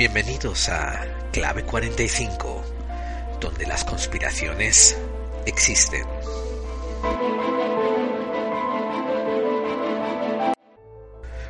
[0.00, 4.96] Bienvenidos a Clave 45, donde las conspiraciones
[5.44, 6.06] existen.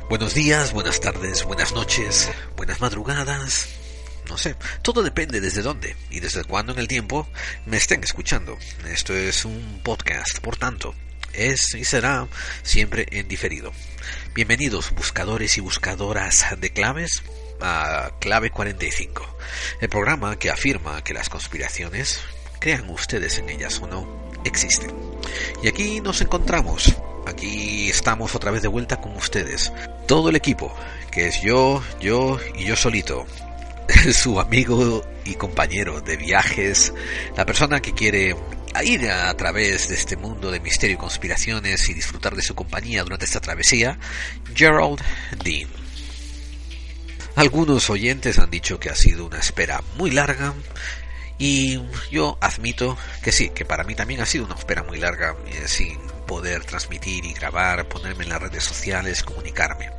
[0.09, 3.69] Buenos días, buenas tardes, buenas noches, buenas madrugadas.
[4.27, 7.29] No sé, todo depende desde dónde y desde cuándo en el tiempo
[7.65, 8.57] me estén escuchando.
[8.85, 10.93] Esto es un podcast, por tanto,
[11.31, 12.27] es y será
[12.63, 13.71] siempre en diferido.
[14.35, 17.23] Bienvenidos buscadores y buscadoras de claves
[17.61, 19.37] a Clave 45,
[19.79, 22.21] el programa que afirma que las conspiraciones,
[22.59, 24.91] crean ustedes en ellas o no, existen.
[25.63, 29.71] Y aquí nos encontramos, aquí estamos otra vez de vuelta con ustedes,
[30.07, 30.73] todo el equipo,
[31.11, 33.25] que es yo, yo y yo solito,
[34.13, 36.93] su amigo y compañero de viajes,
[37.35, 38.35] la persona que quiere
[38.83, 43.03] ir a través de este mundo de misterio y conspiraciones y disfrutar de su compañía
[43.03, 43.99] durante esta travesía,
[44.55, 45.01] Gerald
[45.43, 45.69] Dean.
[47.35, 50.53] Algunos oyentes han dicho que ha sido una espera muy larga
[51.37, 55.35] y yo admito que sí, que para mí también ha sido una espera muy larga
[55.47, 59.89] eh, sin poder transmitir y grabar, ponerme en las redes sociales, comunicarme.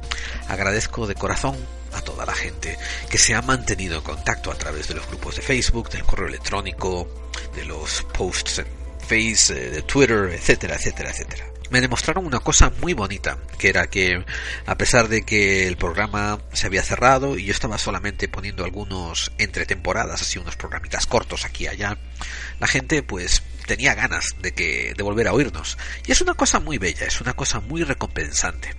[0.49, 1.57] Agradezco de corazón
[1.93, 2.79] a toda la gente
[3.11, 6.29] que se ha mantenido en contacto a través de los grupos de Facebook, del correo
[6.29, 7.09] electrónico,
[7.57, 8.67] de los posts en
[9.01, 13.87] Face, eh, de Twitter, etcétera, etcétera, etcétera me demostraron una cosa muy bonita, que era
[13.87, 14.23] que
[14.67, 19.33] a pesar de que el programa se había cerrado y yo estaba solamente poniendo algunos
[19.39, 21.97] entre temporadas, así unos programitas cortos aquí y allá,
[22.61, 25.79] la gente pues tenía ganas de que de volver a oírnos.
[26.07, 28.75] Y es una cosa muy bella, es una cosa muy recompensante.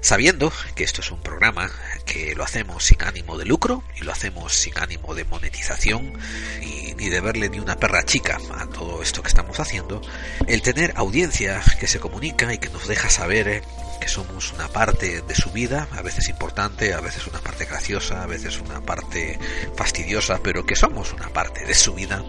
[0.00, 1.70] Sabiendo que esto es un programa
[2.04, 6.12] que lo hacemos sin ánimo de lucro y lo hacemos sin ánimo de monetización
[6.60, 10.02] y ni de verle ni una perra chica a todo esto que estamos haciendo,
[10.48, 13.62] el tener audiencia que se comunica y que nos deja saber eh,
[14.04, 18.22] que somos una parte de su vida, a veces importante, a veces una parte graciosa,
[18.22, 19.38] a veces una parte
[19.76, 22.22] fastidiosa, pero que somos una parte de su vida,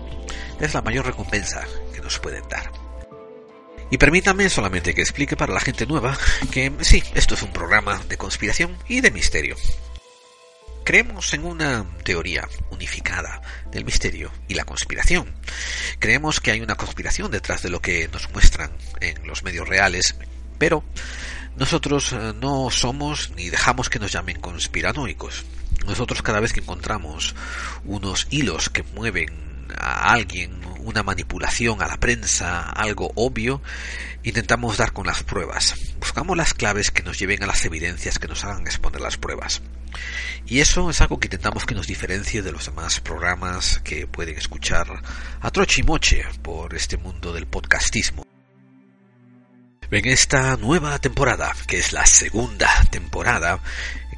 [0.61, 2.71] es la mayor recompensa que nos pueden dar.
[3.91, 6.17] Y permítame solamente que explique para la gente nueva
[6.49, 9.57] que sí, esto es un programa de conspiración y de misterio.
[10.85, 15.35] Creemos en una teoría unificada del misterio y la conspiración.
[15.99, 18.71] Creemos que hay una conspiración detrás de lo que nos muestran
[19.01, 20.15] en los medios reales,
[20.57, 20.85] pero
[21.57, 25.45] nosotros eh, no somos ni dejamos que nos llamen conspiranoicos.
[25.85, 27.35] Nosotros cada vez que encontramos
[27.85, 29.45] unos hilos que mueven
[29.77, 33.61] a alguien una manipulación a la prensa, algo obvio,
[34.23, 35.75] intentamos dar con las pruebas.
[35.99, 39.61] Buscamos las claves que nos lleven a las evidencias que nos hagan exponer las pruebas.
[40.45, 44.37] Y eso es algo que intentamos que nos diferencie de los demás programas que pueden
[44.37, 45.01] escuchar
[45.41, 48.34] a trochimoche por este mundo del podcastismo.
[49.91, 53.59] En esta nueva temporada, que es la segunda temporada,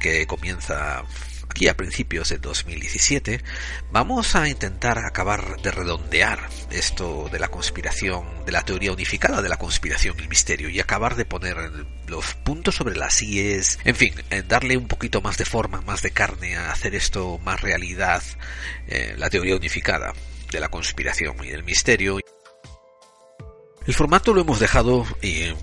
[0.00, 1.04] que comienza
[1.48, 3.42] aquí a principios de 2017,
[3.90, 9.48] vamos a intentar acabar de redondear esto de la conspiración, de la teoría unificada de
[9.48, 11.56] la conspiración y el misterio, y acabar de poner
[12.06, 14.14] los puntos sobre las IES, en fin,
[14.46, 18.22] darle un poquito más de forma, más de carne, a hacer esto más realidad,
[18.86, 20.14] eh, la teoría unificada
[20.50, 22.20] de la conspiración y el misterio.
[23.88, 25.06] El formato lo hemos dejado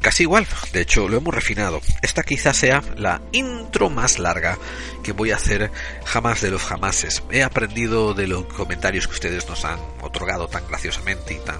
[0.01, 1.79] casi igual, de hecho lo hemos refinado.
[2.01, 4.57] Esta quizás sea la intro más larga
[5.03, 5.69] que voy a hacer
[6.05, 7.21] jamás de los jamases.
[7.29, 11.59] He aprendido de los comentarios que ustedes nos han otorgado tan graciosamente y tan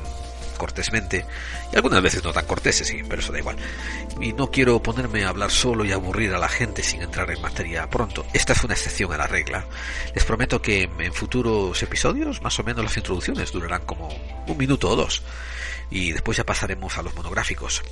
[0.58, 1.24] cortésmente,
[1.72, 3.58] y algunas veces no tan corteses, sí, pero eso da igual.
[4.20, 7.42] Y no quiero ponerme a hablar solo y aburrir a la gente sin entrar en
[7.44, 8.26] materia pronto.
[8.34, 9.68] Esta es una excepción a la regla.
[10.16, 14.10] Les prometo que en futuros episodios, más o menos las introducciones durarán como
[14.48, 15.22] un minuto o dos
[15.90, 17.84] y después ya pasaremos a los monográficos.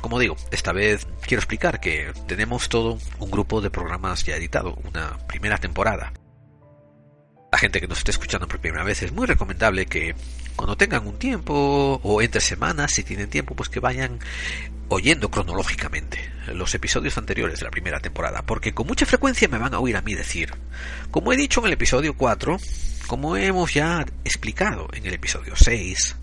[0.00, 4.74] Como digo, esta vez quiero explicar que tenemos todo un grupo de programas ya editado,
[4.84, 6.12] una primera temporada.
[7.52, 10.14] La gente que nos esté escuchando por primera vez es muy recomendable que
[10.56, 14.20] cuando tengan un tiempo o entre semanas, si tienen tiempo, pues que vayan
[14.88, 19.74] oyendo cronológicamente los episodios anteriores de la primera temporada, porque con mucha frecuencia me van
[19.74, 20.52] a oír a mí decir,
[21.10, 22.58] como he dicho en el episodio 4,
[23.06, 26.16] como hemos ya explicado en el episodio 6,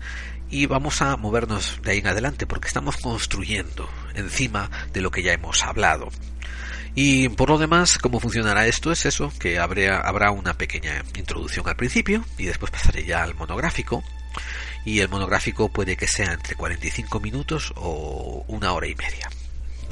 [0.50, 5.22] y vamos a movernos de ahí en adelante porque estamos construyendo encima de lo que
[5.22, 6.08] ya hemos hablado.
[6.94, 11.68] Y por lo demás, cómo funcionará esto es eso, que habrá, habrá una pequeña introducción
[11.68, 14.02] al principio y después pasaré ya al monográfico.
[14.84, 19.28] Y el monográfico puede que sea entre 45 minutos o una hora y media.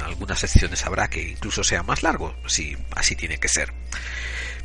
[0.05, 3.73] Algunas secciones habrá que incluso sea más largo, si así tiene que ser.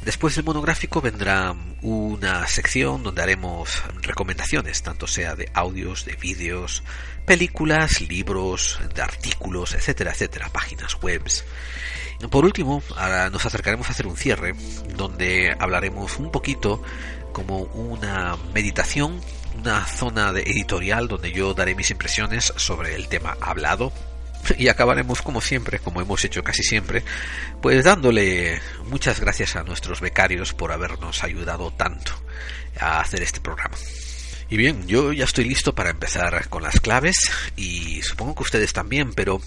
[0.03, 6.83] Después del monográfico vendrá una sección donde haremos recomendaciones, tanto sea de audios, de vídeos,
[7.25, 11.45] películas, libros, de artículos, etcétera, etcétera, páginas webs.
[12.31, 12.81] por último,
[13.31, 14.55] nos acercaremos a hacer un cierre
[14.95, 16.81] donde hablaremos un poquito
[17.31, 19.21] como una meditación,
[19.59, 23.93] una zona de editorial donde yo daré mis impresiones sobre el tema hablado
[24.57, 27.03] y acabaremos como siempre, como hemos hecho casi siempre,
[27.61, 32.11] pues dándole muchas gracias a nuestros becarios por habernos ayudado tanto
[32.79, 33.75] a hacer este programa.
[34.51, 37.15] Y bien, yo ya estoy listo para empezar con las claves
[37.55, 39.41] y supongo que ustedes también, pero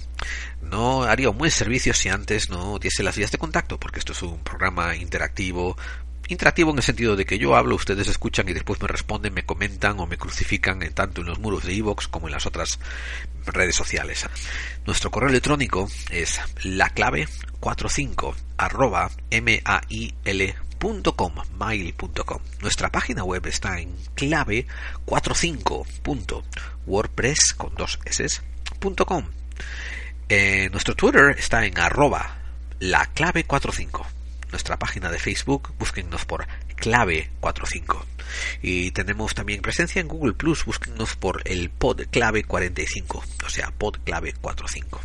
[0.63, 4.13] no haría un buen servicio si antes no diese las vías de contacto, porque esto
[4.13, 5.77] es un programa interactivo,
[6.29, 9.45] interactivo en el sentido de que yo hablo, ustedes escuchan y después me responden, me
[9.45, 12.79] comentan o me crucifican en tanto en los muros de iVoox como en las otras
[13.47, 14.27] redes sociales.
[14.87, 17.29] Nuestro correo electrónico es la clave
[17.61, 19.63] 45 arroba mail
[20.85, 21.33] mail.com.
[22.61, 24.67] Nuestra página web está en clave
[25.07, 29.25] 45.wordpress con dos s.com.
[30.29, 32.37] Eh, nuestro Twitter está en arroba
[32.81, 34.07] la clave 45.
[34.55, 36.47] Nuestra página de Facebook, búsquennos por
[36.77, 38.07] clave 45.
[38.63, 43.73] Y tenemos también presencia en Google Plus, búsquennos por el pod clave 45, o sea,
[43.73, 45.01] pod clave 45.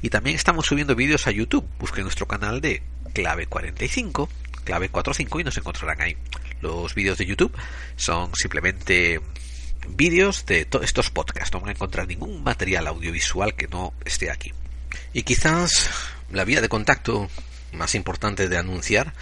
[0.00, 2.82] Y también estamos subiendo vídeos a YouTube, busquen nuestro canal de
[3.12, 4.30] clave 45
[4.64, 6.16] clave 45 y nos encontrarán ahí.
[6.62, 7.52] Los vídeos de YouTube
[7.96, 9.20] son simplemente
[9.90, 11.52] vídeos de todos estos podcasts.
[11.52, 14.54] No van a encontrar ningún material audiovisual que no esté aquí.
[15.12, 15.90] Y quizás
[16.30, 17.28] la vía de contacto
[17.72, 19.14] más importante de anunciar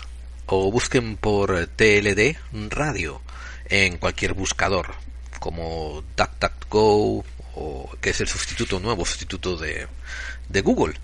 [0.46, 2.36] o busquen por TLD
[2.68, 3.22] Radio
[3.68, 4.94] en cualquier buscador
[5.40, 7.24] como DuckDuckGo
[7.54, 9.88] o que es el sustituto nuevo sustituto de,
[10.52, 10.94] de Google.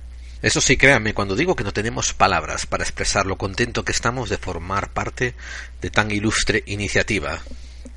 [0.41, 4.31] Eso sí, créanme, cuando digo que no tenemos palabras para expresar lo contento que estamos
[4.31, 5.35] de formar parte
[5.81, 7.41] de tan ilustre iniciativa,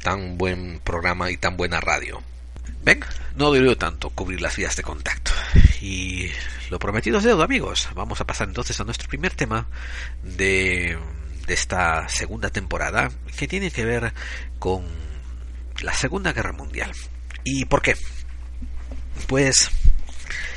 [0.01, 2.23] tan buen programa y tan buena radio.
[2.83, 3.01] Ven,
[3.35, 5.31] no dolió tanto cubrir las vías de contacto.
[5.81, 6.31] Y
[6.71, 7.89] lo prometido es deuda, amigos.
[7.93, 9.67] Vamos a pasar entonces a nuestro primer tema
[10.23, 10.97] de,
[11.45, 14.13] de esta segunda temporada, que tiene que ver
[14.57, 14.83] con
[15.81, 16.91] la Segunda Guerra Mundial.
[17.43, 17.95] ¿Y por qué?
[19.27, 19.69] Pues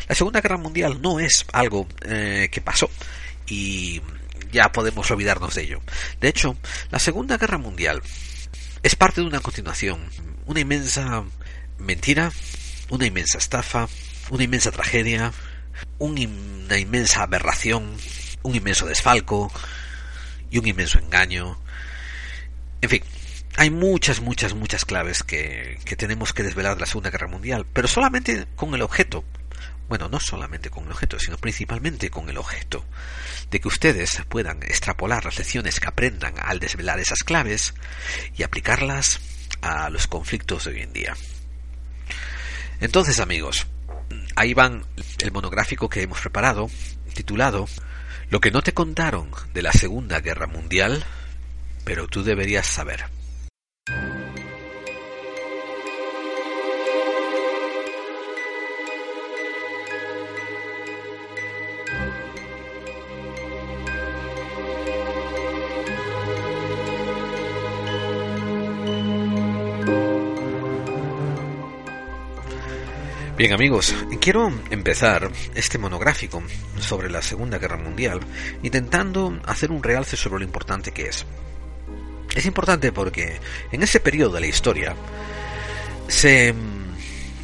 [0.09, 2.91] la Segunda Guerra Mundial no es algo eh, que pasó
[3.47, 4.03] y
[4.53, 5.81] ya podemos olvidarnos de ello.
[6.21, 6.57] De hecho,
[6.91, 8.03] la Segunda Guerra Mundial
[8.83, 10.01] es parte de una continuación,
[10.47, 11.25] una inmensa
[11.79, 12.33] mentira,
[12.91, 13.89] una inmensa estafa,
[14.31, 15.33] una inmensa tragedia,
[15.99, 17.97] una inmensa aberración,
[18.43, 19.53] un inmenso desfalco
[20.51, 21.59] y un inmenso engaño.
[22.81, 23.03] En fin,
[23.57, 27.67] hay muchas, muchas, muchas claves que, que tenemos que desvelar de la Segunda Guerra Mundial,
[27.73, 29.25] pero solamente con el objeto,
[29.89, 32.85] bueno, no solamente con el objeto, sino principalmente con el objeto
[33.51, 37.75] de que ustedes puedan extrapolar las lecciones que aprendan al desvelar esas claves
[38.37, 39.21] y aplicarlas
[39.61, 41.17] a los conflictos de hoy en día.
[42.81, 43.67] Entonces, amigos,
[44.37, 44.85] ahí van
[45.19, 46.71] el monográfico que hemos preparado,
[47.15, 47.67] titulado
[48.31, 51.05] Lo que no te contaron de la Segunda Guerra Mundial,
[51.85, 53.05] pero tú deberías saber.
[73.45, 76.43] Bien amigos, quiero empezar este monográfico
[76.81, 78.21] sobre la Segunda Guerra Mundial
[78.63, 81.27] intentando hacer un realce sobre lo importante que es.
[82.35, 83.39] Es importante porque
[83.71, 84.97] en ese periodo de la historia
[86.09, 86.55] se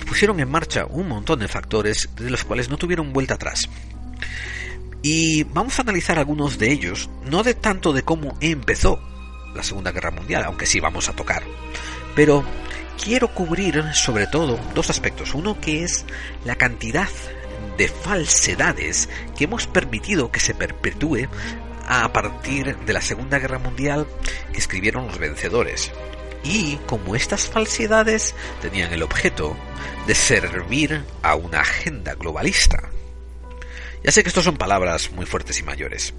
[0.09, 3.69] pusieron en marcha un montón de factores de los cuales no tuvieron vuelta atrás.
[5.03, 9.03] Y vamos a analizar algunos de ellos, no de tanto de cómo empezó
[9.55, 11.43] la Segunda Guerra Mundial, aunque sí vamos a tocar,
[12.15, 12.43] pero
[13.03, 15.35] quiero cubrir sobre todo dos aspectos.
[15.35, 16.05] Uno que es
[16.45, 17.09] la cantidad
[17.77, 21.29] de falsedades que hemos permitido que se perpetúe
[21.87, 24.07] a partir de la Segunda Guerra Mundial
[24.53, 25.91] que escribieron los vencedores.
[26.45, 29.57] Y como estas falsedades tenían el objeto
[30.07, 32.91] de servir a una agenda globalista.
[34.03, 36.15] Ya sé que estos son palabras muy fuertes y mayores,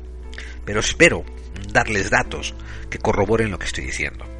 [0.66, 1.26] pero espero
[1.72, 2.54] darles datos
[2.92, 4.31] que corroboren lo que estoy diciendo.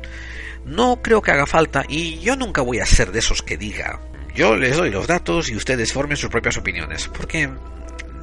[0.66, 4.00] No creo que haga falta y yo nunca voy a ser de esos que diga
[4.34, 7.50] yo les doy los datos y ustedes formen sus propias opiniones, porque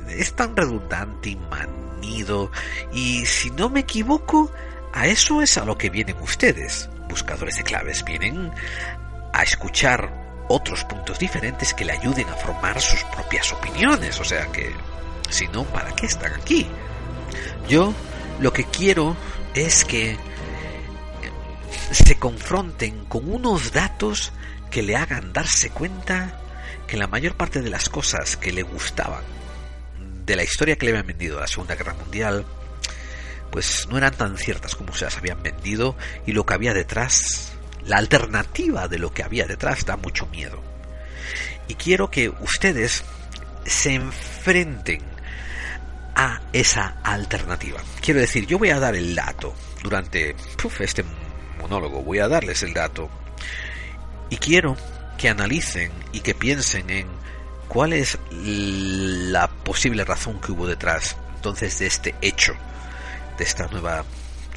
[0.08, 2.50] es tan redundante y manido
[2.92, 4.50] y si no me equivoco,
[4.94, 8.50] a eso es a lo que vienen ustedes, buscadores de claves, vienen
[9.34, 14.18] a escuchar otros puntos diferentes que le ayuden a formar sus propias opiniones.
[14.18, 14.72] O sea que,
[15.28, 16.66] si no, ¿para qué están aquí?
[17.68, 17.92] Yo
[18.40, 19.14] lo que quiero
[19.54, 20.16] es que
[21.90, 24.32] se confronten con unos datos
[24.70, 26.40] que le hagan darse cuenta
[26.86, 29.22] que la mayor parte de las cosas que le gustaban
[30.28, 32.44] de la historia que le habían vendido a la Segunda Guerra Mundial,
[33.50, 37.54] pues no eran tan ciertas como se las habían vendido y lo que había detrás,
[37.84, 40.62] la alternativa de lo que había detrás da mucho miedo.
[41.66, 43.04] Y quiero que ustedes
[43.64, 45.00] se enfrenten
[46.14, 47.80] a esa alternativa.
[48.02, 50.36] Quiero decir, yo voy a dar el dato durante
[50.80, 51.04] este
[51.58, 53.08] monólogo, voy a darles el dato
[54.30, 54.76] y quiero
[55.16, 57.08] que analicen y que piensen en
[57.68, 62.54] cuál es la posible razón que hubo detrás entonces de este hecho,
[63.38, 64.04] de esta nueva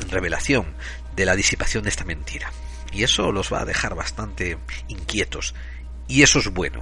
[0.10, 0.74] revelación,
[1.15, 2.51] de la disipación de esta mentira.
[2.91, 5.53] Y eso los va a dejar bastante inquietos.
[6.08, 6.81] Y eso es bueno.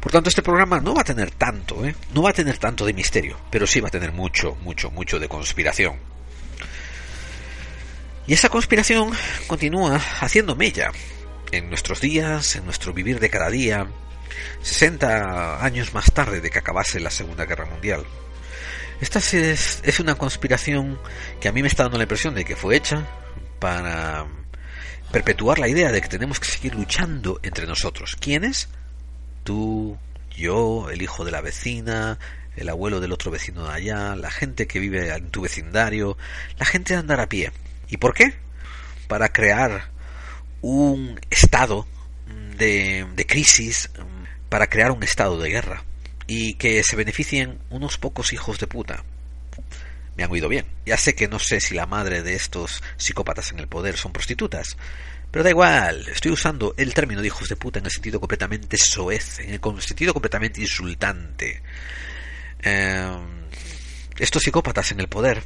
[0.00, 1.96] Por tanto, este programa no va a tener tanto, ¿eh?
[2.14, 5.18] no va a tener tanto de misterio, pero sí va a tener mucho, mucho, mucho
[5.18, 5.96] de conspiración.
[8.26, 9.12] Y esa conspiración
[9.46, 10.90] continúa haciendo mella
[11.52, 13.86] en nuestros días, en nuestro vivir de cada día,
[14.62, 18.04] 60 años más tarde de que acabase la Segunda Guerra Mundial.
[19.00, 20.98] Esta es, una conspiración
[21.40, 23.06] que a mí me está dando la impresión de que fue hecha
[23.58, 24.26] para
[25.12, 28.16] perpetuar la idea de que tenemos que seguir luchando entre nosotros.
[28.18, 28.68] ¿Quiénes?
[29.44, 29.98] Tú,
[30.36, 32.18] yo, el hijo de la vecina,
[32.56, 36.16] el abuelo del otro vecino de allá, la gente que vive en tu vecindario,
[36.58, 37.52] la gente de andar a pie.
[37.88, 38.34] ¿Y por qué?
[39.08, 39.90] Para crear
[40.60, 41.86] un estado
[42.56, 43.90] de, crisis,
[44.48, 45.84] para crear un estado de guerra
[46.26, 49.04] y que se beneficien unos pocos hijos de puta.
[50.16, 50.66] Me han oído bien.
[50.86, 54.12] Ya sé que no sé si la madre de estos psicópatas en el poder son
[54.12, 54.76] prostitutas,
[55.30, 58.78] pero da igual, estoy usando el término de hijos de puta en el sentido completamente
[58.78, 61.62] soez, en el sentido completamente insultante.
[62.60, 63.46] Em,
[64.18, 65.42] estos psicópatas en el poder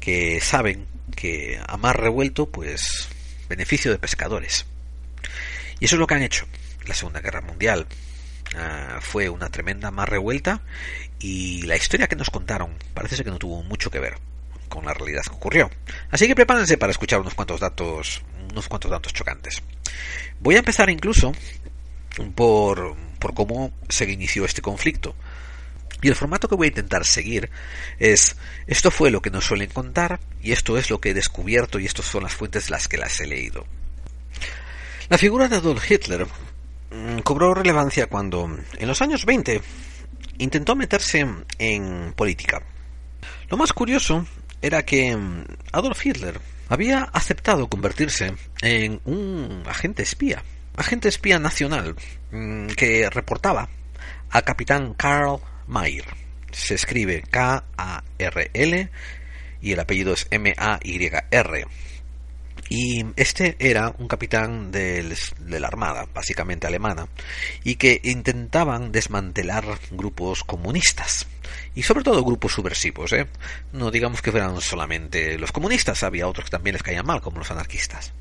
[0.00, 3.08] que saben que a más revuelto, pues
[3.48, 4.66] beneficio de pescadores.
[5.80, 6.46] Y eso es lo que han hecho.
[6.86, 7.86] La Segunda Guerra Mundial
[8.56, 10.62] ah, fue una tremenda más revuelta
[11.18, 14.18] y la historia que nos contaron parece ser que no tuvo mucho que ver
[14.68, 15.70] con la realidad que ocurrió.
[16.10, 19.62] Así que prepárense para escuchar unos cuantos datos, unos cuantos datos chocantes.
[20.40, 21.32] Voy a empezar incluso
[22.34, 25.14] por, por cómo se inició este conflicto.
[26.00, 27.50] Y el formato que voy a intentar seguir
[27.98, 28.36] es,
[28.66, 31.86] esto fue lo que nos suelen contar y esto es lo que he descubierto y
[31.86, 33.66] estas son las fuentes las que las he leído.
[35.08, 36.26] La figura de Adolf Hitler
[36.90, 39.60] mm, cobró relevancia cuando, en los años 20,
[40.38, 41.26] intentó meterse
[41.58, 42.62] en política.
[43.48, 44.26] Lo más curioso
[44.62, 50.44] era que mm, Adolf Hitler había aceptado convertirse en un agente espía,
[50.76, 51.96] agente espía nacional,
[52.30, 53.68] mm, que reportaba
[54.30, 56.06] al capitán Karl Mayer.
[56.50, 58.90] Se escribe K-A-R-L
[59.60, 61.66] y el apellido es M-A-Y-R.
[62.70, 67.08] Y este era un capitán de la Armada, básicamente alemana,
[67.64, 71.26] y que intentaban desmantelar grupos comunistas.
[71.74, 73.26] Y sobre todo grupos subversivos, ¿eh?
[73.72, 77.38] No digamos que fueran solamente los comunistas, había otros que también les caían mal, como
[77.38, 78.12] los anarquistas.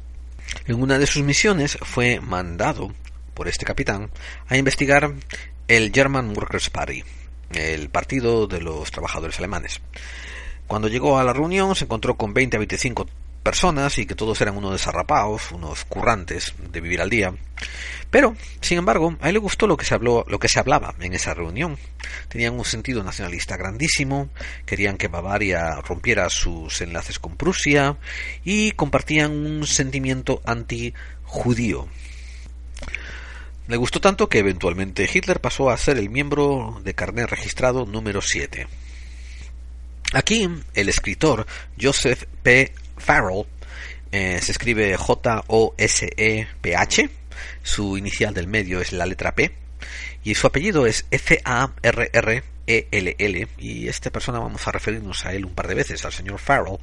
[0.66, 2.94] En una de sus misiones fue mandado
[3.34, 4.12] por este capitán
[4.48, 5.13] a investigar
[5.68, 7.04] el German Workers' Party,
[7.54, 9.82] el Partido de los Trabajadores Alemanes.
[10.68, 13.08] Cuando llegó a la reunión se encontró con 20 a 25
[13.48, 17.34] personas y que todos eran unos desarrapados, unos currantes de vivir al día.
[18.10, 20.96] Pero, sin embargo, a él le gustó lo que se habló, lo que se hablaba
[21.00, 21.77] en esa reunión.
[22.27, 24.30] Tenían un sentido nacionalista grandísimo,
[24.66, 27.96] querían que Bavaria rompiera sus enlaces con Prusia
[28.44, 31.88] y compartían un sentimiento anti-judío.
[33.68, 38.22] Le gustó tanto que eventualmente Hitler pasó a ser el miembro de carnet registrado número
[38.22, 38.66] 7.
[40.14, 41.46] Aquí el escritor
[41.80, 42.74] Joseph P.
[42.98, 43.46] Farrell
[44.14, 45.50] eh, se escribe J-O-S-E-P-H,
[47.62, 49.52] su inicial del medio es la letra P,
[50.24, 51.88] y su apellido es F-A-R-R-E-L-L,
[53.58, 56.80] y esta persona vamos a referirnos a él un par de veces, al señor Farrell.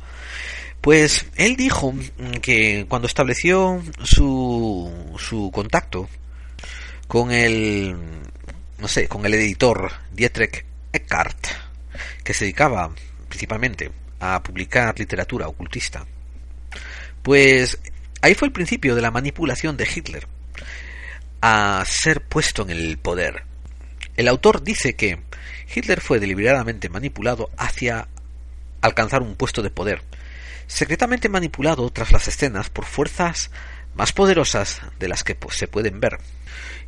[0.82, 1.94] Pues él dijo
[2.42, 6.10] que cuando estableció su, su contacto
[7.06, 7.96] con el,
[8.78, 11.46] no sé, con el editor Dietrich Eckart,
[12.22, 12.90] que se dedicaba
[13.28, 16.06] principalmente a publicar literatura ocultista.
[17.22, 17.78] Pues
[18.20, 20.26] ahí fue el principio de la manipulación de Hitler
[21.40, 23.44] a ser puesto en el poder.
[24.16, 25.20] El autor dice que
[25.74, 28.08] Hitler fue deliberadamente manipulado hacia
[28.80, 30.02] alcanzar un puesto de poder,
[30.66, 33.50] secretamente manipulado tras las escenas por fuerzas
[33.94, 36.18] más poderosas de las que se pueden ver.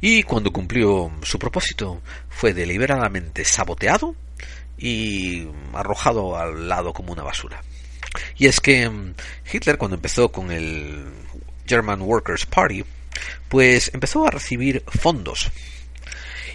[0.01, 4.15] Y cuando cumplió su propósito fue deliberadamente saboteado
[4.79, 7.63] y arrojado al lado como una basura.
[8.37, 9.15] Y es que mm,
[9.53, 11.07] Hitler cuando empezó con el
[11.67, 12.85] German Workers' Party,
[13.49, 15.51] pues empezó a recibir fondos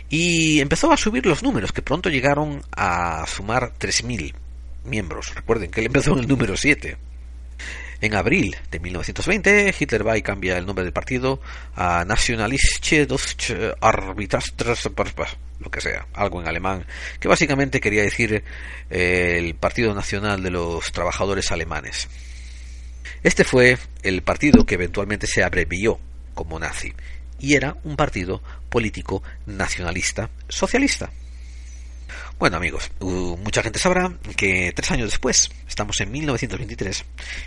[0.09, 4.33] y empezó a subir los números que pronto llegaron a sumar 3.000
[4.83, 5.33] miembros.
[5.33, 6.97] Recuerden que él empezó en el número 7.
[8.01, 11.39] En abril de 1920, Hitler va cambia el nombre del partido
[11.75, 13.73] a Nationalistische Deutsche
[15.59, 16.85] lo que sea, algo en alemán,
[17.19, 18.43] que básicamente quería decir
[18.89, 22.09] eh, el Partido Nacional de los Trabajadores Alemanes.
[23.21, 25.99] Este fue el partido que eventualmente se abrevió
[26.33, 26.93] como nazi
[27.39, 31.11] y era un partido político nacionalista socialista.
[32.41, 37.05] Bueno amigos, mucha gente sabrá que tres años después, estamos en 1923,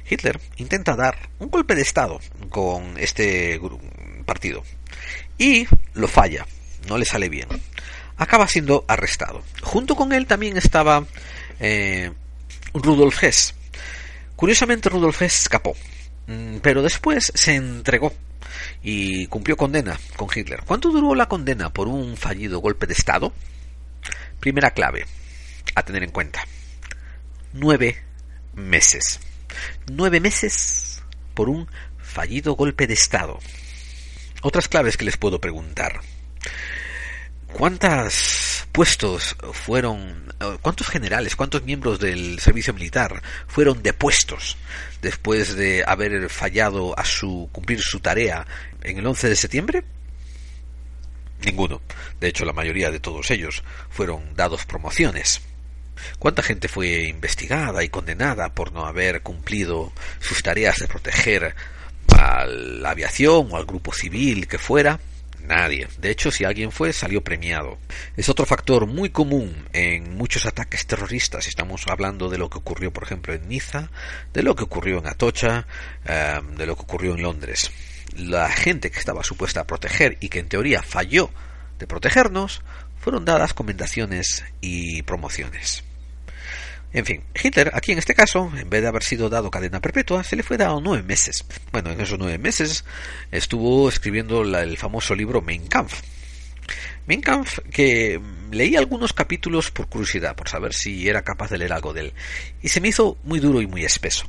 [0.09, 3.61] Hitler intenta dar un golpe de Estado con este
[4.25, 4.63] partido
[5.37, 6.47] y lo falla,
[6.89, 7.49] no le sale bien.
[8.19, 9.43] Acaba siendo arrestado.
[9.63, 11.05] Junto con él también estaba
[11.59, 12.13] eh,
[12.73, 13.53] Rudolf Hess.
[14.37, 15.75] Curiosamente Rudolf Hess escapó,
[16.29, 18.13] mm, pero después se entregó
[18.81, 20.63] y cumplió condena con Hitler.
[20.65, 23.33] ¿Cuánto duró la condena por un fallido golpe de Estado?
[24.45, 25.07] Primera clave
[25.75, 26.47] a tener en cuenta.
[27.55, 28.03] Nueve
[28.53, 29.19] meses.
[29.91, 33.39] Nueve meses por un fallido golpe de Estado.
[34.43, 35.99] Otras claves que les puedo preguntar.
[37.55, 44.59] ¿Cuántos puestos fueron, cuántos generales, cuántos miembros del servicio militar fueron depuestos
[45.01, 48.47] después de haber fallado a su cumplir su tarea
[48.83, 49.85] en el 11 de septiembre?
[51.45, 51.83] Ninguno.
[52.21, 55.41] De hecho, la mayoría de todos ellos fueron dados promociones.
[56.19, 61.55] ¿Cuánta gente fue investigada y condenada por no haber cumplido sus tareas de proteger
[62.17, 64.99] a la aviación o al grupo civil que fuera?
[65.42, 65.88] Nadie.
[65.99, 67.79] De hecho, si alguien fue, salió premiado.
[68.16, 71.47] Es otro factor muy común en muchos ataques terroristas.
[71.47, 73.90] Estamos hablando de lo que ocurrió, por ejemplo, en Niza,
[74.33, 75.66] de lo que ocurrió en Atocha,
[76.07, 77.71] eh, de lo que ocurrió en Londres
[78.16, 81.31] la gente que estaba supuesta a proteger y que en teoría falló
[81.79, 82.62] de protegernos,
[82.98, 85.85] fueron dadas comendaciones y promociones.
[86.92, 90.22] En fin, Hitler, aquí en este caso, en vez de haber sido dado cadena perpetua,
[90.22, 91.44] se le fue dado nueve meses.
[91.72, 92.85] Bueno, en esos nueve meses
[93.33, 96.03] estuvo escribiendo el famoso libro Mein Kampf.
[97.07, 98.20] Mein Kampf, que
[98.53, 102.12] leí algunos capítulos por curiosidad, por saber si era capaz de leer algo de él,
[102.62, 104.27] y se me hizo muy duro y muy espeso.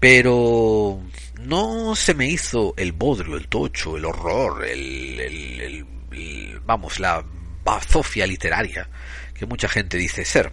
[0.00, 1.02] Pero
[1.40, 5.86] no se me hizo el bodrio, el tocho, el horror, el,
[6.64, 7.24] vamos, la
[7.64, 8.88] bazofia literaria
[9.34, 10.52] que mucha gente dice ser.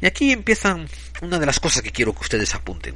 [0.00, 0.88] Y aquí empiezan
[1.22, 2.94] una de las cosas que quiero que ustedes apunten.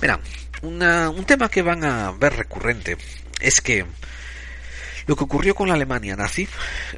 [0.00, 0.20] Verán,
[0.62, 2.96] un tema que van a ver recurrente
[3.40, 3.86] es que
[5.06, 6.48] lo que ocurrió con la Alemania nazi,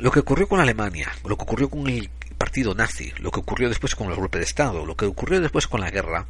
[0.01, 3.69] lo que ocurrió con Alemania, lo que ocurrió con el partido nazi, lo que ocurrió
[3.69, 6.27] después con los golpes de Estado, lo que ocurrió después con la guerra,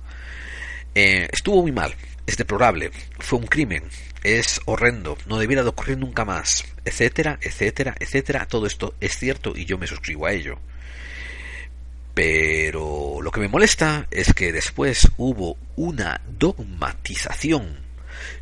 [0.94, 1.94] eh, estuvo muy mal,
[2.26, 3.84] es deplorable, fue un crimen,
[4.22, 8.46] es horrendo, no debiera de ocurrir nunca más, etcétera, etcétera, etcétera.
[8.46, 10.58] Todo esto es cierto y yo me suscribo a ello.
[12.14, 17.80] Pero lo que me molesta es que después hubo una dogmatización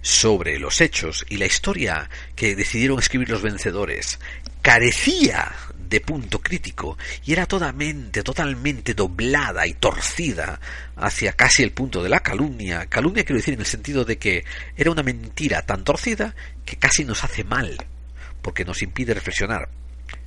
[0.03, 4.19] sobre los hechos y la historia que decidieron escribir los vencedores
[4.61, 5.55] carecía
[5.91, 10.61] de punto crítico y era totalmente, totalmente doblada y torcida
[10.97, 12.87] hacia casi el punto de la calumnia.
[12.87, 14.45] Calumnia quiero decir en el sentido de que
[14.77, 17.77] era una mentira tan torcida que casi nos hace mal,
[18.41, 19.69] porque nos impide reflexionar,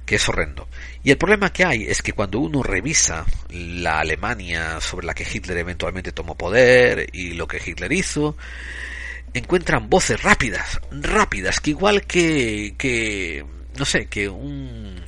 [0.06, 0.68] que es horrendo.
[1.02, 5.26] Y el problema que hay es que cuando uno revisa la Alemania sobre la que
[5.32, 8.36] Hitler eventualmente tomó poder y lo que Hitler hizo,
[9.34, 13.46] encuentran voces rápidas, rápidas, que igual que, que
[13.78, 15.02] no sé, que un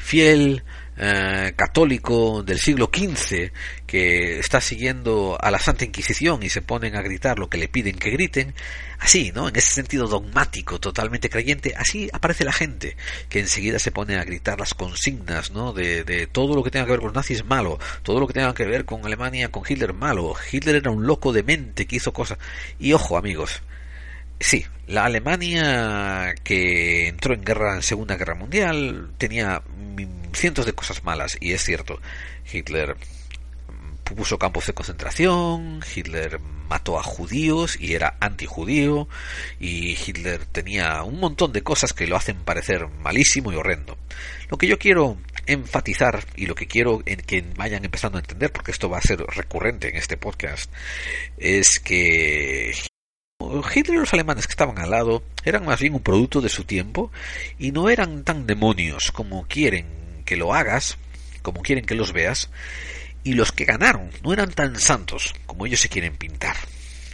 [0.00, 0.64] fiel
[0.96, 3.52] eh, católico del siglo XV
[3.86, 7.68] que está siguiendo a la Santa Inquisición y se ponen a gritar lo que le
[7.68, 8.54] piden que griten,
[8.98, 9.48] así, ¿no?
[9.48, 12.96] En ese sentido dogmático, totalmente creyente, así aparece la gente
[13.28, 15.72] que enseguida se pone a gritar las consignas, ¿no?
[15.72, 18.54] De, de todo lo que tenga que ver con nazis malo, todo lo que tenga
[18.54, 20.34] que ver con Alemania, con Hitler malo.
[20.50, 22.38] Hitler era un loco de mente que hizo cosas.
[22.78, 23.62] Y ojo, amigos,
[24.40, 29.62] Sí, la Alemania que entró en guerra en Segunda Guerra Mundial tenía
[30.32, 32.00] cientos de cosas malas y es cierto.
[32.50, 32.96] Hitler
[34.02, 39.08] puso campos de concentración, Hitler mató a judíos y era antijudío
[39.58, 43.98] y Hitler tenía un montón de cosas que lo hacen parecer malísimo y horrendo.
[44.48, 48.52] Lo que yo quiero enfatizar y lo que quiero en que vayan empezando a entender
[48.52, 50.72] porque esto va a ser recurrente en este podcast
[51.38, 52.72] es que
[53.74, 56.64] Hitler y los alemanes que estaban al lado eran más bien un producto de su
[56.64, 57.10] tiempo
[57.58, 59.86] y no eran tan demonios como quieren
[60.24, 60.98] que lo hagas,
[61.42, 62.50] como quieren que los veas,
[63.24, 66.56] y los que ganaron no eran tan santos como ellos se quieren pintar.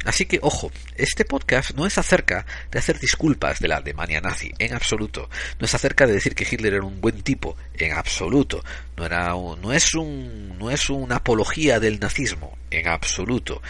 [0.06, 4.52] Así que, ojo, este podcast no es acerca de hacer disculpas de la Alemania nazi,
[4.60, 5.28] en absoluto.
[5.58, 8.62] No es acerca de decir que Hitler era un buen tipo, en absoluto.
[8.96, 13.60] No, era, no, es, un, no es una apología del nazismo, en absoluto.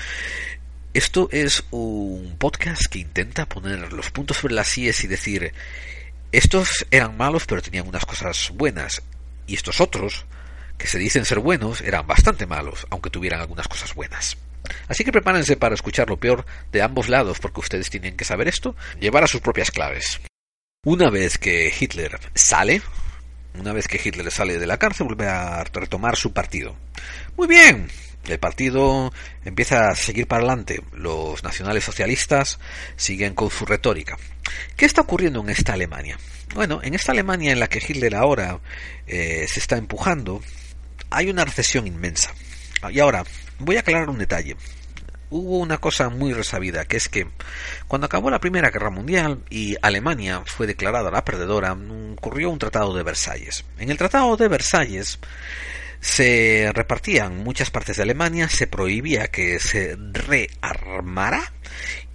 [0.96, 5.52] Esto es un podcast que intenta poner los puntos sobre las IES y decir,
[6.32, 9.02] estos eran malos pero tenían unas cosas buenas,
[9.46, 10.24] y estos otros,
[10.78, 14.38] que se dicen ser buenos, eran bastante malos, aunque tuvieran algunas cosas buenas.
[14.88, 18.48] Así que prepárense para escuchar lo peor de ambos lados, porque ustedes tienen que saber
[18.48, 20.22] esto, llevar a sus propias claves.
[20.86, 22.80] Una vez que Hitler sale,
[23.52, 26.74] una vez que Hitler sale de la cárcel, vuelve a retomar su partido.
[27.36, 27.90] Muy bien,
[28.28, 29.12] el partido
[29.44, 30.82] empieza a seguir para adelante.
[30.92, 32.58] Los nacionales socialistas
[32.96, 34.16] siguen con su retórica.
[34.76, 36.18] ¿Qué está ocurriendo en esta Alemania?
[36.54, 38.60] Bueno, en esta Alemania en la que Hitler ahora
[39.06, 40.42] eh, se está empujando,
[41.10, 42.32] hay una recesión inmensa.
[42.90, 43.24] Y ahora,
[43.58, 44.56] voy a aclarar un detalle.
[45.28, 47.26] Hubo una cosa muy resabida, que es que
[47.88, 51.76] cuando acabó la Primera Guerra Mundial y Alemania fue declarada la perdedora,
[52.12, 53.64] ocurrió un Tratado de Versalles.
[53.78, 55.18] En el Tratado de Versalles
[56.06, 61.52] se repartían muchas partes de Alemania, se prohibía que se rearmara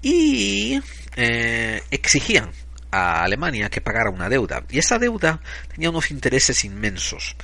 [0.02, 0.82] y
[1.18, 2.52] eh, exigían
[2.90, 4.64] a Alemania que pagara una deuda.
[4.70, 5.42] Y esa deuda
[5.74, 7.36] tenía unos intereses inmensos.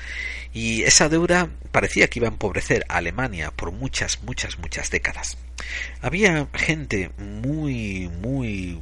[0.54, 5.38] Y esa deuda parecía que iba a empobrecer a Alemania por muchas, muchas, muchas décadas.
[6.02, 8.82] Había gente muy, muy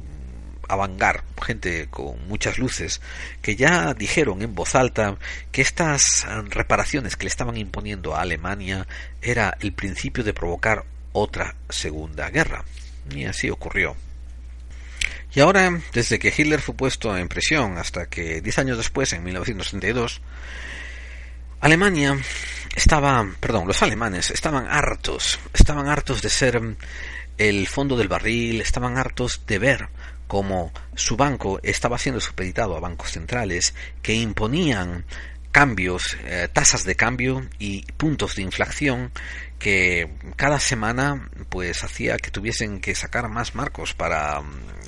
[0.68, 3.00] avangar, gente con muchas luces,
[3.42, 5.16] que ya dijeron en voz alta
[5.52, 8.86] que estas reparaciones que le estaban imponiendo a Alemania
[9.22, 12.64] era el principio de provocar otra segunda guerra.
[13.10, 13.96] Y así ocurrió.
[15.34, 19.22] Y ahora, desde que Hitler fue puesto en prisión hasta que diez años después, en
[19.22, 20.22] 1932,
[21.60, 22.18] Alemania
[22.74, 26.60] estaba, perdón, los alemanes estaban hartos, estaban hartos de ser
[27.38, 29.88] el fondo del barril, estaban hartos de ver
[30.26, 35.04] cómo su banco estaba siendo supeditado a bancos centrales que imponían
[35.52, 39.10] cambios, eh, tasas de cambio y puntos de inflación
[39.58, 44.42] que cada semana pues hacía que tuviesen que sacar más marcos para,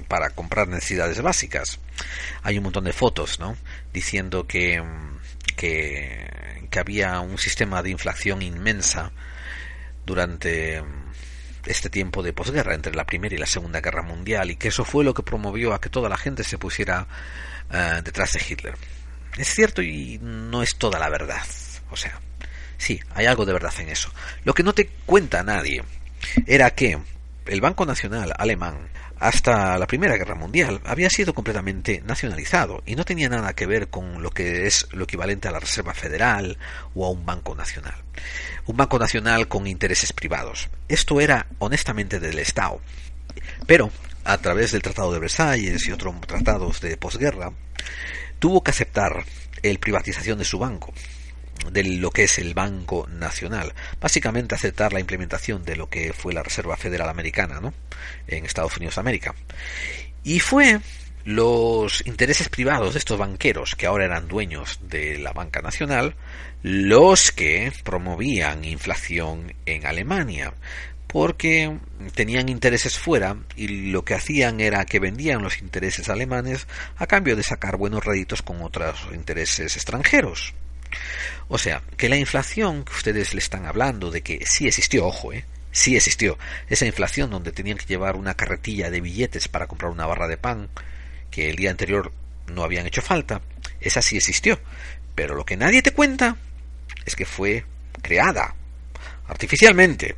[0.08, 1.80] para comprar necesidades básicas.
[2.42, 3.56] Hay un montón de fotos, ¿no?
[3.92, 4.82] Diciendo que,
[5.56, 6.28] que
[6.70, 9.12] que había un sistema de inflación inmensa
[10.04, 10.82] durante
[11.68, 14.84] este tiempo de posguerra entre la Primera y la Segunda Guerra Mundial y que eso
[14.84, 17.06] fue lo que promovió a que toda la gente se pusiera
[17.70, 18.74] eh, detrás de Hitler.
[19.36, 21.42] Es cierto y no es toda la verdad.
[21.90, 22.20] O sea,
[22.76, 24.12] sí, hay algo de verdad en eso.
[24.44, 25.84] Lo que no te cuenta nadie
[26.46, 26.98] era que
[27.46, 28.88] el Banco Nacional alemán
[29.20, 33.88] hasta la Primera Guerra Mundial había sido completamente nacionalizado y no tenía nada que ver
[33.88, 36.58] con lo que es lo equivalente a la Reserva Federal
[36.94, 37.94] o a un banco nacional.
[38.66, 40.68] Un banco nacional con intereses privados.
[40.88, 42.80] Esto era honestamente del Estado.
[43.66, 43.90] Pero,
[44.24, 47.52] a través del Tratado de Versalles y otros tratados de posguerra,
[48.38, 49.24] tuvo que aceptar
[49.62, 50.92] el privatización de su banco
[51.70, 53.74] de lo que es el Banco Nacional.
[54.00, 57.74] Básicamente aceptar la implementación de lo que fue la Reserva Federal Americana ¿no?
[58.26, 59.34] en Estados Unidos de América.
[60.24, 60.80] Y fue
[61.24, 66.14] los intereses privados de estos banqueros, que ahora eran dueños de la banca nacional,
[66.62, 70.54] los que promovían inflación en Alemania,
[71.06, 71.78] porque
[72.14, 76.66] tenían intereses fuera y lo que hacían era que vendían los intereses alemanes
[76.96, 80.54] a cambio de sacar buenos réditos con otros intereses extranjeros.
[81.48, 85.32] O sea, que la inflación que ustedes le están hablando de que sí existió, ojo,
[85.32, 85.44] ¿eh?
[85.72, 86.38] Sí existió.
[86.68, 90.36] Esa inflación donde tenían que llevar una carretilla de billetes para comprar una barra de
[90.36, 90.68] pan
[91.30, 92.12] que el día anterior
[92.46, 93.42] no habían hecho falta,
[93.80, 94.58] esa sí existió.
[95.14, 96.36] Pero lo que nadie te cuenta
[97.04, 97.64] es que fue
[98.02, 98.54] creada
[99.26, 100.16] artificialmente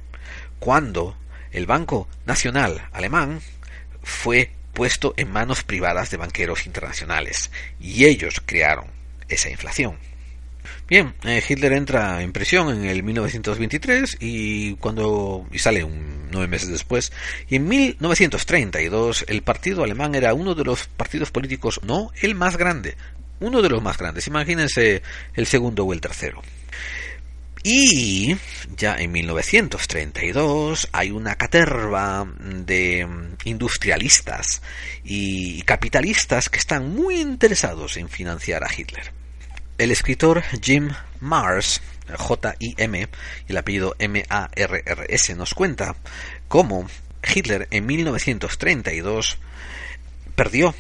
[0.59, 1.17] cuando
[1.53, 3.41] el Banco Nacional Alemán
[4.03, 8.87] fue puesto en manos privadas de banqueros internacionales y ellos crearon
[9.29, 10.10] esa inflación.
[10.89, 16.49] Bien, eh, Hitler entra en prisión en el 1923 y cuando y sale un, nueve
[16.49, 17.13] meses después.
[17.49, 22.57] Y en 1932 el partido alemán era uno de los partidos políticos, no el más
[22.57, 22.97] grande,
[23.41, 24.27] uno de los más grandes.
[24.27, 25.03] Imagínense
[25.35, 26.43] el segundo o el tercero.
[27.63, 28.37] Y
[28.75, 33.07] ya en 1932 hay una caterva de
[33.45, 34.63] industrialistas
[35.05, 39.20] y capitalistas que están muy interesados en financiar a Hitler.
[39.81, 40.91] El escritor Jim
[41.21, 41.81] Mars,
[42.15, 43.09] J-I-M,
[43.49, 45.97] el apellido M-A-R-R-S, nos cuenta
[46.49, 46.87] cómo
[47.35, 49.39] Hitler en 1932
[50.35, 50.75] perdió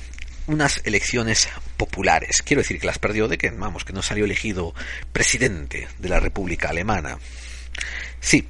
[0.48, 2.42] unas elecciones populares.
[2.42, 4.74] Quiero decir que las perdió de que, vamos, que no salió elegido
[5.14, 7.18] presidente de la República Alemana.
[8.20, 8.46] Sí,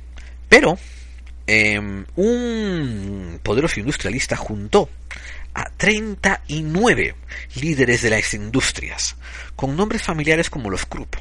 [0.49, 0.81] pero
[1.47, 4.91] em, un poderoso industrialista juntó
[5.55, 7.15] a 39
[7.57, 9.17] líderes de las industrias,
[9.57, 11.17] con nombres familiares como los Krupp,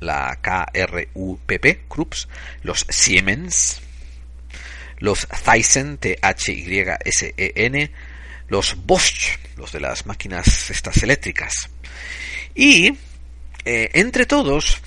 [0.00, 2.28] la K-R-U-P-P, Krupps,
[2.62, 3.80] los Siemens,
[4.98, 7.90] los Thyssen, T-H-Y-S-E-N,
[8.48, 11.70] los Bosch, los de las máquinas estas eléctricas.
[12.54, 12.96] Y,
[13.64, 14.80] eh, entre todos,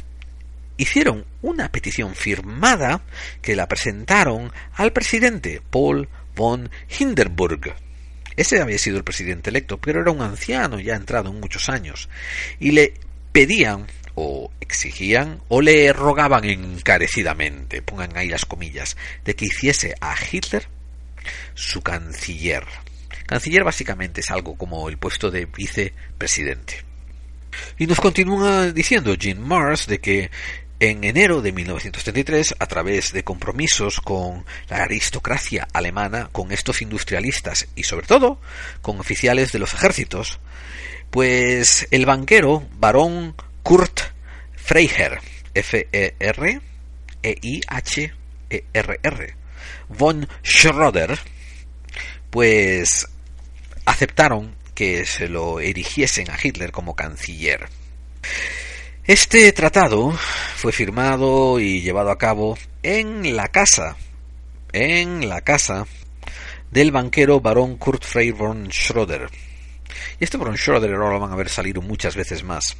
[0.77, 3.01] hicieron una petición firmada
[3.41, 7.75] que la presentaron al presidente Paul von Hindenburg.
[8.37, 12.07] Ese había sido el presidente electo, pero era un anciano ya entrado en muchos años.
[12.59, 12.93] Y le
[13.31, 18.95] pedían o exigían o le rogaban encarecidamente, pongan ahí las comillas,
[19.25, 20.67] de que hiciese a Hitler
[21.55, 22.63] su canciller.
[23.25, 26.83] Canciller básicamente es algo como el puesto de vicepresidente.
[27.77, 30.31] Y nos continúa diciendo Jim Mars de que
[30.79, 37.67] en enero de 1933, a través de compromisos con la aristocracia alemana, con estos industrialistas
[37.75, 38.39] y sobre todo
[38.81, 40.39] con oficiales de los ejércitos,
[41.09, 44.01] pues el banquero barón Kurt
[44.55, 45.19] Freiherr,
[45.53, 46.55] F-E-R-E-I-H-E-R-R,
[49.89, 51.17] von Schroeder,
[52.29, 53.07] pues
[53.85, 57.67] aceptaron que se lo erigiesen a Hitler como canciller.
[59.07, 60.11] Este tratado
[60.57, 63.95] fue firmado y llevado a cabo en la casa,
[64.73, 65.87] en la casa
[66.71, 69.29] del banquero barón Kurt Frey von Schroeder.
[70.19, 72.75] Y este von Schroeder ahora lo van a ver salir muchas veces más.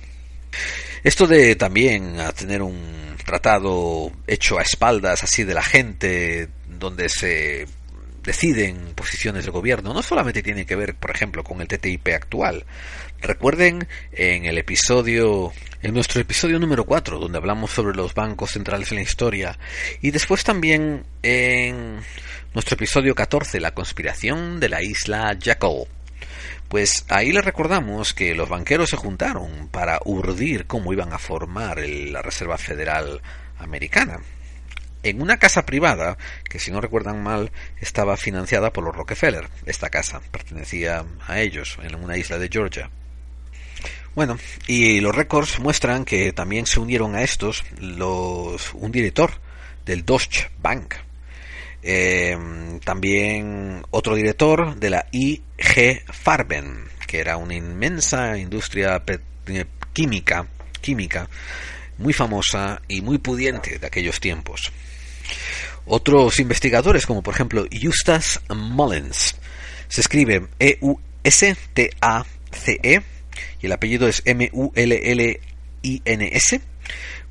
[1.01, 7.07] Esto de también a tener un tratado hecho a espaldas así de la gente, donde
[7.07, 7.67] se
[8.27, 12.65] deciden posiciones de gobierno no solamente tiene que ver, por ejemplo, con el TTIP actual.
[13.21, 15.51] Recuerden en el episodio,
[15.81, 19.57] en nuestro episodio número 4, donde hablamos sobre los bancos centrales en la historia,
[20.01, 21.99] y después también en
[22.53, 25.85] nuestro episodio 14, la conspiración de la isla Jackal.
[26.67, 31.79] Pues ahí les recordamos que los banqueros se juntaron para urdir cómo iban a formar
[31.79, 33.21] la Reserva Federal
[33.57, 34.19] Americana
[35.03, 36.17] en una casa privada
[36.49, 39.49] que si no recuerdan mal estaba financiada por los Rockefeller.
[39.65, 42.89] Esta casa pertenecía a ellos en una isla de Georgia.
[44.17, 49.29] Bueno, y los récords muestran que también se unieron a estos los un director
[49.85, 50.95] del Deutsche Bank,
[51.83, 59.03] em, también otro director de la IG Farben, que era una inmensa industria
[59.93, 60.47] química,
[60.81, 61.29] química
[61.99, 64.71] muy famosa y muy pudiente de aquellos tiempos.
[65.85, 69.35] Otros investigadores, como por ejemplo Eustace Mullins,
[69.87, 71.05] se escribe E-U-S-T-A-C-E
[72.81, 73.03] -E,
[73.61, 75.41] y el apellido es M-U-L-L-I-N-S,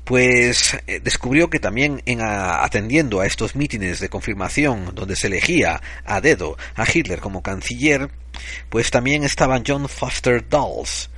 [0.03, 5.81] pues eh, descubrió que también en atendiendo a estos mítines de confirmación donde se elegía
[6.05, 8.09] a dedo a Hitler como canciller,
[8.69, 11.09] pues también estaban John Foster Dulles.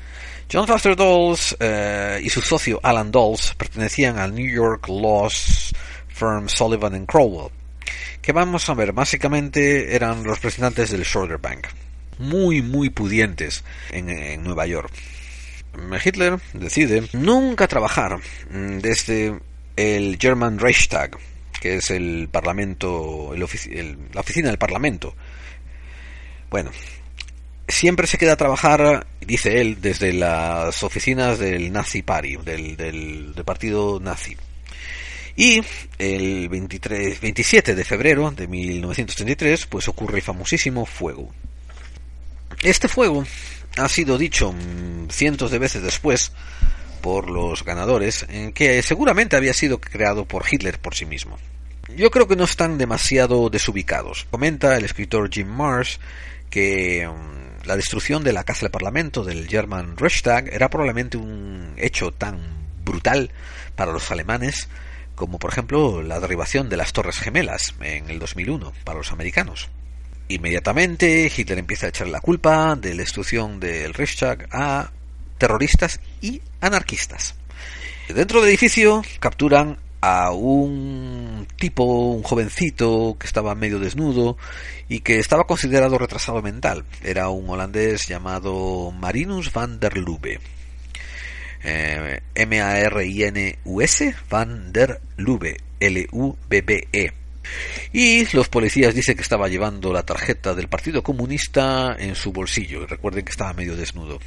[0.52, 5.76] John Foster Dulles eh, y su socio Alan Dulles pertenecían al New York Laws
[6.08, 7.52] Firm Sullivan and Crowell,
[8.24, 11.68] que vamos a ver, básicamente eran los representantes del Schroeder Bank,
[12.20, 14.92] muy, muy pudientes en, Nueva York.
[16.04, 19.40] Hitler decide nunca trabajar desde
[19.76, 21.18] el German Reichstag,
[21.62, 25.16] que es el parlamento, la oficina del parlamento.
[26.50, 26.72] Bueno,
[27.68, 33.34] siempre se queda a trabajar, dice él, desde las oficinas del Nazi Party, del, del
[33.46, 34.36] partido nazi.
[35.36, 35.62] Y
[35.98, 41.32] el 23, 27 de febrero de 1933, pues ocurre el famosísimo fuego.
[42.62, 43.24] Este fuego
[43.78, 46.32] ha sido dicho mm, cientos de veces después
[47.02, 51.38] por los ganadores, que seguramente había sido creado por Hitler por sí mismo.
[51.96, 54.28] Yo creo que no están demasiado desubicados.
[54.30, 55.98] Comenta el escritor Jim Marsh
[56.50, 61.74] que mm, la destrucción de la Casa del Parlamento del German Reichstag era probablemente un
[61.78, 62.40] hecho tan
[62.84, 63.32] brutal
[63.76, 64.68] para los alemanes
[65.16, 69.70] como por ejemplo la derribación de las Torres Gemelas en el 2001 para los americanos.
[70.30, 74.92] Inmediatamente Hitler empieza a echar la culpa de la destrucción del Reichstag a
[75.38, 77.36] terroristas y anarquistas.
[78.08, 84.38] Dentro del edificio capturan a un tipo, un jovencito que estaba medio desnudo
[84.88, 86.86] y que estaba considerado retrasado mental.
[87.04, 90.40] Era un holandés llamado Marinus van der Lubbe
[91.64, 97.19] eh, M-A-R-I-N-U-S, Van der Lubbe, L-U-B-B-E.
[97.94, 102.86] Y los policías dicen que estaba llevando la tarjeta del Partido Comunista en su bolsillo.
[102.86, 104.20] Recuerden que estaba medio desnudo.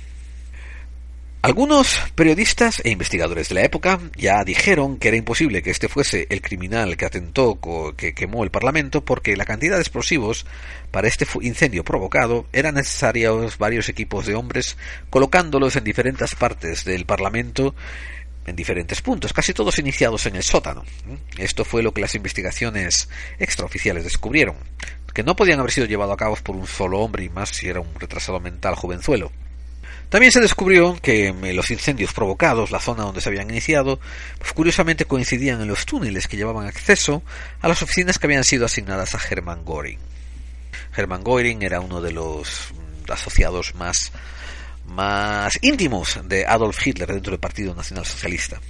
[1.44, 6.28] Algunos periodistas e investigadores de la época ya dijeron que era imposible que este fuese
[6.30, 7.58] el criminal que atentó,
[7.96, 10.46] que quemó el Parlamento, porque la cantidad de explosivos
[10.92, 14.76] para este incendio provocado eran necesarios varios equipos de hombres
[15.10, 17.74] colocándolos en diferentes partes del Parlamento
[18.46, 20.84] en diferentes puntos, casi todos iniciados en el sótano.
[21.38, 24.56] Esto fue lo que las investigaciones extraoficiales descubrieron,
[25.14, 27.68] que no podían haber sido llevados a cabo por un solo hombre y más si
[27.68, 29.30] era un retrasado mental jovenzuelo.
[30.12, 33.98] También se descubrió que eh, los incendios provocados, la zona donde se habían iniciado,
[34.38, 37.22] pues curiosamente coincidían en los túneles que llevaban acceso
[37.62, 39.98] a las oficinas que habían sido asignadas a Hermann Göring.
[40.94, 44.12] Hermann Göring era uno de los mm, asociados más,
[44.92, 48.60] más íntimos de Adolf Hitler dentro del Partido Nacional Socialista.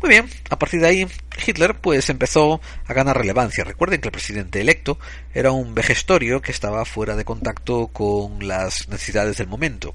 [0.00, 1.06] Muy bien, a partir de ahí
[1.46, 3.64] Hitler pues empezó a ganar relevancia.
[3.64, 4.98] Recuerden que el presidente electo
[5.34, 9.94] era un vejestorio que estaba fuera de contacto con las necesidades del momento.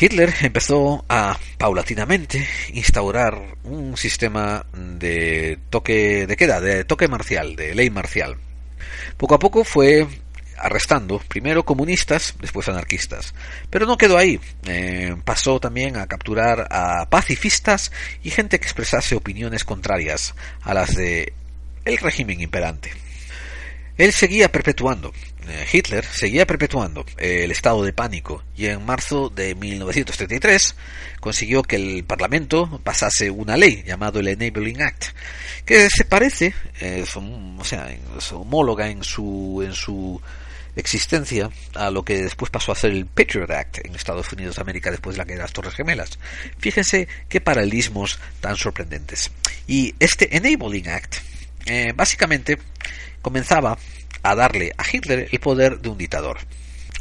[0.00, 7.74] Hitler empezó a paulatinamente instaurar un sistema de toque de queda, de toque marcial, de
[7.74, 8.36] ley marcial.
[9.16, 10.06] Poco a poco fue
[10.58, 13.34] arrestando primero comunistas, después anarquistas.
[13.70, 14.40] Pero no quedó ahí.
[14.66, 17.92] Eh, pasó también a capturar a pacifistas
[18.22, 21.32] y gente que expresase opiniones contrarias a las de
[21.84, 22.92] el régimen imperante.
[23.96, 25.12] Él seguía perpetuando,
[25.48, 30.76] eh, Hitler seguía perpetuando el estado de pánico y en marzo de 1933
[31.20, 35.06] consiguió que el Parlamento pasase una ley llamado el Enabling Act,
[35.64, 37.88] que se parece, eh, o sea,
[38.32, 40.20] homóloga en su, en su
[40.78, 44.62] existencia a lo que después pasó a ser el Patriot Act en Estados Unidos de
[44.62, 46.18] América después de la guerra de las Torres Gemelas.
[46.58, 49.30] Fíjense qué paralelismos tan sorprendentes.
[49.66, 51.16] Y este Enabling Act
[51.66, 52.58] eh, básicamente
[53.20, 53.76] comenzaba
[54.22, 56.38] a darle a Hitler el poder de un dictador.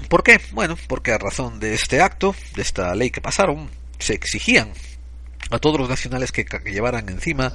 [0.10, 0.42] ¿Por qué?
[0.52, 4.72] Bueno, porque a razón de este acto, de esta ley que pasaron, se exigían
[5.50, 7.54] a todos los nacionales que, llevaran encima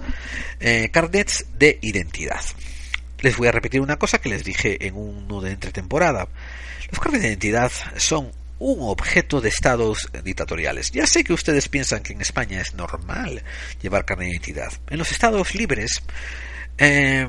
[0.60, 2.40] eh, carnets de identidad.
[3.22, 6.28] Les voy a repetir una cosa que les dije en uno de entretemporada.
[6.90, 10.90] Los carnets de identidad son un objeto de estados dictatoriales.
[10.90, 13.42] Ya sé que ustedes piensan que en España es normal
[13.80, 14.72] llevar carnet de identidad.
[14.90, 16.02] En los estados libres,
[16.78, 17.28] eh,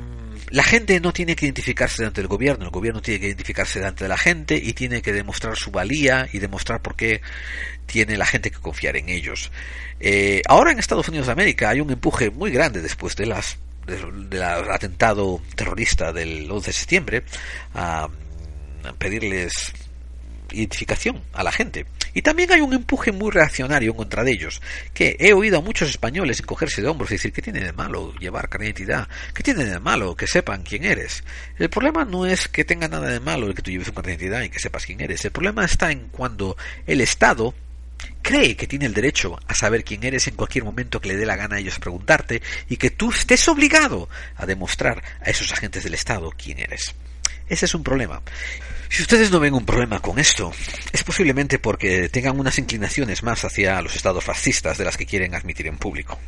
[0.49, 4.05] la gente no tiene que identificarse delante del gobierno, el gobierno tiene que identificarse delante
[4.05, 7.21] de la gente y tiene que demostrar su valía y demostrar por qué
[7.85, 9.51] tiene la gente que confiar en ellos.
[9.99, 13.57] Eh, ahora en Estados Unidos de América hay un empuje muy grande después de las
[13.85, 17.23] del atentado terrorista del 11 de septiembre
[17.73, 18.09] a
[18.97, 19.73] pedirles
[20.53, 21.85] identificación a la gente.
[22.13, 24.61] Y también hay un empuje muy reaccionario contra de ellos,
[24.93, 28.13] que he oído a muchos españoles encogerse de hombros y decir, ¿qué tiene de malo
[28.19, 29.07] llevar carne de identidad?
[29.33, 31.23] ¿Qué tiene de malo que sepan quién eres?
[31.57, 34.19] El problema no es que tenga nada de malo el que tú lleves un carnet
[34.19, 35.25] de identidad y que sepas quién eres.
[35.25, 37.55] El problema está en cuando el Estado
[38.21, 41.25] cree que tiene el derecho a saber quién eres en cualquier momento que le dé
[41.25, 45.83] la gana a ellos preguntarte y que tú estés obligado a demostrar a esos agentes
[45.83, 46.95] del Estado quién eres.
[47.47, 48.21] Ese es un problema.
[48.89, 50.51] Si ustedes no ven un problema con esto,
[50.91, 55.35] es posiblemente porque tengan unas inclinaciones más hacia los estados fascistas de las que quieren
[55.35, 56.19] admitir en público.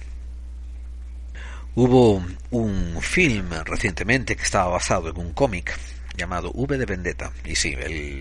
[1.76, 5.78] Hubo un film recientemente que estaba basado en un cómic
[6.16, 7.32] llamado V de Vendetta.
[7.44, 7.76] Y sí,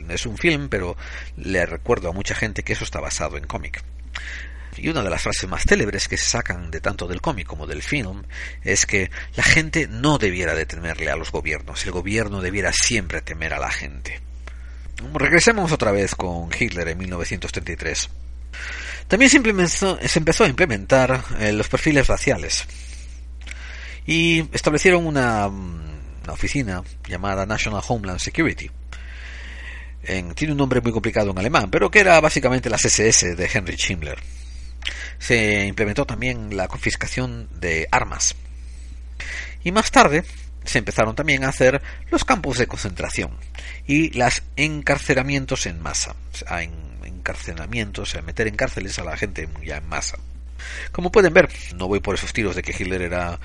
[0.08, 0.96] es un film, pero
[1.36, 3.82] le recuerdo a mucha gente que eso está basado en cómic.
[4.76, 7.66] Y una de las frases más célebres que se sacan de tanto del cómic como
[7.66, 8.24] del film
[8.62, 13.22] es que la gente no debiera de temerle a los gobiernos, el gobierno debiera siempre
[13.22, 14.20] temer a la gente.
[15.12, 18.10] Regresemos otra vez con Hitler en 1933.
[19.08, 22.66] También se, empezó, a implementar eh, los perfiles raciales
[24.06, 25.50] y establecieron una,
[26.24, 28.70] una oficina llamada National Homeland Security.
[30.34, 33.76] tiene un nombre muy complicado en alemán, pero que era básicamente las SS de Henry
[33.88, 34.18] Himmler
[35.18, 38.34] se implementó también la confiscación de armas.
[39.62, 40.24] Y más tarde
[40.64, 43.36] se empezaron también a hacer los campos de concentración
[43.86, 46.14] y los encarcelamientos en masa.
[46.46, 50.18] A encarcelamientos, a meter en cárceles a la gente ya en masa.
[50.92, 53.38] Como pueden ver, no voy por esos tiros de que Hitler era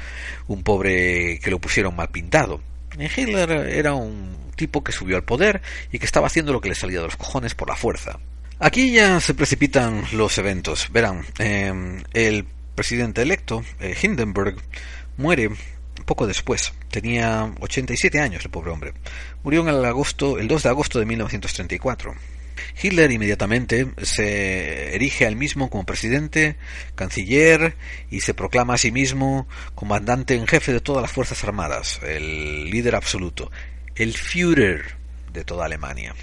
[0.47, 2.61] un pobre que lo pusieron mal pintado.
[2.97, 5.61] Hitler era un tipo que subió al poder
[5.91, 8.20] y que estaba haciendo lo que le salía de los cojones por la fuerza.
[8.59, 10.89] Aquí ya se precipitan los eventos.
[10.91, 12.45] Verán, em, el
[12.76, 14.57] presidente electo, eh, Hindenburg,
[15.17, 15.49] muere
[16.09, 16.74] poco después.
[16.89, 18.93] Tenía 87 años el pobre hombre.
[19.43, 22.15] Murió en el, agosto, el 2 de agosto de 1934.
[22.82, 26.55] Hitler inmediatamente se erige al mismo como presidente,
[26.95, 27.76] canciller
[28.10, 32.70] y se proclama a sí mismo comandante en jefe de todas las Fuerzas Armadas, el
[32.70, 33.51] líder absoluto,
[33.95, 34.95] el Führer
[35.34, 36.16] de toda Alemania.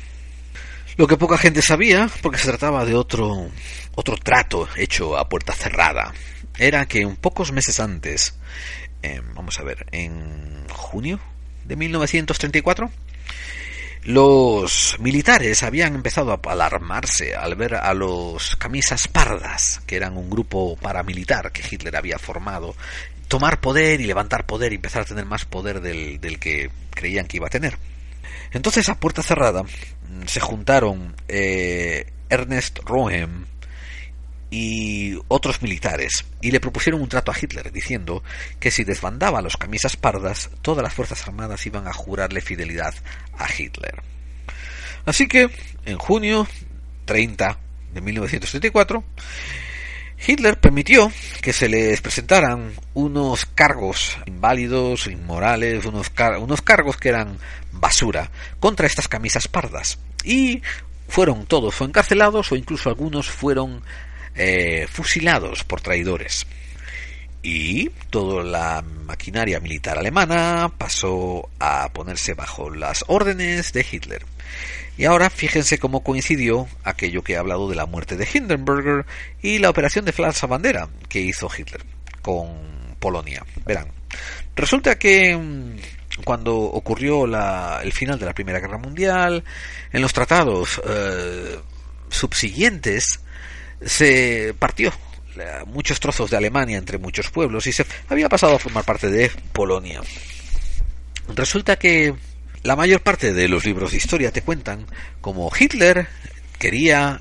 [0.96, 3.50] Lo que poca gente sabía, porque se trataba de otro,
[3.94, 6.14] otro trato hecho a puerta cerrada,
[6.58, 8.38] era que un pocos meses antes,
[9.34, 11.20] vamos a ver, en junio
[11.66, 12.90] de 1934,
[14.06, 20.30] los militares habían empezado a alarmarse al ver a los camisas pardas, que eran un
[20.30, 22.76] grupo paramilitar que Hitler había formado,
[23.26, 27.38] tomar poder y levantar poder y empezar a tener más poder del, que creían que
[27.38, 27.78] iba a tener.
[28.52, 29.64] Entonces, a puerta cerrada,
[30.26, 33.46] se juntaron eh, Ernest Rohem
[34.50, 38.22] y otros militares y le propusieron un trato a Hitler diciendo
[38.60, 42.94] que si desbandaba a los camisas pardas, todas las fuerzas armadas iban a jurarle fidelidad
[43.36, 44.02] a Hitler.
[45.04, 45.50] Así que,
[45.84, 46.46] en junio
[47.04, 47.58] 30
[47.94, 49.04] de 1934,
[50.26, 57.38] Hitler permitió que se les presentaran unos cargos inválidos, inmorales, unos, unos cargos que eran
[57.72, 59.98] basura contra estas camisas pardas.
[60.24, 60.62] Y
[61.08, 63.82] fueron todos o encarcelados o incluso algunos fueron
[64.36, 66.46] eh, fusilados por traidores.
[67.42, 74.26] Y toda la maquinaria militar alemana pasó a ponerse bajo las órdenes de Hitler.
[74.98, 79.04] Y ahora fíjense cómo coincidió aquello que he hablado de la muerte de Hindenburger
[79.42, 81.84] y la operación de falsa bandera que hizo Hitler
[82.22, 82.48] con
[82.98, 83.44] Polonia.
[83.64, 83.88] Verán,
[84.56, 85.76] resulta que mm,
[86.24, 89.44] cuando ocurrió el final de la Primera Guerra Mundial,
[89.92, 91.58] en los tratados eh,
[92.08, 93.20] subsiguientes,
[93.84, 94.92] se partió
[95.66, 99.30] muchos trozos de Alemania entre muchos pueblos y se había pasado a formar parte de
[99.52, 100.00] Polonia.
[101.34, 102.14] Resulta que
[102.62, 104.86] la mayor parte de los libros de historia te cuentan
[105.20, 106.08] como Hitler
[106.58, 107.20] quería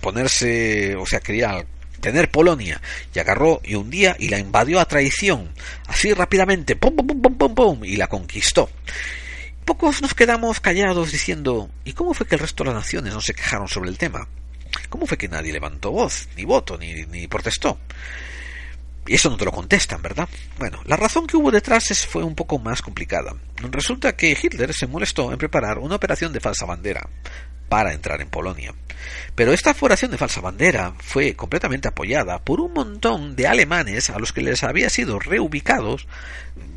[0.00, 1.64] ponerse, o sea, quería
[2.00, 2.80] tener Polonia
[3.14, 5.52] y agarró y un día y la invadió a traición,
[5.86, 8.68] así rápidamente, pum, pum, pum, pum, pum, y la conquistó.
[9.64, 13.20] Pocos nos quedamos callados diciendo, ¿y cómo fue que el resto de las naciones no
[13.20, 14.26] se quejaron sobre el tema?
[14.88, 17.78] ¿Cómo fue que nadie levantó voz, ni voto, ni, protestó?
[19.06, 20.28] Y eso no te lo contestan, ¿verdad?
[20.58, 23.34] Bueno, la razón que hubo detrás fue un poco más complicada.
[23.56, 27.08] Resulta que Hitler se molestó en preparar una operación de falsa bandera
[27.68, 28.74] para entrar en Polonia.
[29.34, 34.18] Pero esta operación de falsa bandera fue completamente apoyada por un montón de alemanes a
[34.18, 36.06] los que les había sido reubicados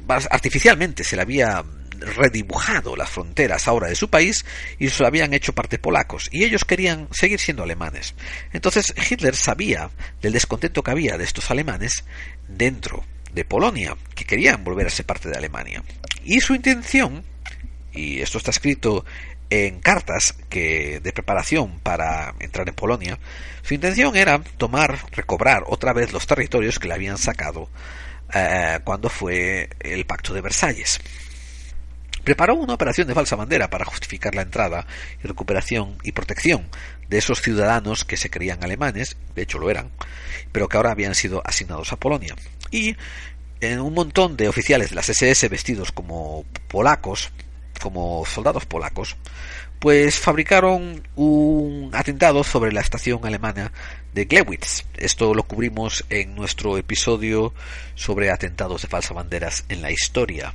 [0.08, 1.64] artificialmente, se le había
[2.00, 4.46] redibujado las fronteras ahora de su país
[4.80, 8.16] y se lo habían hecho parte polacos y ellos querían seguir siendo alemanes.
[8.54, 9.90] Entonces Hitler sabía
[10.22, 12.04] del descontento que había de estos alemanes
[12.48, 15.84] dentro de Polonia, que querían volver a ser parte de Alemania.
[16.24, 17.24] Y su intención,
[17.92, 19.06] y esto está escrito
[19.50, 23.20] en cartas que de preparación para entrar en Polonia,
[23.62, 27.70] su intención era tomar, recobrar otra vez los territorios que le habían sacado
[28.34, 31.00] eh, cuando fue el Pacto de Versalles
[32.26, 34.86] preparó una operación de falsa bandera para justificar la entrada
[35.24, 36.68] y recuperación y protección
[37.08, 39.92] de esos ciudadanos que se creían alemanes, de hecho lo eran,
[40.52, 42.36] pero que ahora habían sido asignados a Polonia.
[42.72, 42.98] Y
[43.62, 47.32] en un montón de oficiales de las SS vestidos como polacos,
[47.80, 49.16] como soldados polacos,
[49.80, 53.72] pues fabricaron un atentado sobre la estación alemana
[54.16, 54.86] de Glewitz.
[54.98, 57.54] Esto lo cubrimos en nuestro episodio
[57.94, 60.54] sobre atentados de falsa banderas en la historia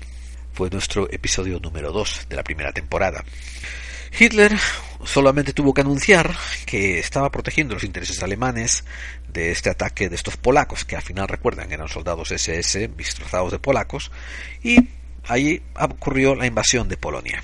[0.52, 3.24] fue nuestro episodio número 2 de la primera temporada.
[4.18, 4.56] Hitler
[5.04, 6.34] solamente tuvo que anunciar
[6.66, 8.84] que estaba protegiendo los intereses alemanes
[9.32, 13.58] de este ataque de estos polacos, que al final recuerdan eran soldados SS disfrazados de
[13.58, 14.10] polacos,
[14.62, 14.88] y
[15.28, 17.40] allí ocurrió la invasión de Polonia.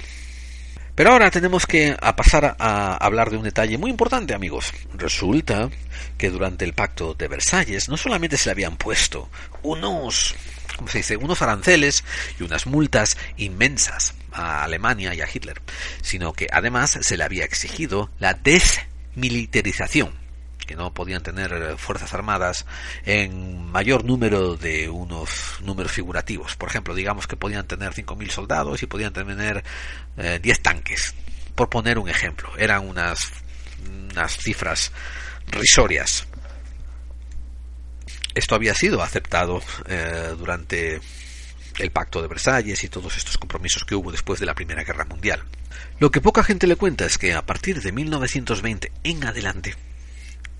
[0.96, 4.72] Pero ahora tenemos que pasar a hablar de un detalle muy importante, amigos.
[4.94, 5.68] Resulta
[6.16, 9.28] que durante el pacto de Versalles no solamente se le habían puesto
[9.62, 10.34] unos
[10.76, 12.04] como se dice, unos aranceles
[12.38, 15.60] y unas multas inmensas a Alemania y a Hitler,
[16.02, 20.26] sino que además se le había exigido la desmilitarización
[20.66, 22.66] que no podían tener fuerzas armadas
[23.04, 26.56] en mayor número de unos números figurativos.
[26.56, 29.64] Por ejemplo, digamos que podían tener 5.000 soldados y podían tener
[30.16, 31.14] 10 eh, tanques,
[31.54, 32.50] por poner un ejemplo.
[32.58, 33.30] Eran unas,
[33.88, 34.92] unas cifras
[35.46, 36.26] risorias.
[38.36, 41.00] Esto había sido aceptado eh, durante
[41.78, 45.04] el Pacto de Versalles y todos estos compromisos que hubo después de la Primera Guerra
[45.04, 45.42] Mundial.
[45.98, 49.74] Lo que poca gente le cuenta es que a partir de 1920 en adelante,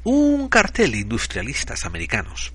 [0.03, 2.53] un cartel de industrialistas americanos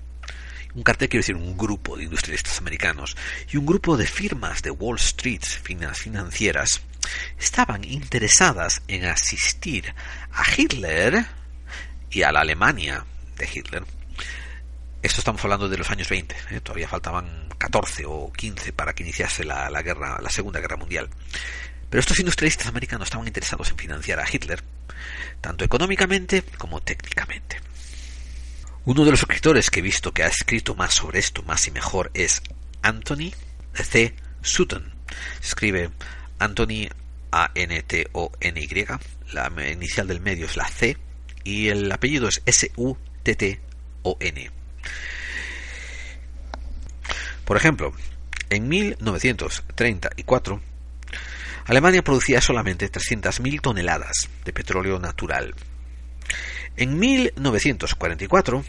[0.74, 3.16] un cartel quiero decir un grupo de industrialistas americanos
[3.52, 6.80] y un grupo de firmas de Wall Street financieras
[7.38, 9.94] estaban interesadas en asistir
[10.32, 11.26] a Hitler
[12.10, 13.04] y a la Alemania
[13.36, 13.84] de Hitler.
[15.02, 16.60] Esto estamos hablando de los años 20, ¿eh?
[16.60, 21.10] todavía faltaban 14 o 15 para que iniciase la, guerra, la Segunda Guerra Mundial.
[21.90, 24.62] Pero estos industrialistas americanos estaban interesados en financiar a Hitler,
[25.40, 27.60] tanto económicamente como técnicamente.
[28.84, 31.72] Uno de los escritores que he visto que ha escrito más sobre esto, más y
[31.72, 32.40] mejor, es
[32.82, 33.32] Anthony
[33.74, 34.14] C.
[34.40, 34.94] Sutton.
[35.42, 35.90] escribe
[36.38, 36.88] Anthony
[37.32, 38.86] A-N-T-O-N-Y.
[39.32, 40.96] La inicial del medio es la C
[41.42, 43.62] y el apellido es S-U-T-T-O-N.
[47.44, 47.92] Por ejemplo,
[48.50, 50.60] en 1934,
[51.66, 55.54] Alemania producía solamente 300.000 toneladas de petróleo natural
[56.76, 58.64] en 1944,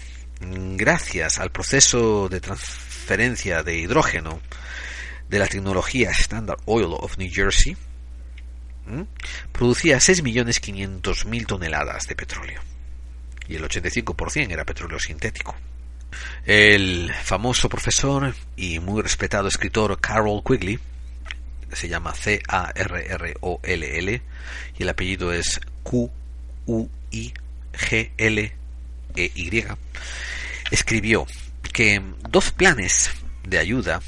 [0.75, 4.41] gracias al proceso de transferencia de hidrógeno
[5.29, 7.77] de la tecnología Standard Oil of New Jersey,
[9.53, 12.61] producía 6.500.000 toneladas de petróleo.
[13.47, 15.55] Y el 85% era petróleo sintético.
[16.45, 20.79] El famoso profesor y muy respetado escritor Carroll Quigley,
[21.71, 22.61] se llama C-A-R-R-O-L-L,
[24.77, 27.33] y el apellido es Q-U-I
[27.73, 29.65] G-L-E-Y,
[30.71, 31.25] escribió
[31.71, 33.11] que dos planes
[33.43, 34.01] de ayuda,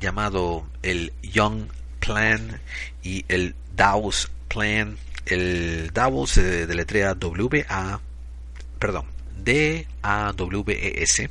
[0.00, 1.64] llamado el Young
[1.98, 2.60] Plan
[3.02, 4.96] y el Dawes Plan,
[5.26, 8.00] el Dawes se deletrea W-A,
[8.78, 9.06] perdón,
[9.42, 11.30] D-A-W-E-S,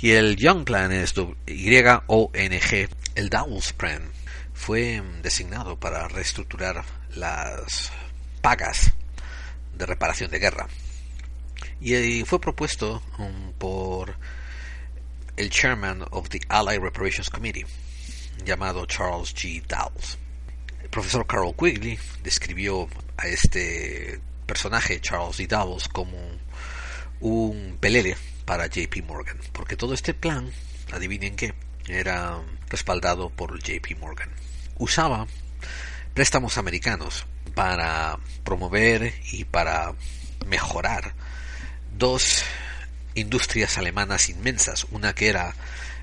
[0.00, 1.14] y el Young Plan es
[1.46, 4.10] Y-O-N-G, el Dawes Plan
[4.54, 6.84] fue designado para reestructurar
[7.14, 7.90] las
[8.42, 8.92] pagas
[9.74, 10.68] de reparación de guerra.
[11.80, 14.16] Y fue propuesto um, por
[15.36, 17.64] el chairman of the Allied Reparations Committee,
[18.44, 19.62] llamado Charles G.
[19.66, 20.18] Dowles.
[20.82, 25.46] El profesor Carol Quigley describió a este personaje, Charles G.
[25.46, 26.18] Dowles, como
[27.20, 28.16] un pelele
[28.50, 30.50] para JP Morgan, porque todo este plan,
[30.90, 31.54] adivinen qué,
[31.86, 32.36] era
[32.68, 34.28] respaldado por JP Morgan.
[34.76, 35.28] Usaba
[36.14, 39.94] préstamos americanos para promover y para
[40.46, 41.14] mejorar
[41.96, 42.42] dos
[43.14, 45.54] industrias alemanas inmensas, una que era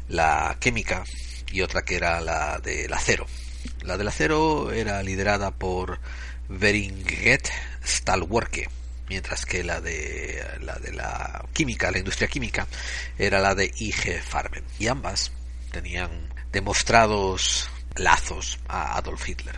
[0.08, 1.04] la química
[1.52, 3.28] y otra que era la del acero.
[3.82, 6.00] La del acero era liderada por
[6.48, 7.52] Beringet
[7.86, 8.70] Stahlwerke,
[9.10, 12.68] mientras que la de la química, la industria química,
[13.18, 14.64] era la de IG Farben.
[14.80, 15.32] Y ambas
[15.72, 19.56] tenían demostrados lazos a Adolf Hitler.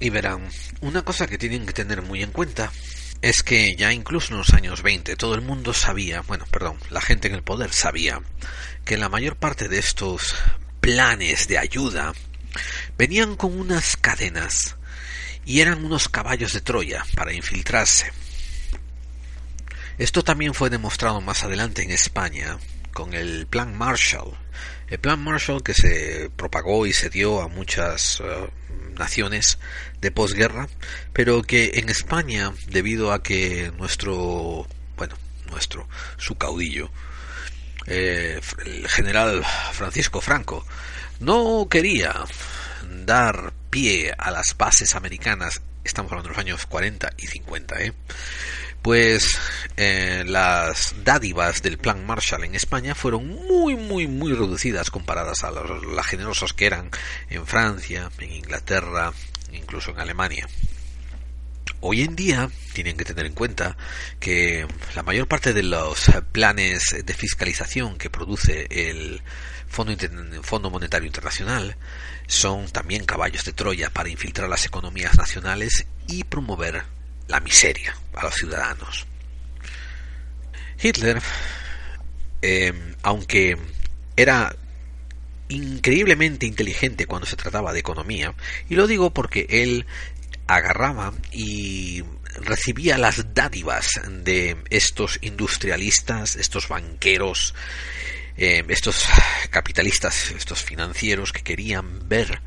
[0.00, 0.48] Y verán,
[0.80, 2.72] una cosa que tienen que tener muy en cuenta
[3.20, 7.00] es que ya incluso en los años 20 todo el mundo sabía, bueno, perdón, la
[7.00, 8.20] gente en el poder sabía
[8.84, 10.34] que la mayor parte de estos
[10.80, 12.12] planes de ayuda
[12.96, 14.76] venían con unas cadenas
[15.44, 18.12] y eran unos caballos de Troya para infiltrarse.
[19.98, 22.58] Esto también fue demostrado más adelante en España
[22.92, 24.32] con el Plan Marshall.
[24.86, 28.48] El Plan Marshall que se propagó y se dio a muchas eh,
[28.96, 29.58] naciones
[30.00, 30.68] de posguerra,
[31.12, 35.16] pero que en España, debido a que nuestro, bueno,
[35.50, 36.92] nuestro, su caudillo,
[37.86, 40.64] eh, el general Francisco Franco,
[41.18, 42.14] no quería
[43.04, 47.92] dar pie a las bases americanas, estamos hablando de los años 40 y 50, ¿eh?
[48.82, 49.38] Pues
[49.76, 55.50] eh, las dádivas del plan Marshall en España fueron muy, muy, muy reducidas comparadas a
[55.50, 56.90] las generosas que eran
[57.28, 59.12] en Francia, en Inglaterra,
[59.52, 60.48] incluso en Alemania.
[61.80, 63.76] Hoy en día tienen que tener en cuenta
[64.18, 64.66] que
[64.96, 69.22] la mayor parte de los planes de fiscalización que produce el
[69.68, 69.94] Fondo,
[70.42, 71.76] Fondo Monetario Internacional
[72.26, 76.82] son también caballos de Troya para infiltrar las economías nacionales y promover
[77.28, 79.06] la miseria a los ciudadanos.
[80.80, 81.20] Hitler,
[82.42, 82.72] eh,
[83.02, 83.56] aunque
[84.16, 84.54] era
[85.48, 88.34] increíblemente inteligente cuando se trataba de economía,
[88.68, 89.86] y lo digo porque él
[90.46, 92.04] agarraba y
[92.36, 97.54] recibía las dádivas de estos industrialistas, estos banqueros,
[98.36, 99.04] eh, estos
[99.50, 102.40] capitalistas, estos financieros que querían ver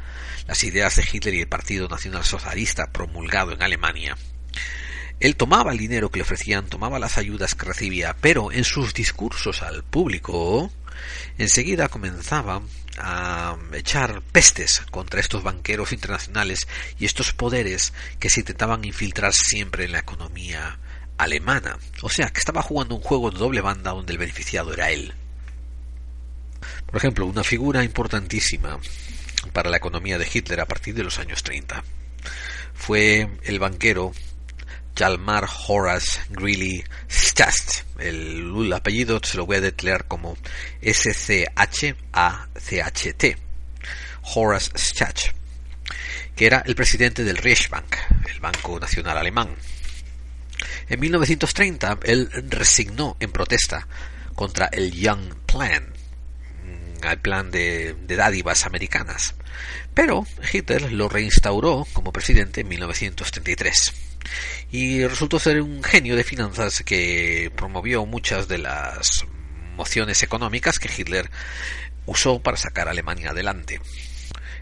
[0.48, 4.18] las ideas de Hitler y el Partido Nacional Socialista promulgado en Alemania
[5.22, 8.94] él tomaba el dinero que le ofrecían, tomaba las ayudas que recibía, pero en sus
[8.94, 10.72] discursos al público
[11.38, 12.62] enseguida comenzaba
[12.98, 16.68] a echar pestes contra estos banqueros internacionales
[17.00, 20.80] y estos poderes que se intentaban infiltrar siempre en la economía
[21.18, 21.78] alemana.
[22.02, 25.14] O sea, que estaba jugando un juego de doble banda donde el beneficiado era él.
[26.88, 28.80] Por ejemplo, una figura importantísima
[29.54, 31.84] para la economía de Hitler a partir de los años 30
[32.74, 34.14] fue el banquero
[34.96, 37.84] Jalmar Horace Greeley Stast.
[38.00, 40.38] El, apellido se lo voy a deletrear como
[40.82, 41.48] S-C-H-A-C-H-T.
[44.24, 45.34] Horace Stach,
[46.36, 47.96] que era el presidente del Reichsbank,
[48.32, 49.50] el Banco Nacional Alemán.
[50.88, 53.88] En 1930 él resignó en protesta
[54.36, 55.88] contra el Young Plan,
[56.64, 59.34] mm, el plan de, de dádivas americanas.
[59.94, 64.11] Pero Hitler lo reinstauró como presidente en 1933
[64.72, 69.26] y resultó ser un genio de finanzas que promovió muchas de las
[69.76, 71.30] mociones económicas que Hitler
[72.06, 73.82] usó para sacar a Alemania adelante.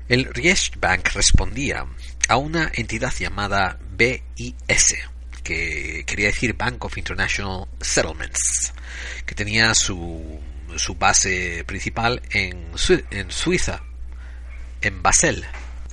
[0.07, 1.85] El Reichsbank respondía
[2.27, 4.95] a una entidad llamada BIS,
[5.43, 8.73] que quería decir Bank of International Settlements,
[9.25, 10.39] que tenía su,
[10.77, 12.71] su base principal en,
[13.11, 13.83] en Suiza,
[14.81, 15.45] en Basel.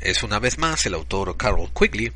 [0.06, 2.12] Es una vez más el autor Carol Quigley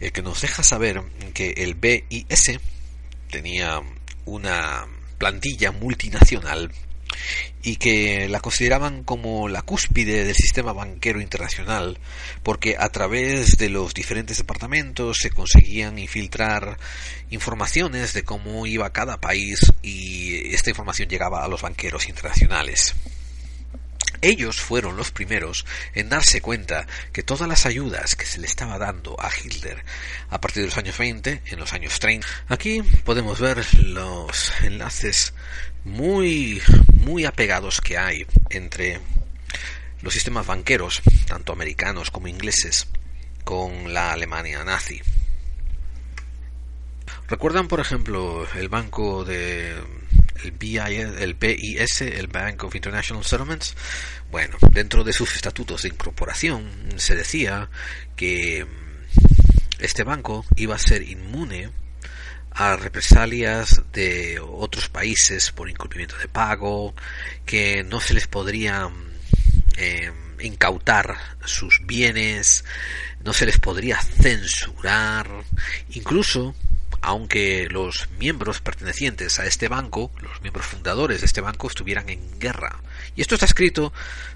[0.00, 1.00] el que nos deja saber
[1.34, 2.58] que el BIS
[3.30, 3.80] tenía
[4.24, 6.72] una plantilla multinacional
[7.62, 12.00] y que la consideraban como la cúspide del sistema banquero internacional,
[12.42, 16.76] porque a través de los diferentes departamentos se conseguían infiltrar
[17.30, 22.96] informaciones de cómo iba cada país y esta información llegaba a los banqueros internacionales.
[24.20, 25.64] Ellos fueron los primeros
[25.94, 29.84] en darse cuenta que todas las ayudas que se le estaba dando a Hitler
[30.30, 35.34] a partir de los años 20, en los años 30, aquí podemos ver los enlaces
[35.84, 36.60] muy,
[36.94, 39.00] muy apegados que hay entre
[40.02, 42.88] los sistemas banqueros, tanto americanos como ingleses,
[43.44, 45.00] con la Alemania nazi.
[47.28, 49.74] ¿Recuerdan, por ejemplo, el banco de
[50.44, 53.74] el, BIS, el Bank of International Settlements,
[54.30, 57.70] bueno, dentro de sus estatutos de incorporación se decía
[58.16, 58.66] que
[59.78, 61.70] este banco iba a ser inmune
[62.50, 66.94] a represalias de otros países por incumplimiento de pago,
[67.46, 68.90] que no se les podría
[69.76, 70.10] eh,
[70.40, 72.64] incautar sus bienes,
[73.22, 75.28] no se les podría censurar,
[75.90, 76.54] incluso
[77.00, 82.38] aunque los miembros pertenecientes a este banco, los miembros fundadores de este banco, estuvieran en
[82.38, 82.80] guerra.
[83.16, 83.92] Y esto está escrito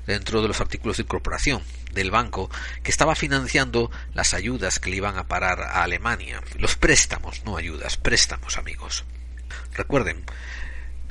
[0.06, 2.50] dentro de los artículos de incorporación del banco
[2.82, 6.42] que estaba financiando las ayudas que le iban a parar a Alemania.
[6.58, 9.04] Los préstamos, no ayudas, préstamos, amigos.
[9.74, 10.24] Recuerden,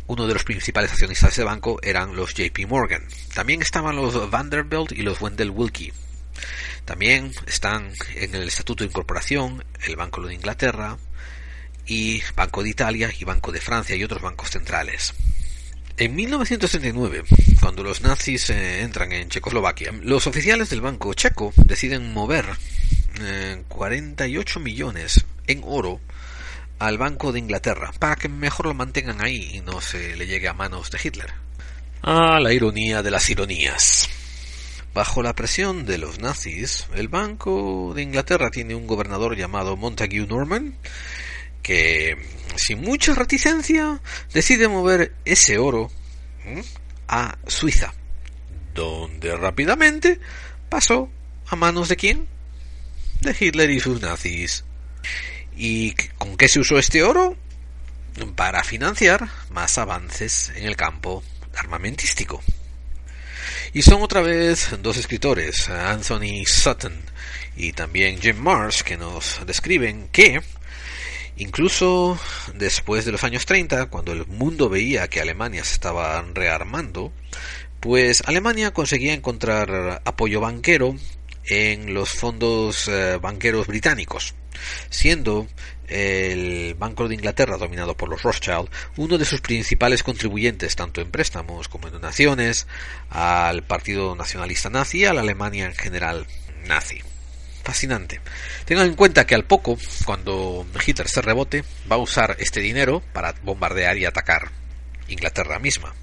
[0.08, 3.08] uno de los principales accionistas de ese banco eran los JP Morgan.
[3.34, 5.94] También estaban los Vanderbilt y los Wendell Wilkie.
[6.86, 10.98] También están en el Estatuto de Incorporación el Banco de Inglaterra,
[11.86, 15.14] y Banco de Italia y Banco de Francia y otros bancos centrales.
[15.98, 17.24] En 1939,
[17.60, 22.46] cuando los nazis eh, entran en Checoslovaquia, los oficiales del Banco Checo deciden mover
[23.68, 26.00] 48 eh, millones en oro
[26.80, 30.48] al Banco de Inglaterra para que mejor lo mantengan ahí y no se le llegue
[30.48, 31.32] a manos de Hitler.
[32.02, 34.10] Ah, la ironía de las ironías.
[34.94, 40.26] Bajo la presión de los nazis, el Banco de Inglaterra tiene un gobernador llamado Montague
[40.26, 40.76] Norman
[41.62, 42.18] que
[42.56, 44.02] sin mucha reticencia
[44.34, 45.92] decide mover ese oro
[47.08, 47.94] a Suiza,
[48.74, 50.20] donde rápidamente
[50.70, 51.10] pasó
[51.48, 52.28] a manos de quién?
[53.22, 54.64] De Hitler y sus nazis.
[55.56, 57.38] ¿Y con qué se usó este oro?
[58.36, 61.24] Para financiar más avances en el campo
[61.56, 62.42] armamentístico.
[63.74, 66.94] Y son otra vez dos escritores, Anthony Sutton
[67.56, 70.42] y también Jim Marsh, que nos describen que
[71.42, 72.20] Incluso
[72.54, 77.12] después de los años 30, cuando el mundo veía que Alemania se estaba rearmando,
[77.80, 80.96] pues Alemania conseguía encontrar apoyo banquero
[81.46, 84.36] en los fondos eh, banqueros británicos,
[84.92, 85.48] siendo
[85.88, 91.10] el Banco de Inglaterra, dominado por los Rothschild, uno de sus principales contribuyentes, tanto en
[91.10, 92.68] préstamos como en donaciones,
[93.10, 96.28] al Partido Nacionalista Nazi y a la Alemania en general
[96.68, 97.02] nazi
[97.64, 98.22] fascinante.
[98.66, 103.02] Tengan en cuenta que al poco, cuando Hitler se rebote, va a usar este dinero
[103.14, 104.52] para bombardear y atacar
[105.08, 105.94] Inglaterra misma.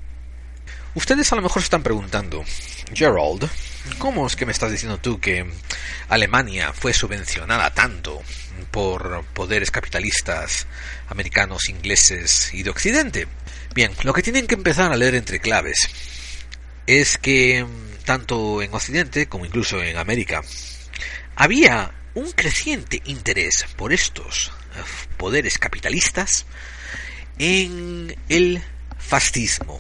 [0.95, 2.45] Ustedes a lo mejor se están preguntando,
[2.95, 3.49] Gerald,
[3.99, 5.47] ¿cómo es que me estás diciendo tú que
[6.09, 8.23] Alemania fue subvencionada tanto
[8.71, 10.67] por poderes capitalistas
[11.09, 13.29] americanos, ingleses y de Occidente?
[13.75, 15.89] Bien, lo que tienen que empezar a leer entre claves
[16.87, 17.67] es que
[18.05, 20.43] tanto en Occidente como incluso en América
[21.39, 24.81] había un creciente interés por estos eh,
[25.17, 26.47] poderes capitalistas
[27.39, 28.61] en el
[28.99, 29.79] fascismo.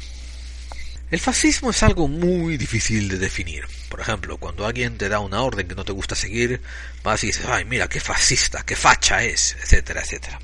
[1.10, 3.64] El fascismo es algo muy difícil de definir.
[3.88, 6.62] Por ejemplo, cuando alguien te da una orden que no te gusta seguir,
[7.02, 10.38] vas y dices, ay, mira, qué fascista, qué facha es, etcétera, etcétera.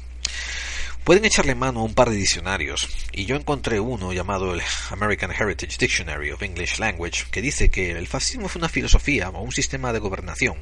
[1.04, 5.30] Pueden echarle mano a un par de diccionarios, y yo encontré uno llamado el American
[5.30, 9.52] Heritage Dictionary of English Language, que dice que el fascismo es una filosofía o un
[9.52, 10.56] sistema de gobernación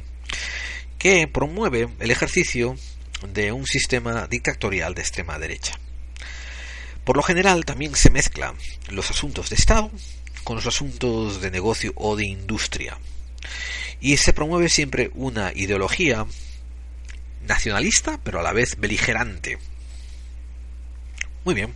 [0.98, 2.76] que promueve el ejercicio
[3.28, 5.78] de un sistema dictatorial de extrema derecha.
[7.04, 8.54] Por lo general también se mezclan
[8.88, 9.90] los asuntos de Estado
[10.44, 12.98] con los asuntos de negocio o de industria.
[14.00, 16.26] Y se promueve siempre una ideología
[17.46, 19.58] nacionalista, pero a la vez beligerante.
[21.44, 21.74] Muy bien.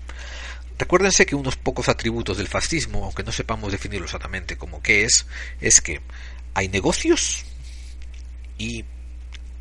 [0.79, 5.27] Recuérdense que unos pocos atributos del fascismo, aunque no sepamos definirlo exactamente como qué es,
[5.61, 6.01] es que
[6.55, 7.45] hay negocios
[8.59, 8.85] y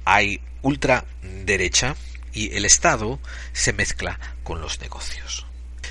[0.05, 1.95] hay ultraderecha
[2.33, 3.19] y el Estado
[3.53, 5.45] se mezcla con los negocios.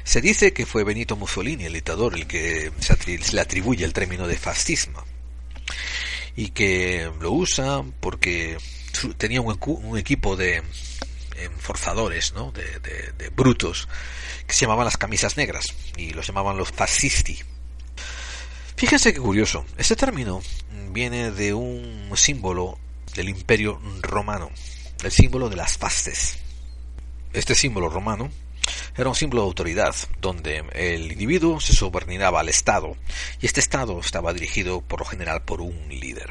[0.05, 4.27] Se dice que fue Benito Mussolini, el dictador, el que se le atribuye el término
[4.27, 5.03] de fascismo
[6.37, 8.59] y que lo usa porque
[9.17, 10.63] tenía un, equipo de
[11.37, 12.53] enforzadores, ¿no?
[12.53, 13.89] De, de, brutos,
[14.47, 17.39] que se llamaban las camisas negras y los llamaban los fascisti.
[18.77, 20.43] Fíjense qué curioso, este término
[20.91, 22.79] viene de un símbolo
[23.15, 24.51] del imperio romano,
[25.03, 26.39] el símbolo de las fasces.
[27.33, 28.31] Este símbolo romano
[28.97, 32.97] era un símbolo de autoridad, donde el individuo se subordinaba al Estado,
[33.41, 36.31] y este Estado estaba dirigido por lo general por un líder.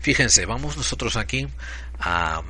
[0.00, 1.48] Fíjense, vamos nosotros aquí
[1.98, 2.42] a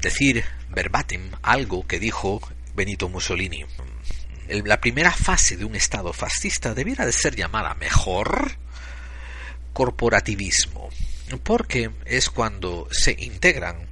[0.00, 2.40] decir verbatim algo que dijo
[2.74, 3.64] Benito Mussolini.
[4.48, 8.52] La primera fase de un Estado fascista debiera de ser llamada mejor
[9.72, 10.88] corporativismo,
[11.42, 13.88] porque es cuando se integran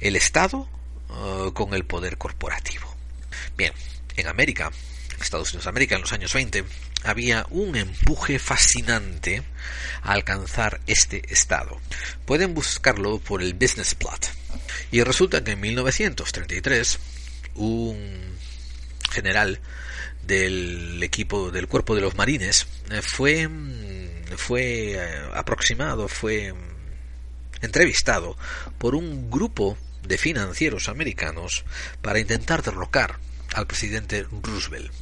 [0.00, 0.68] el Estado
[1.10, 2.94] eh, con el poder corporativo.
[3.56, 3.72] Bien,
[4.16, 4.70] en América,
[5.20, 6.64] Estados Unidos de América, en los años 20,
[7.04, 9.42] había un empuje fascinante
[10.02, 11.80] a alcanzar este estado.
[12.26, 14.30] Pueden buscarlo por el Business Plot.
[14.90, 16.98] Y resulta que en 1933,
[17.54, 18.36] un
[19.10, 19.60] general
[20.22, 23.48] del equipo del cuerpo de los marines eh, fue
[24.36, 24.98] fue eh,
[25.34, 26.54] aproximado fue
[27.62, 28.36] entrevistado
[28.78, 31.64] por un grupo de financieros americanos
[32.02, 33.18] para intentar derrocar
[33.54, 34.92] al presidente Roosevelt.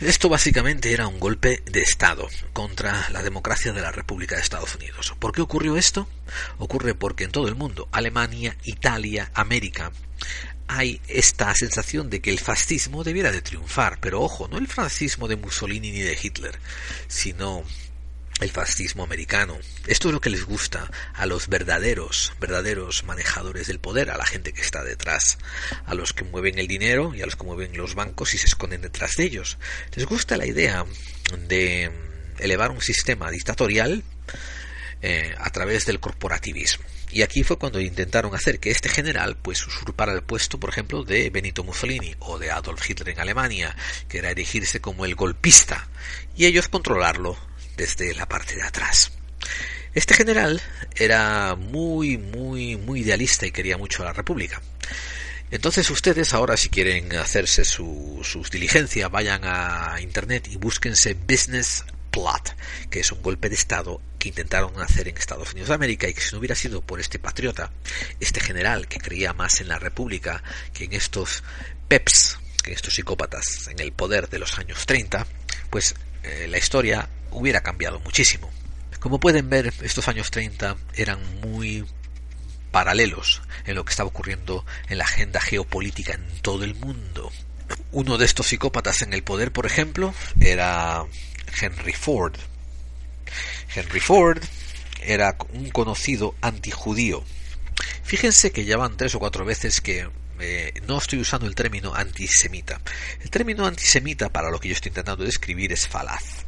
[0.00, 4.74] Esto básicamente era un golpe de Estado contra la democracia de la República de Estados
[4.74, 5.14] Unidos.
[5.18, 6.08] ¿Por qué ocurrió esto?
[6.56, 9.92] Ocurre porque en todo el mundo, Alemania, Italia, América,
[10.68, 15.28] hay esta sensación de que el fascismo debiera de triunfar, pero ojo, no el fascismo
[15.28, 16.58] de Mussolini ni de Hitler,
[17.06, 17.64] sino
[18.40, 19.58] el fascismo americano.
[19.86, 24.26] Esto es lo que les gusta a los verdaderos, verdaderos manejadores del poder, a la
[24.26, 25.38] gente que está detrás,
[25.84, 28.46] a los que mueven el dinero y a los que mueven los bancos y se
[28.46, 29.58] esconden detrás de ellos.
[29.94, 30.84] Les gusta la idea
[31.48, 31.90] de
[32.38, 34.02] elevar un sistema dictatorial
[35.02, 36.84] eh, a través del corporativismo.
[37.12, 41.02] Y aquí fue cuando intentaron hacer que este general pues usurpara el puesto, por ejemplo,
[41.02, 43.76] de Benito Mussolini o de Adolf Hitler en Alemania,
[44.08, 45.88] que era erigirse como el golpista,
[46.36, 47.36] y ellos controlarlo
[47.76, 49.12] desde la parte de atrás.
[49.94, 50.60] Este general
[50.94, 54.60] era muy, muy, muy idealista y quería mucho a la República.
[55.50, 61.84] Entonces ustedes ahora si quieren hacerse su, sus diligencias vayan a internet y búsquense Business
[62.12, 62.54] Plot,
[62.88, 66.14] que es un golpe de Estado que intentaron hacer en Estados Unidos de América y
[66.14, 67.72] que si no hubiera sido por este patriota,
[68.20, 70.42] este general que creía más en la República
[70.72, 71.42] que en estos
[71.88, 75.26] peps, que en estos psicópatas en el poder de los años 30,
[75.70, 78.50] pues eh, la historia hubiera cambiado muchísimo.
[78.98, 81.86] Como pueden ver, estos años 30 eran muy
[82.70, 87.32] paralelos en lo que estaba ocurriendo en la agenda geopolítica en todo el mundo.
[87.92, 91.04] Uno de estos psicópatas en el poder, por ejemplo, era
[91.60, 92.36] Henry Ford.
[93.74, 94.42] Henry Ford
[95.02, 97.24] era un conocido antijudío.
[98.02, 100.08] Fíjense que ya van tres o cuatro veces que
[100.86, 102.80] no estoy usando el término antisemita.
[103.20, 106.44] El término antisemita para lo que yo estoy intentando describir es falaz.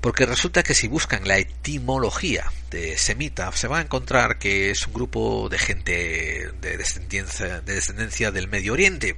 [0.00, 4.86] Porque resulta que si buscan la etimología de semita, se va a encontrar que es
[4.86, 9.16] un grupo de gente de descendencia, de descendencia del Medio Oriente.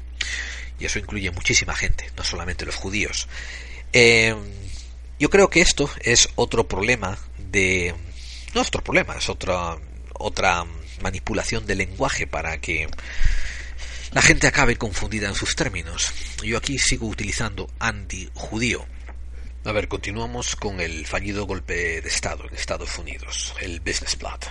[0.78, 3.28] Y eso incluye muchísima gente, no solamente los judíos.
[3.92, 4.34] Eh,
[5.18, 7.94] yo creo que esto es otro problema de...
[8.55, 9.76] No es otro problema, es otra,
[10.14, 10.64] otra
[11.03, 12.88] manipulación del lenguaje para que
[14.12, 16.12] la gente acabe confundida en sus términos.
[16.42, 18.86] Yo aquí sigo utilizando anti-judío
[19.68, 24.50] a ver, continuamos con el fallido golpe de Estado en Estados Unidos, el Business Plot.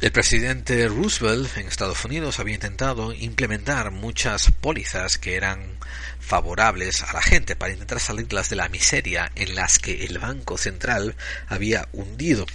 [0.00, 5.78] El presidente Roosevelt en Estados Unidos había intentado implementar muchas pólizas que eran
[6.20, 10.56] favorables a la gente para intentar salirlas de la miseria en las que el Banco
[10.56, 11.16] Central
[11.48, 12.46] había hundido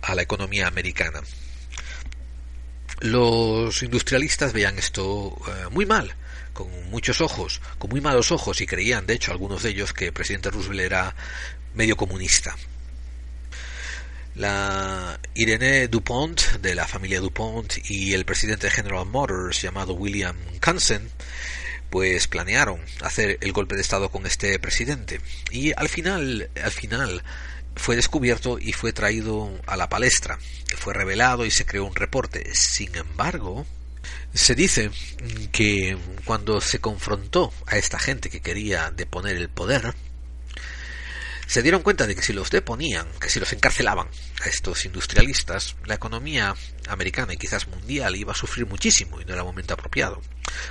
[0.00, 1.20] a la economía americana.
[3.00, 6.14] Los industrialistas veían esto eh, muy mal,
[6.52, 10.06] con muchos ojos, con muy malos ojos, y creían, de hecho, algunos de ellos que
[10.06, 11.14] el presidente Roosevelt era
[11.74, 12.56] medio comunista.
[14.34, 20.36] La Irene DuPont, de la familia DuPont, y el presidente de General Motors, llamado William
[20.60, 21.10] Cansen,
[21.90, 25.20] pues planearon hacer el golpe de estado con este presidente.
[25.50, 27.22] Y al final, al final,
[27.76, 30.38] fue descubierto y fue traído a la palestra.
[30.76, 32.50] Fue revelado y se creó un reporte.
[32.54, 33.66] Sin embargo,
[34.34, 34.90] se dice
[35.52, 39.94] que cuando se confrontó a esta gente que quería deponer el poder,
[41.48, 44.06] se dieron cuenta de que si los deponían, que si los encarcelaban
[44.42, 46.54] a estos industrialistas, la economía
[46.88, 50.20] americana y quizás mundial iba a sufrir muchísimo y no era momento apropiado.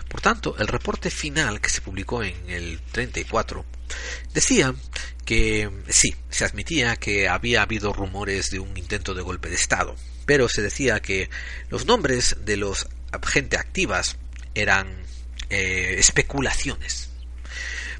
[0.08, 3.66] Por tanto, el reporte final que se publicó en el 34
[4.36, 4.76] decía
[5.26, 9.96] que sí, se admitía que había habido rumores de un intento de golpe de Estado,
[10.28, 11.32] pero se decía que
[11.70, 12.88] los nombres de los
[13.26, 14.18] gente activas
[14.54, 14.96] eran
[15.50, 17.10] eh, especulaciones.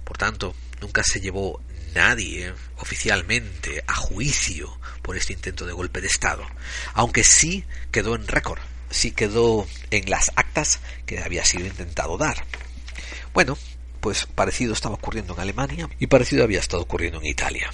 [0.04, 1.60] Por tanto, nunca se llevó
[1.98, 6.46] nadie oficialmente a juicio por este intento de golpe de Estado,
[6.94, 8.60] aunque sí quedó en récord,
[8.92, 12.46] sí quedó en las actas que había sido intentado dar.
[13.34, 13.58] Bueno,
[14.00, 17.72] pues parecido estaba ocurriendo en Alemania y parecido había estado ocurriendo en Italia.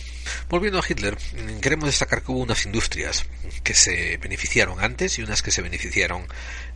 [0.50, 1.18] Volviendo a Hitler,
[1.62, 3.26] queremos destacar que hubo unas industrias
[3.62, 6.26] que se beneficiaron antes y unas que se beneficiaron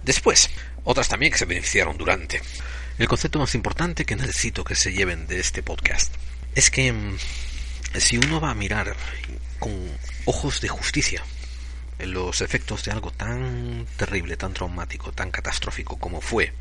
[0.03, 0.49] después,
[0.83, 2.41] otras también que se beneficiaron durante.
[2.97, 6.13] El concepto más importante que necesito que se lleven de este podcast
[6.55, 7.17] es que mm,
[7.97, 8.95] si uno va a mirar
[9.59, 9.73] con
[10.25, 11.23] ojos de justicia
[11.99, 16.53] los efectos de algo tan terrible, tan traumático, tan catastrófico como fue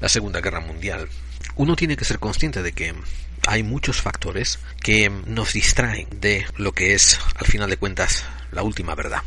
[0.00, 1.08] la Segunda Guerra Mundial,
[1.56, 2.94] uno tiene que ser consciente de que
[3.46, 8.62] hay muchos factores que nos distraen de lo que es, al final de cuentas, la
[8.62, 9.22] última verdad.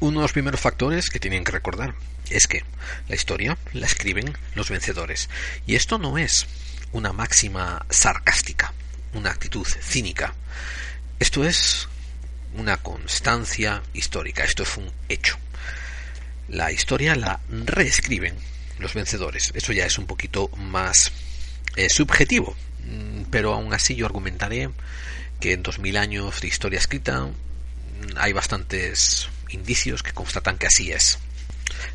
[0.00, 1.94] Uno de los primeros factores que tienen que recordar
[2.28, 2.64] es que
[3.08, 5.30] la historia la escriben los vencedores.
[5.66, 6.46] Y esto no es
[6.94, 8.72] una máxima sarcástica,
[9.12, 10.32] una actitud cínica.
[11.18, 11.88] Esto es
[12.56, 15.36] una constancia histórica, esto es un hecho.
[16.48, 18.36] La historia la reescriben
[18.78, 19.50] los vencedores.
[19.54, 21.10] Eso ya es un poquito más
[21.74, 24.70] eh, subjetivo, mm, pero aún así yo argumentaré
[25.40, 27.32] que en 2000 años de historia escrita mm,
[28.18, 31.18] hay bastantes indicios que constatan que así es.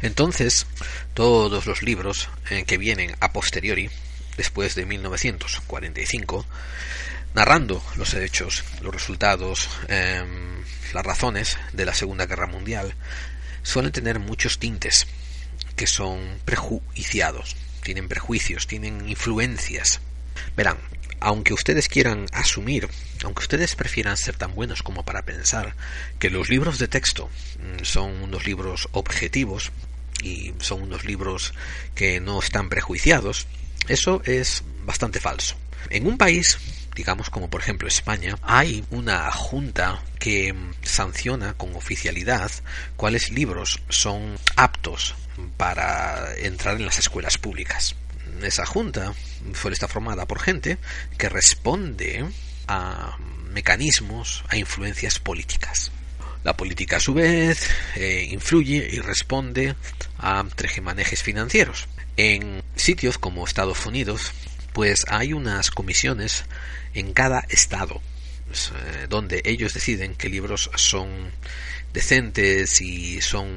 [0.01, 0.67] Entonces,
[1.13, 3.89] todos los libros eh, que vienen a posteriori
[4.39, 6.45] después de 1945,
[7.33, 10.63] narrando los hechos, los resultados, em,
[10.93, 12.95] las razones de la Segunda Guerra Mundial,
[13.63, 15.07] suelen tener muchos tintes
[15.75, 19.99] que son prejuiciados, tienen prejuicios, tienen influencias.
[20.55, 20.77] Verán,
[21.19, 22.87] aunque ustedes quieran asumir,
[23.25, 25.75] aunque ustedes prefieran ser tan buenos como para pensar
[26.17, 29.73] que los libros de texto mm, son unos libros objetivos
[30.23, 31.53] y son unos libros
[31.93, 33.47] que no están prejuiciados,
[33.87, 35.55] eso es bastante falso.
[35.89, 36.57] En un país
[36.99, 42.51] digamos como por ejemplo España, hay una junta que sanciona con oficialidad
[42.97, 45.15] cuáles libros son aptos
[45.55, 47.95] para entrar en las escuelas públicas.
[48.41, 49.13] Esa junta
[49.53, 50.77] suele estar formada por gente
[51.17, 52.25] que responde
[52.67, 53.17] a
[53.49, 55.91] mecanismos, a influencias políticas.
[56.43, 57.65] La política a su vez
[57.95, 59.73] eh, influye y responde
[60.17, 61.87] a trejemanejes financieros.
[62.21, 64.33] En sitios como Estados Unidos,
[64.73, 66.43] pues hay unas comisiones
[66.93, 68.01] en cada estado
[68.45, 71.31] pues, eh, donde ellos deciden qué libros son
[71.93, 73.47] decentes y son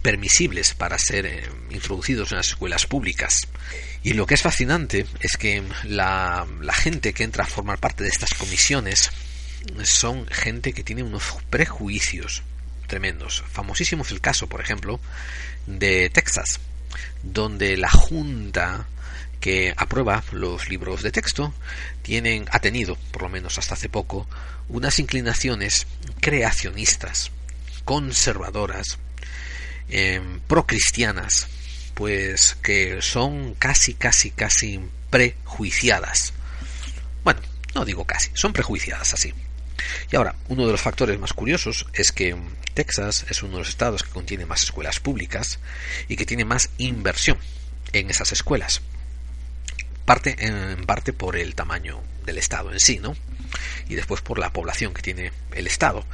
[0.00, 3.48] permisibles para ser eh, introducidos en las escuelas públicas.
[4.04, 8.04] Y lo que es fascinante es que la, la gente que entra a formar parte
[8.04, 9.10] de estas comisiones
[9.82, 12.44] son gente que tiene unos prejuicios
[12.86, 13.42] tremendos.
[13.50, 15.00] Famosísimo es el caso, por ejemplo,
[15.66, 16.60] de Texas,
[17.32, 18.86] donde la Junta
[19.40, 21.54] que aprueba los libros de texto
[22.02, 24.26] tienen ha tenido por lo menos hasta hace poco
[24.68, 25.86] unas inclinaciones
[26.20, 27.30] creacionistas
[27.84, 28.98] conservadoras
[29.88, 31.46] eh, procristianas
[31.94, 36.32] pues que son casi casi casi prejuiciadas.
[37.24, 37.40] Bueno
[37.74, 39.32] no digo casi son prejuiciadas así.
[40.10, 42.36] Y ahora uno de los factores más curiosos es que
[42.78, 45.58] Texas es uno de los estados que contiene más escuelas públicas
[46.06, 47.36] y que tiene más inversión
[47.92, 48.82] en esas escuelas.
[50.04, 53.16] Parte, en parte por el tamaño del estado en sí, ¿no?
[53.88, 56.06] Y después por la población que tiene el estado.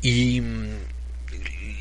[0.00, 0.76] Y mm,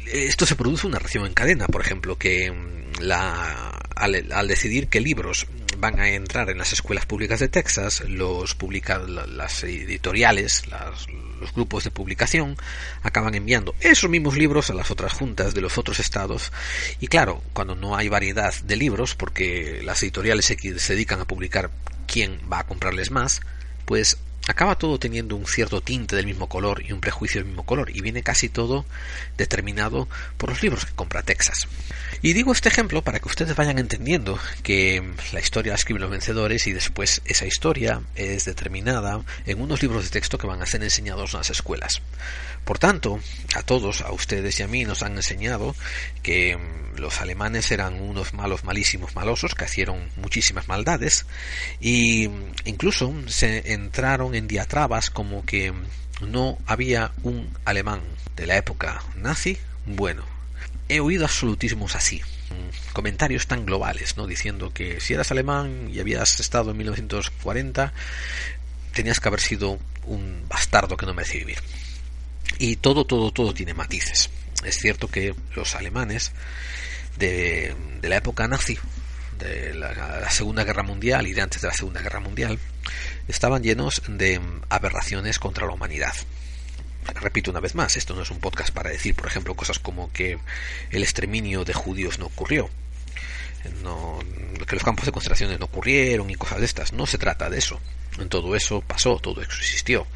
[0.07, 5.01] esto se produce una reacción en cadena, por ejemplo, que mm, la, al, decidir qué
[5.01, 10.63] libros van a entrar en las escuelas públicas de Texas, los publican las editoriales,
[11.39, 12.57] los grupos de publicación,
[13.03, 16.51] acaban enviando esos mismos libros a las otras juntas de los otros estados.
[16.99, 21.69] Y claro, cuando no hay variedad de libros, porque las editoriales se dedican a publicar
[22.07, 23.41] quién va a comprarles más,
[23.85, 24.17] pues
[24.47, 27.89] acaba todo teniendo un cierto tinte del mismo color y un prejuicio del mismo color,
[27.93, 28.85] y viene casi todo
[29.37, 31.67] determinado por los libros que compra Texas.
[32.21, 36.11] Y digo este ejemplo para que ustedes vayan entendiendo que la historia la escriben los
[36.11, 40.65] vencedores y después esa historia es determinada en unos libros de texto que van a
[40.65, 42.01] ser enseñados en las escuelas.
[42.67, 43.21] Por tanto,
[43.55, 45.73] a todos, a ustedes y a mí, nos han enseñado
[46.21, 51.25] que mm, los alemanes eran unos malos, malísimos, malosos, que hicieron muchísimas maldades,
[51.79, 55.73] y mm, incluso se entraron en diatrabas como que
[56.19, 58.01] no había un alemán
[58.35, 60.23] de la época nazi bueno.
[60.89, 64.27] He oído absolutismos así, mm, comentarios tan globales, ¿no?
[64.27, 67.93] Diciendo que si eras alemán y habías estado en 1940,
[68.91, 71.59] tenías que haber sido un bastardo que no merecía vivir.
[72.59, 74.29] Y todo, todo, todo tiene matices.
[74.65, 76.31] Es cierto que los alemanes
[77.17, 78.77] de, la época nazi,
[79.37, 82.59] de la, Segunda Guerra Mundial y de antes de la Segunda Guerra Mundial,
[83.27, 86.13] estaban llenos de aberraciones contra la humanidad.
[87.21, 90.11] Repito una vez más, esto no es un podcast para decir, por ejemplo, cosas como
[90.11, 90.37] que
[90.91, 92.69] el exterminio de judíos no ocurrió,
[93.83, 94.19] no,
[94.67, 96.93] que los campos de concentración no ocurrieron y cosas de estas.
[96.93, 97.79] No se trata de eso.
[98.19, 100.07] En todo eso pasó, todo eso existió.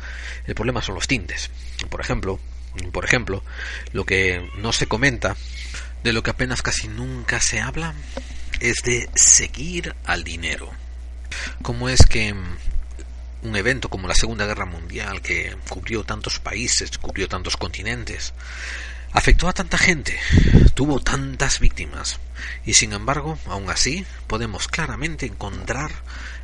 [0.46, 1.50] El problema son los tintes.
[1.90, 2.40] Por ejemplo,
[2.92, 3.44] por ejemplo,
[3.92, 5.36] lo que no se comenta,
[6.04, 7.94] de lo que apenas casi nunca se habla,
[8.60, 10.72] es de seguir al dinero.
[11.62, 12.34] ¿Cómo es que
[13.44, 18.34] un evento como la Segunda Guerra Mundial, que cubrió tantos países, cubrió tantos continentes,
[19.14, 20.18] afectó a tanta gente,
[20.74, 22.20] tuvo tantas víctimas,
[22.66, 25.92] y sin embargo, aún así, podemos claramente encontrar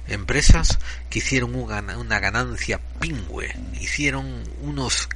[0.08, 0.80] empresas
[1.10, 5.10] que hicieron una ganancia pingüe, hicieron unos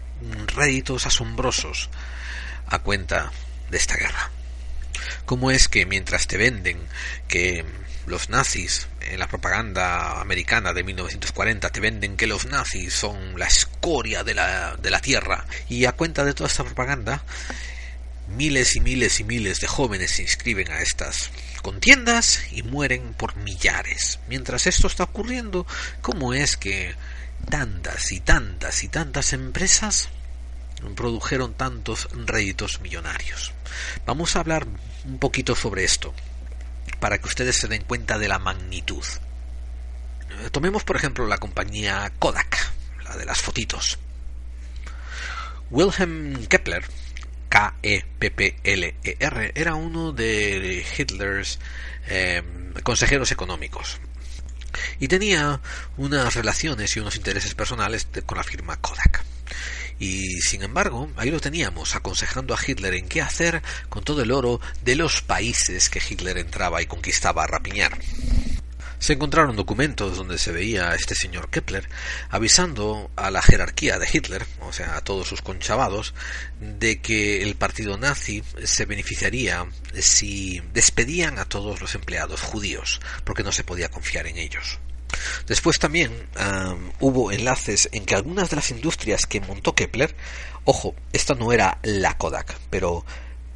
[0.48, 1.90] réditos asombrosos
[2.68, 3.32] a cuenta
[3.70, 4.32] de esta guerra.
[5.26, 6.80] ¿Cómo es que mientras te venden
[7.28, 7.66] que
[8.06, 13.46] los nazis en la propaganda americana de 1940 te venden que los nazis son la
[13.46, 17.24] escoria de la, de la tierra y a cuenta de toda esta propaganda
[18.36, 23.36] miles y miles y miles de jóvenes se inscriben a estas contiendas y mueren por
[23.36, 24.20] millares.
[24.28, 25.68] Mientras esto está ocurriendo,
[26.02, 26.96] ¿cómo es que
[27.50, 30.10] tantas y tantas y tantas empresas
[30.96, 33.54] produjeron tantos réditos millonarios?
[34.06, 34.66] Vamos a hablar
[35.06, 36.14] un poquito sobre esto,
[37.00, 39.04] para que ustedes se den cuenta de la magnitud.
[40.52, 42.58] Tomemos, por ejemplo, la compañía Kodak,
[43.04, 44.00] la de las fotitos.
[45.70, 46.86] Wilhelm Kepler
[47.52, 51.60] K-E-P-P-L-E-R, era uno de Hitler's
[52.08, 54.00] em, consejeros económicos.
[55.00, 55.62] Y tenía
[55.98, 59.24] unas relaciones y unos intereses personales con la firma Kodak.
[60.00, 64.32] Y sin embargo, ahí lo teníamos, aconsejando a Hitler en qué hacer con todo el
[64.32, 68.00] oro de los países que Hitler entraba y conquistaba a rapiñar
[69.02, 71.90] se encontraron documentos donde se veía a este señor Kepler
[72.30, 76.14] avisando a la jerarquía de Hitler, o sea, a todos sus conchavados,
[76.60, 79.66] de que el partido nazi se beneficiaría
[80.00, 84.78] si despedían a todos los empleados judíos, porque no se podía confiar en ellos.
[85.48, 86.30] Después también
[87.00, 90.16] hubo enlaces en que algunas de las industrias que montó Kepler,
[90.64, 93.04] ojo, esta no era la Kodak, pero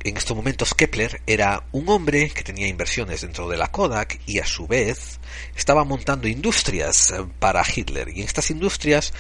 [0.06, 4.38] en estos momentos Kepler era un hombre que tenía inversiones dentro de la Kodak y
[4.38, 5.20] a su vez
[5.56, 9.14] estaba montando industrias eh, para Hitler y en estas industrias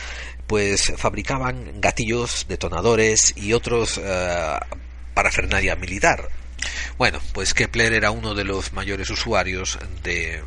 [0.45, 4.59] pues fabricaban gatillos, detonadores y otros uh,
[5.15, 6.29] parafernalia militar.
[6.99, 10.43] Bueno, pues Kepler era uno de los mayores usuarios de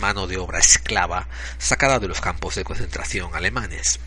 [0.00, 4.00] mano de obra esclava sacada de los campos de concentración alemanes.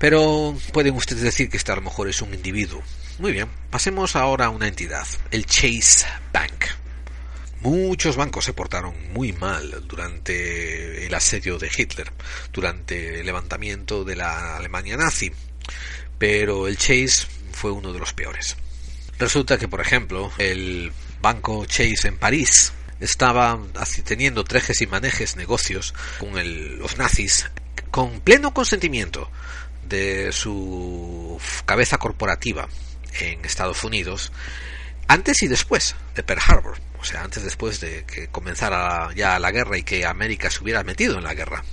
[0.00, 2.82] Pero pueden ustedes decir que este a lo mejor es un individuo.
[3.18, 6.66] Muy bien, pasemos ahora a una entidad, el Chase Bank.
[7.62, 12.12] Muchos bancos se portaron muy mal durante el asedio de Hitler,
[12.52, 15.32] durante el levantamiento de la Alemania nazi,
[16.16, 18.56] pero el Chase fue uno de los peores.
[19.18, 23.58] Resulta que, por ejemplo, el banco Chase en París estaba
[24.04, 26.34] teniendo trejes y manejes negocios con
[26.78, 27.50] los nazis
[27.90, 29.28] con pleno consentimiento
[29.88, 32.68] de su cabeza corporativa
[33.20, 34.32] en Estados Unidos
[35.08, 39.50] antes y después de Pearl Harbor, o sea, antes después de que comenzara ya la
[39.50, 41.64] guerra y que América se hubiera metido en la guerra.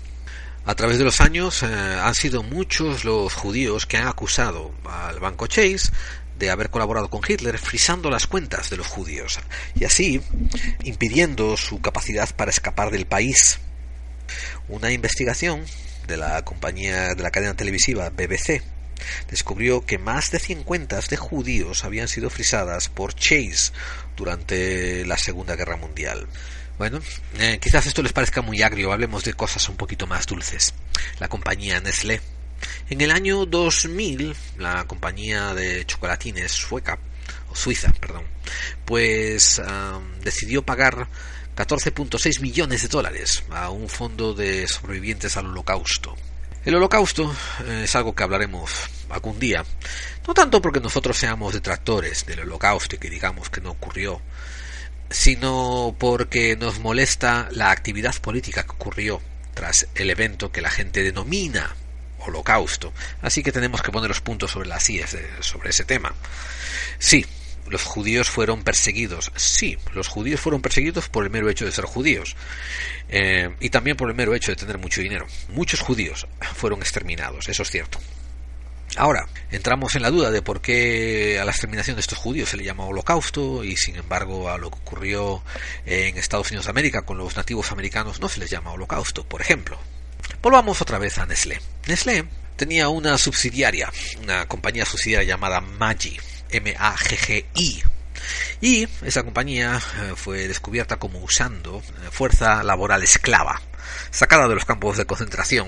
[0.66, 5.20] A través de los años eh, han sido muchos los judíos que han acusado al
[5.20, 5.92] banco Chase
[6.40, 9.40] de haber colaborado con Hitler frisando las cuentas de los judíos
[9.76, 10.22] y así
[10.84, 13.60] impidiendo su capacidad para escapar del país.
[14.70, 15.66] Una investigación
[16.08, 18.64] de la compañía de la cadena televisiva BBC
[19.30, 23.72] descubrió que más de 100 cuentas de judíos habían sido frisadas por Chase
[24.16, 26.28] durante la Segunda Guerra Mundial.
[26.78, 27.00] Bueno,
[27.39, 30.74] eh, quizás esto les parezca muy agrio, hablemos de cosas un poquito más dulces.
[31.20, 32.22] La compañía Nestlé.
[32.89, 37.00] En el año 2000, la compañía de chocolatines sueca,
[37.50, 38.26] o suiza, perdón,
[38.86, 39.62] pues
[40.22, 41.08] decidió pagar
[41.56, 46.16] 14.6 millones de dólares a un fondo de sobrevivientes al holocausto.
[46.66, 47.32] El holocausto
[47.66, 48.72] eh, es algo que hablaremos
[49.09, 49.63] algún día,
[50.28, 54.20] no tanto porque nosotros seamos detractores del holocausto y que digamos que no ocurrió,
[55.11, 59.22] sino porque nos molesta la actividad política que ocurrió
[59.53, 61.76] tras el evento que la gente denomina
[62.18, 62.91] holocausto.
[63.22, 66.16] Así que tenemos que poner los puntos sobre las IES sobre ese tema.
[66.97, 67.28] Sí,
[67.68, 69.32] los judíos fueron perseguidos.
[69.36, 72.36] Sí, los judíos fueron perseguidos por el mero hecho de ser judíos.
[73.09, 75.26] Eh, y también por el mero hecho de tener mucho dinero.
[75.49, 77.99] Muchos judíos fueron exterminados, eso es cierto.
[78.97, 82.57] Ahora, entramos en la duda de por qué a la exterminación de estos judíos se
[82.57, 85.43] le llama holocausto y sin embargo a lo que ocurrió
[85.86, 89.41] en Estados Unidos de América con los nativos americanos no se les llama holocausto, por
[89.41, 89.78] ejemplo.
[90.41, 91.59] Volvamos otra vez a Nestlé.
[91.88, 93.91] Nestlé tenía una subsidiaria,
[94.22, 96.18] una compañía subsidiaria llamada Maggi,
[96.58, 97.84] M-A-G-G-I,
[98.62, 103.62] y esa compañía eh, fue descubierta como usando eh, fuerza laboral esclava,
[104.12, 105.68] sacada de los campos de concentración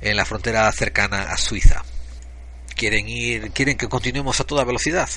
[0.00, 1.84] en la frontera cercana a Suiza
[2.80, 5.10] quieren ir, quieren que continuemos a toda velocidad.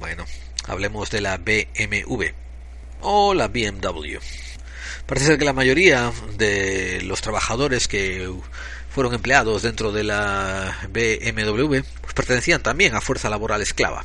[0.00, 0.24] Bueno,
[0.66, 2.32] hablemos de la BMW
[3.02, 4.16] o la BMW.
[5.04, 8.32] Parece ser que la mayoría de los trabajadores que
[8.88, 14.02] fueron empleados dentro de la BMW pues pertenecían también a fuerza laboral esclava,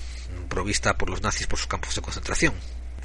[0.50, 2.54] provista por los nazis por sus campos de concentración.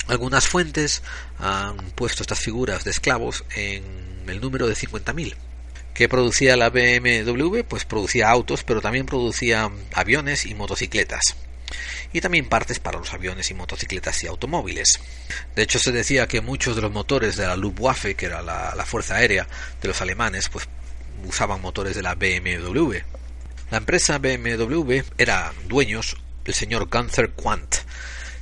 [0.09, 1.03] Algunas fuentes
[1.39, 3.85] han puesto estas figuras de esclavos en
[4.27, 5.37] el número de 50.000
[5.95, 11.37] que producía la BMW, pues producía autos, pero también producía aviones y motocicletas.
[12.13, 15.01] Y también partes para los aviones y motocicletas y automóviles.
[15.55, 18.85] De hecho, se decía que muchos de los motores de la Luftwaffe, que era la,
[18.85, 19.47] fuerza aérea
[19.81, 20.69] de los alemanes, pues
[21.25, 22.97] usaban motores de la BMW.
[23.71, 27.77] La empresa BMW era dueños el señor Gunther Quandt.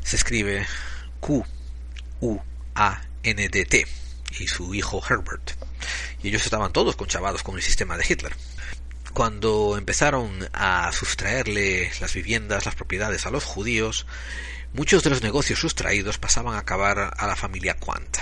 [0.04, 0.66] Se escribe
[1.20, 1.46] Q-U-A-N-D-T.
[4.40, 5.52] Y su hijo Herbert
[6.22, 8.34] y ellos estaban todos conchavados con el sistema de Hitler.
[9.12, 14.06] Cuando empezaron a sustraerle las viviendas, las propiedades a los judíos,
[14.72, 18.16] muchos de los negocios sustraídos pasaban a acabar a la familia Quant.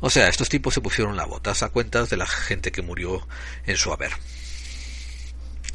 [0.00, 3.26] O sea, estos tipos se pusieron la botas a cuentas de la gente que murió
[3.66, 4.12] en su haber.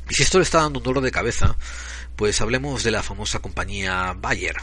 [0.09, 1.57] Y si esto le está dando un dolor de cabeza,
[2.15, 4.57] pues hablemos de la famosa compañía Bayer.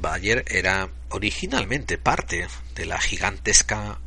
[0.00, 3.98] Bayer era originalmente parte de la gigantesca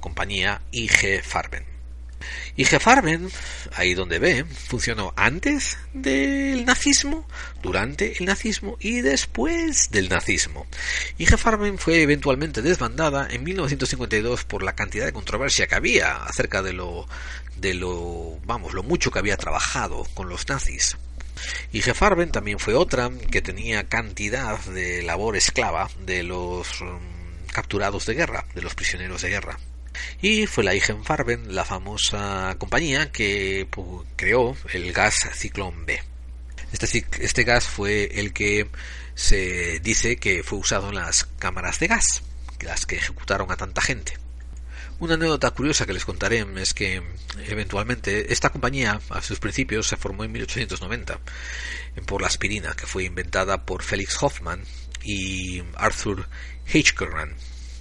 [0.00, 1.64] compañía IG Farben.
[2.56, 3.30] IG Farben,
[3.74, 7.26] ahí donde ve, funcionó antes del nazismo,
[7.62, 10.66] durante el nazismo y después del nazismo.
[11.18, 16.62] IG Farben fue eventualmente desbandada en 1952 por la cantidad de controversia que había acerca
[16.62, 17.06] de lo,
[17.56, 20.96] de lo, vamos, lo mucho que había trabajado con los nazis.
[21.72, 28.06] IG Farben también fue otra que tenía cantidad de labor esclava de los mm, capturados
[28.06, 29.58] de guerra, de los prisioneros de guerra
[30.20, 30.72] y fue la
[31.02, 33.68] Farben, la famosa compañía que
[34.16, 36.02] creó el gas Ciclón B.
[36.72, 38.68] Este, este gas fue el que
[39.14, 42.22] se dice que fue usado en las cámaras de gas,
[42.60, 44.14] las que ejecutaron a tanta gente.
[45.00, 47.02] Una anécdota curiosa que les contaré es que
[47.46, 51.20] eventualmente esta compañía a sus principios se formó en 1890
[52.06, 54.62] por la aspirina que fue inventada por Felix Hoffman
[55.04, 56.28] y Arthur
[56.72, 57.10] Hitchcock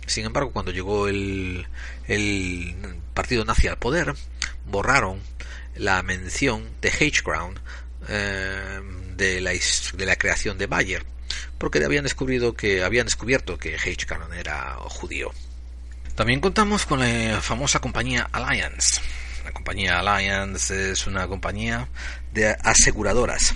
[0.07, 1.67] sin embargo, cuando llegó el,
[2.07, 2.75] el
[3.13, 4.15] partido nazi al poder,
[4.65, 5.21] borraron
[5.75, 7.59] la mención de H-Crown
[8.07, 8.79] eh,
[9.17, 11.05] de, la, de la creación de Bayer,
[11.57, 15.33] porque habían descubierto que habían descubierto que era judío.
[16.17, 18.99] También contamos con la famosa compañía Alliance.
[19.45, 21.87] La compañía Alliance es una compañía
[22.33, 23.53] de aseguradoras.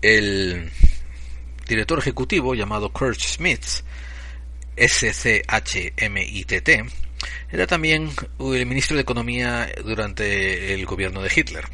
[0.00, 0.70] El
[1.66, 3.64] director ejecutivo llamado Kurt Smith
[4.76, 6.68] SCHMITT,
[7.50, 8.08] era también
[8.38, 11.64] el ministro de Economía durante el gobierno de Hitler.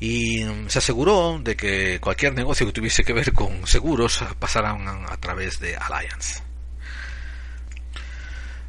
[0.00, 5.16] Y se aseguró de que cualquier negocio que tuviese que ver con seguros pasaran a
[5.18, 6.42] través de Alliance.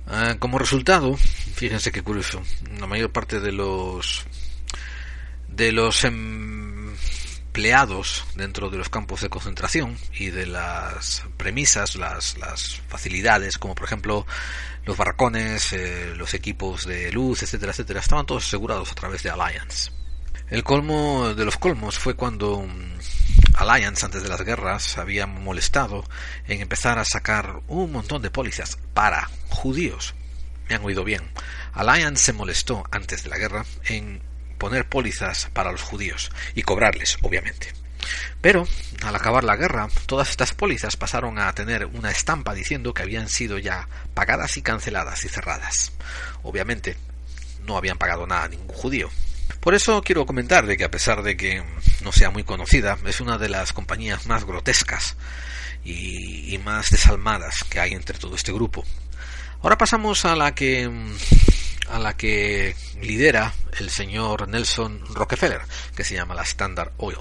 [0.08, 2.42] Ah, como resultado, fíjense qué curioso,
[2.78, 4.26] la mayor parte de los
[5.48, 6.94] de los em,
[7.52, 13.76] empleados dentro de los campos de concentración y de las premisas, las, las facilidades, como
[13.76, 14.26] por ejemplo
[14.86, 19.32] los barracones, eh, los equipos de luz, etcétera, etcétera, estaban todos asegurados a través de
[19.32, 19.92] Alliance.
[20.52, 23.00] El colmo de los colmos fue cuando mm,
[23.56, 26.04] Alliance, antes de las guerras, había molestado
[26.46, 30.14] en empezar a sacar un montón de pólizas para judíos.
[30.68, 31.22] Me han oído bien.
[31.72, 34.22] Alliance se molestó antes de la guerra en
[34.58, 37.72] poner pólizas para los judíos y cobrarles, obviamente.
[38.42, 38.68] Pero,
[39.06, 43.30] al acabar la guerra, todas estas pólizas pasaron a tener una estampa diciendo que habían
[43.30, 45.94] sido ya pagadas y canceladas y cerradas.
[46.44, 46.98] Obviamente,
[47.66, 49.10] no habían pagado nada a ningún judío.
[49.60, 51.64] Por eso quiero comentar de que a pesar de que
[52.04, 55.16] no sea muy conocida, es una de las compañías más grotescas
[55.84, 58.84] y, más desalmadas que hay entre todo este grupo.
[59.62, 60.90] Ahora pasamos a la que
[61.90, 65.62] a la que lidera el señor Nelson Rockefeller,
[65.96, 67.18] que se llama la Standard Oil.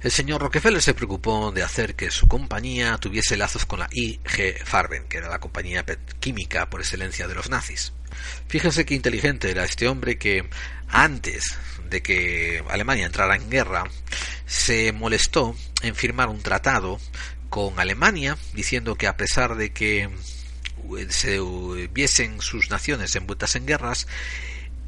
[0.00, 4.64] El señor Rockefeller se preocupó de hacer que su compañía tuviese lazos con la IG
[4.64, 5.84] Farben, que era la compañía
[6.20, 7.92] química por excelencia de los nazis.
[8.48, 10.48] Fíjense qué inteligente era este hombre que
[10.88, 11.56] antes
[11.88, 13.84] de que Alemania entrara en guerra
[14.46, 16.98] se molestó en firmar un tratado
[17.50, 20.08] con Alemania diciendo que a pesar de que
[21.08, 21.40] se
[21.92, 24.06] viesen sus naciones envueltas en guerras,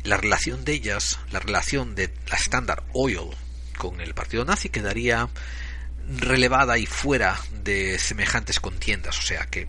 [0.04, 3.30] la relación de ellas, la relación de la Standard Oil
[3.76, 5.28] con el partido nazi quedaría
[6.08, 9.68] relevada y fuera de semejantes contiendas, o sea que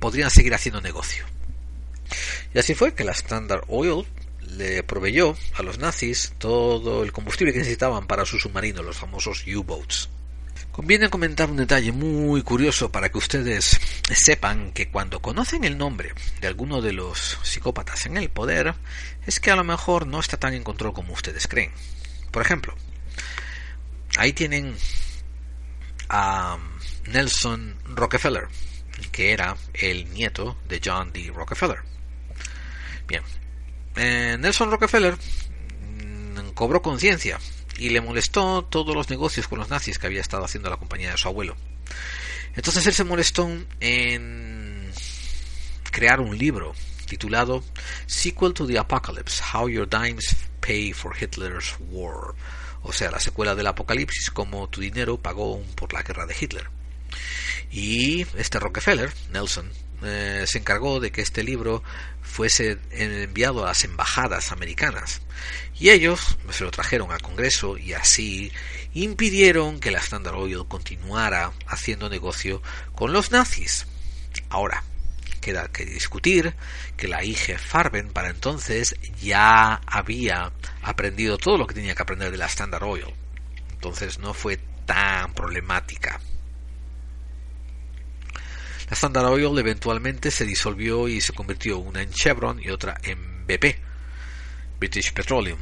[0.00, 1.24] podrían seguir haciendo negocio.
[2.54, 4.06] Y así fue que la Standard Oil
[4.56, 9.44] le proveyó a los nazis todo el combustible que necesitaban para sus submarinos, los famosos
[9.46, 10.08] U-boats.
[10.72, 13.80] Conviene comentar un detalle muy curioso para que ustedes
[14.14, 18.74] sepan que cuando conocen el nombre de alguno de los psicópatas en el poder,
[19.26, 21.72] es que a lo mejor no está tan en control como ustedes creen.
[22.30, 22.74] Por ejemplo,
[24.16, 24.76] ahí tienen
[26.08, 26.56] a
[27.06, 28.48] Nelson Rockefeller,
[29.12, 31.32] que era el nieto de John D.
[31.34, 31.78] Rockefeller.
[33.10, 33.24] Bien,
[33.96, 37.40] eh, Nelson Rockefeller mm, cobró conciencia
[37.76, 41.10] y le molestó todos los negocios con los nazis que había estado haciendo la compañía
[41.10, 41.56] de su abuelo.
[42.54, 43.50] Entonces él se molestó
[43.80, 44.92] en
[45.90, 46.72] crear un libro
[47.06, 47.64] titulado
[48.06, 52.36] Sequel to the Apocalypse, How Your Dimes Pay for Hitler's War,
[52.82, 56.70] o sea, la secuela del Apocalipsis, cómo tu dinero pagó por la guerra de Hitler.
[57.72, 59.68] Y este Rockefeller, Nelson,
[60.02, 61.82] eh, se encargó de que este libro
[62.30, 65.20] fuese enviado a las embajadas americanas
[65.78, 68.52] y ellos se lo trajeron al Congreso y así
[68.92, 72.62] impidieron que la Standard Oil continuara haciendo negocio
[72.94, 73.86] con los nazis.
[74.50, 74.84] Ahora,
[75.40, 76.54] queda que discutir
[76.96, 80.52] que la IG Farben para entonces ya había
[80.82, 83.14] aprendido todo lo que tenía que aprender de la Standard Oil.
[83.72, 86.20] Entonces no fue tan problemática.
[88.90, 93.46] La Standard Oil eventualmente se disolvió y se convirtió una en Chevron y otra en
[93.46, 93.78] BP,
[94.80, 95.60] British Petroleum.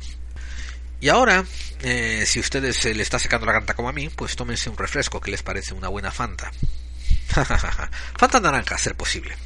[0.99, 1.45] Y ahora,
[1.83, 4.79] eh, si ustedes se le está secando la garganta como a mí, pues tómense un
[4.79, 6.51] refresco que les parece una buena Fanta.
[8.17, 9.37] Fanta naranja, a ser posible.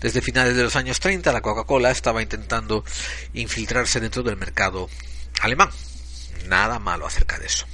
[0.00, 2.84] Desde finales de los años 30, la Coca-Cola estaba intentando
[3.34, 4.88] infiltrarse dentro del mercado
[5.42, 5.70] alemán.
[6.46, 7.66] Nada malo acerca de eso.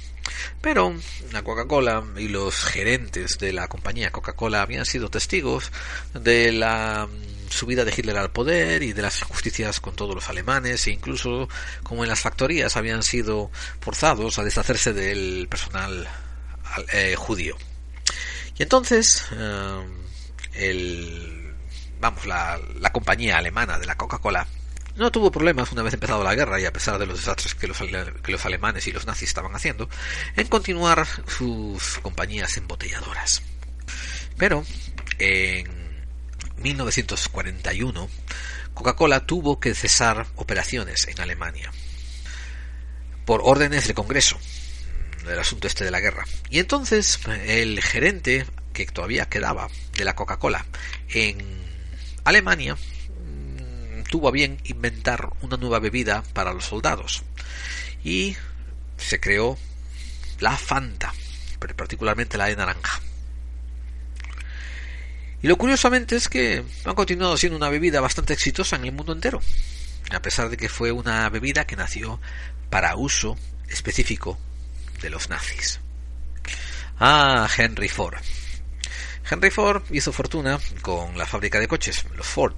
[0.61, 0.95] Pero
[1.31, 5.71] la Coca-Cola y los gerentes de la compañía Coca-Cola habían sido testigos
[6.13, 10.29] de la mm, subida de Hitler al poder y de las injusticias con todos los
[10.29, 11.47] alemanes e incluso
[11.83, 16.07] como en las factorías habían sido forzados a deshacerse del personal
[16.93, 17.57] eh, judío.
[18.57, 19.87] Y entonces eh,
[20.53, 21.53] el,
[21.99, 24.47] vamos la, la compañía alemana de la Coca-Cola
[24.97, 27.67] no tuvo problemas una vez empezado la guerra y a pesar de los desastres que
[27.67, 29.89] los, que los alemanes y los nazis estaban haciendo,
[30.35, 33.41] en continuar sus compañías embotelladoras.
[34.37, 34.65] Pero
[35.19, 35.67] en
[36.57, 38.09] 1941
[38.73, 41.71] Coca-Cola tuvo que cesar operaciones en Alemania
[43.25, 44.37] por órdenes del Congreso
[45.25, 46.25] del asunto este de la guerra.
[46.49, 49.67] Y entonces el gerente que todavía quedaba
[49.97, 50.65] de la Coca-Cola
[51.09, 51.37] en
[52.23, 52.77] Alemania
[54.09, 57.23] tuvo a bien inventar una nueva bebida para los soldados
[58.03, 58.35] y
[58.97, 59.57] se creó
[60.39, 61.13] la Fanta,
[61.59, 63.01] pero particularmente la de naranja.
[65.41, 69.13] Y lo curiosamente es que ha continuado siendo una bebida bastante exitosa en el mundo
[69.13, 69.41] entero,
[70.11, 72.19] a pesar de que fue una bebida que nació
[72.69, 73.37] para uso
[73.69, 74.37] específico
[75.01, 75.79] de los nazis.
[76.99, 78.17] Ah, Henry Ford.
[79.29, 82.55] Henry Ford hizo fortuna con la fábrica de coches, los Ford,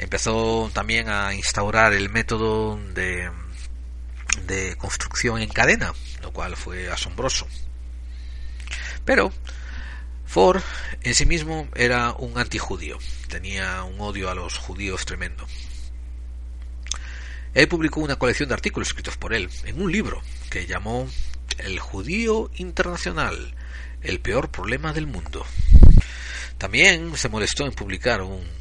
[0.00, 3.30] Empezó también a instaurar el método de
[4.46, 7.46] de construcción en cadena, lo cual fue asombroso.
[9.04, 9.32] Pero
[10.26, 10.62] Ford
[11.02, 12.98] en sí mismo era un antijudío,
[13.28, 15.46] tenía un odio a los judíos tremendo.
[17.54, 21.08] Él publicó una colección de artículos escritos por él en un libro que llamó
[21.58, 23.54] El judío internacional,
[24.02, 25.44] el peor problema del mundo.
[26.58, 28.59] También se molestó en publicar un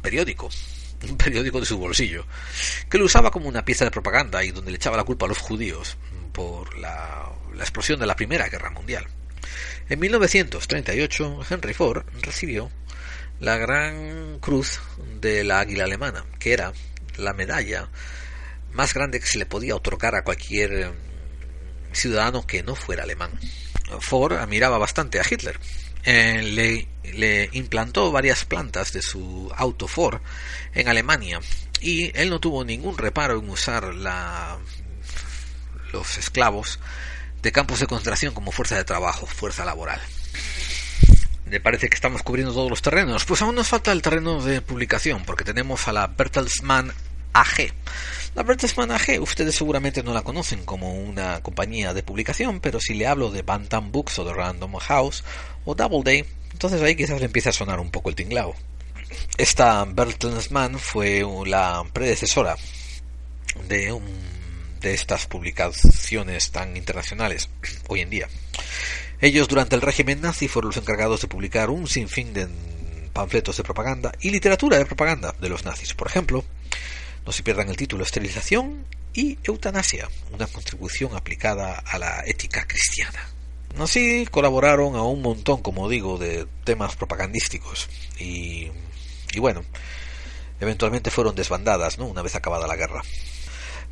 [0.00, 0.48] periódico,
[1.08, 2.26] un periódico de su bolsillo,
[2.88, 5.28] que lo usaba como una pieza de propaganda y donde le echaba la culpa a
[5.28, 5.96] los judíos
[6.32, 9.06] por la, la explosión de la Primera Guerra Mundial.
[9.88, 12.70] En 1938, Henry Ford recibió
[13.40, 14.80] la Gran Cruz
[15.20, 16.72] de la Águila Alemana, que era
[17.16, 17.88] la medalla
[18.72, 20.90] más grande que se le podía otorgar a cualquier eh,
[21.92, 23.30] ciudadano que no fuera alemán.
[24.00, 25.58] Ford admiraba bastante a Hitler.
[26.04, 30.20] Eh, le, le, implantó varias plantas de su auto Ford
[30.74, 31.40] en Alemania
[31.80, 34.58] y él no tuvo ningún reparo en usar la,
[35.92, 36.78] los esclavos
[37.42, 40.00] de campos de concentración como fuerza de trabajo, fuerza laboral.
[41.46, 43.24] Me parece que estamos cubriendo todos los terrenos.
[43.24, 46.92] Pues aún nos falta el terreno de publicación, porque tenemos a la Bertelsmann
[47.32, 47.72] AG.
[48.34, 52.94] La Bertelsmann AG, ustedes seguramente no la conocen como una compañía de publicación, pero si
[52.94, 55.24] le hablo de Bantam Books o de Random House
[55.64, 58.54] o Doubleday, entonces ahí quizás le empiece a sonar un poco el tinglao.
[59.36, 62.56] Esta Bertelsmann fue la predecesora
[63.68, 63.92] de
[64.80, 67.48] de estas publicaciones tan internacionales
[67.88, 68.28] hoy en día.
[69.20, 72.48] Ellos durante el régimen nazi fueron los encargados de publicar un sinfín de
[73.12, 75.94] panfletos de propaganda y literatura de propaganda de los nazis.
[75.94, 76.44] Por ejemplo,
[77.26, 83.28] no se pierdan el título Esterilización y Eutanasia, una contribución aplicada a la ética cristiana.
[83.78, 87.88] Así colaboraron a un montón, como digo, de temas propagandísticos
[88.18, 88.70] y,
[89.32, 89.64] y bueno,
[90.60, 92.06] eventualmente fueron desbandadas, ¿no?
[92.06, 93.02] Una vez acabada la guerra.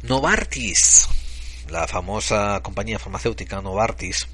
[0.03, 1.09] Novartis,
[1.69, 4.27] la famosa compañía farmacéutica Novartis,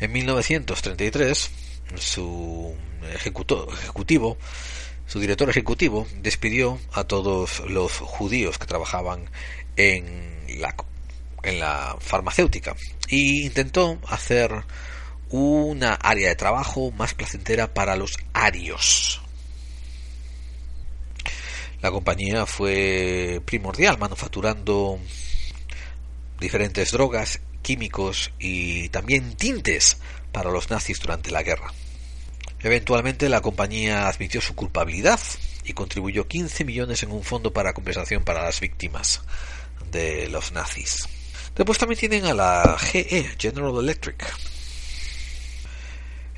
[0.00, 1.50] en 1933
[1.96, 2.74] su
[3.14, 4.36] ejecutivo,
[5.06, 9.30] su director ejecutivo, despidió a todos los judíos que trabajaban
[9.76, 10.74] en la,
[11.42, 12.74] en la farmacéutica
[13.08, 14.64] e intentó hacer
[15.30, 19.20] una área de trabajo más placentera para los arios.
[21.80, 24.98] La compañía fue primordial manufacturando
[26.40, 29.98] diferentes drogas, químicos y también tintes
[30.32, 31.72] para los nazis durante la guerra.
[32.60, 35.20] Eventualmente la compañía admitió su culpabilidad
[35.64, 39.22] y contribuyó 15 millones en un fondo para compensación para las víctimas
[39.92, 41.06] de los nazis.
[41.58, 44.24] Después también tienen a la GE, General Electric,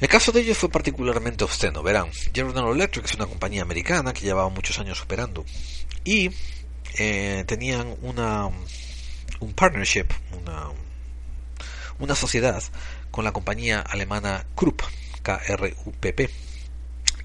[0.01, 1.82] el caso de ellos fue particularmente obsceno.
[1.82, 5.44] Verán, General Electric es una compañía americana que llevaba muchos años operando
[6.05, 6.30] y
[6.98, 8.48] eh, tenían una
[9.40, 10.06] un partnership,
[10.40, 10.68] una,
[11.98, 12.62] una sociedad
[13.10, 14.82] con la compañía alemana Krupp,
[15.22, 16.30] K-R-U-P-P.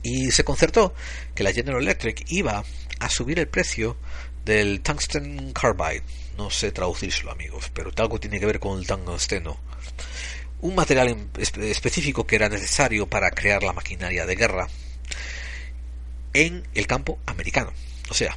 [0.04, 0.94] Y se concertó
[1.34, 2.64] que la General Electric iba
[3.00, 3.98] a subir el precio
[4.44, 6.04] del tungsten carbide.
[6.38, 9.58] No sé traducírselo, amigos, pero algo tiene que ver con el tungsteno
[10.62, 14.68] un material específico que era necesario para crear la maquinaria de guerra
[16.34, 17.72] en el campo americano.
[18.10, 18.36] O sea,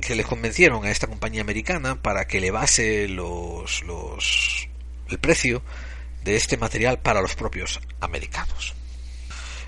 [0.00, 4.68] que les convencieron a esta compañía americana para que elevase los, los,
[5.08, 5.62] el precio
[6.24, 8.74] de este material para los propios americanos.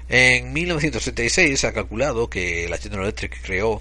[0.09, 3.80] En 1976 se ha calculado que la General Electric creó,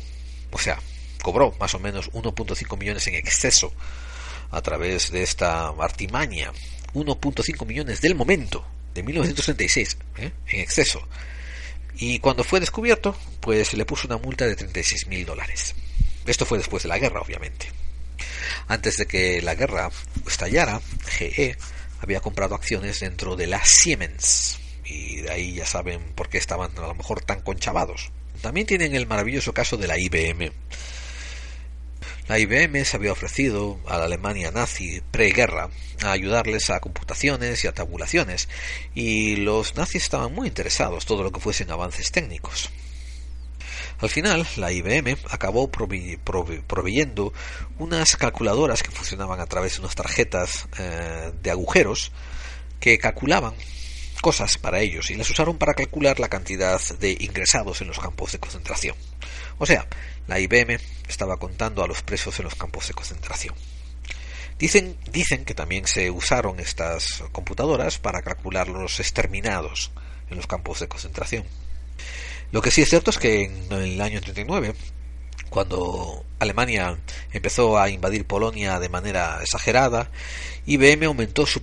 [0.51, 0.79] o sea,
[1.21, 3.73] cobró más o menos 1.5 millones en exceso
[4.51, 6.51] a través de esta artimaña
[6.93, 10.31] 1.5 millones del momento, de 1936, ¿eh?
[10.47, 11.07] en exceso.
[11.95, 15.75] Y cuando fue descubierto, pues se le puso una multa de 36 mil dólares.
[16.25, 17.71] Esto fue después de la guerra, obviamente.
[18.67, 19.89] Antes de que la guerra
[20.27, 21.57] estallara, GE
[22.01, 24.59] había comprado acciones dentro de la Siemens.
[24.85, 28.11] Y de ahí ya saben por qué estaban a lo mejor tan conchavados.
[28.41, 30.51] También tienen el maravilloso caso de la IBM.
[32.29, 35.71] La IBM se había ofrecido a la Alemania nazi preguerra
[36.03, 38.49] a ayudarles a computaciones y a tabulaciones,
[38.93, 42.69] y los nazis estaban muy interesados todo lo que fuesen avances técnicos.
[43.97, 47.33] Al final, la IBM acabó proveyendo
[47.79, 52.11] unas calculadoras que funcionaban a través de unas tarjetas eh, de agujeros
[52.79, 53.55] que calculaban
[54.21, 58.33] cosas para ellos y las usaron para calcular la cantidad de ingresados en los campos
[58.33, 58.95] de concentración.
[59.57, 59.87] O sea,
[60.29, 63.55] la IBM estaba contando a los presos en los campos de concentración.
[64.57, 69.91] Dicen, dicen que también se usaron estas computadoras para calcular los exterminados
[70.29, 71.45] en los campos de concentración.
[72.51, 74.75] Lo que sí es cierto es que en el año 39
[75.49, 76.97] cuando Alemania
[77.31, 80.11] empezó a invadir Polonia de manera exagerada,
[80.65, 81.59] IBM aumentó su,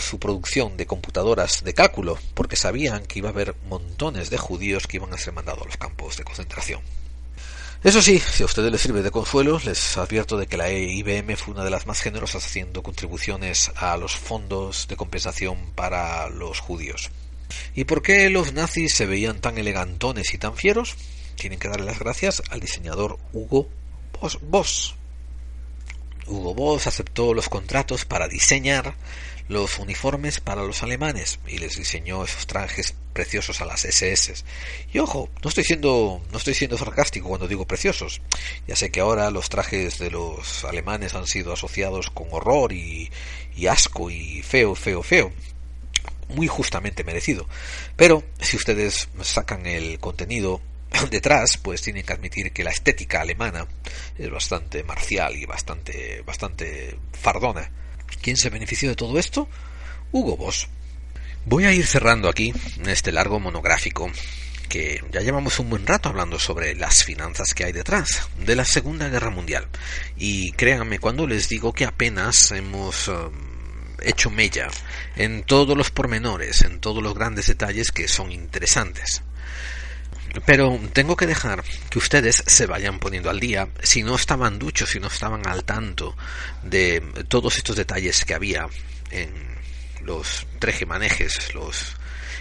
[0.00, 4.86] su, producción de computadoras de cálculo porque sabían que iba a haber montones de judíos
[4.86, 6.80] que iban a ser mandados a los campos de concentración.
[7.82, 11.34] Eso sí, si a ustedes les sirve de consuelo, les advierto de que la IBM
[11.36, 16.60] fue una de las más generosas haciendo contribuciones a los fondos de compensación para los
[16.60, 17.10] judíos.
[17.74, 20.94] ¿Y por qué los nazis se veían tan elegantones y tan fieros?
[21.36, 23.70] Tienen que darle las gracias al diseñador Hugo
[24.42, 24.99] Boss.
[26.30, 28.94] Hugo Boss aceptó los contratos para diseñar
[29.48, 34.44] los uniformes para los alemanes y les diseñó esos trajes preciosos a las SS.
[34.92, 38.22] Y ojo, no estoy siendo no estoy siendo sarcástico cuando digo preciosos.
[38.68, 43.10] Ya sé que ahora los trajes de los alemanes han sido asociados con horror y,
[43.56, 45.32] y asco y feo, feo, feo
[46.28, 47.46] muy justamente merecido.
[47.96, 50.60] Pero si ustedes sacan el contenido
[51.10, 53.66] detrás, pues tienen que admitir que la estética alemana
[54.18, 57.70] es bastante marcial y bastante, bastante fardona.
[58.20, 59.48] ¿Quién se benefició de todo esto?
[60.12, 60.68] Hugo Boss.
[61.46, 62.52] Voy a ir cerrando aquí
[62.86, 64.10] este largo monográfico
[64.68, 68.64] que ya llevamos un buen rato hablando sobre las finanzas que hay detrás de la
[68.64, 69.66] Segunda Guerra Mundial.
[70.16, 73.32] Y créanme cuando les digo que apenas hemos um,
[74.00, 74.68] hecho mella
[75.16, 79.22] en todos los pormenores, en todos los grandes detalles que son interesantes.
[80.46, 84.90] Pero tengo que dejar que ustedes se vayan poniendo al día si no estaban duchos,
[84.90, 86.16] si no estaban al tanto
[86.62, 88.68] de todos estos detalles que había
[89.10, 89.32] en
[90.02, 91.96] los trejemanejes, los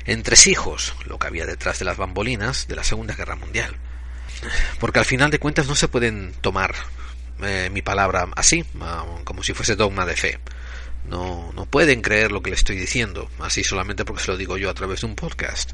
[0.05, 3.75] entresijos, lo que había detrás de las bambolinas de la Segunda Guerra Mundial.
[4.79, 6.75] Porque al final de cuentas no se pueden tomar
[7.41, 8.65] eh, mi palabra así,
[9.23, 10.39] como si fuese dogma de fe.
[11.05, 14.57] No, no pueden creer lo que le estoy diciendo, así solamente porque se lo digo
[14.57, 15.71] yo a través de un podcast.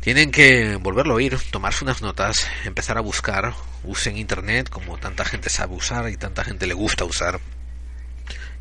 [0.00, 5.24] Tienen que volverlo a oír, tomarse unas notas, empezar a buscar, usen internet como tanta
[5.24, 7.40] gente sabe usar y tanta gente le gusta usar.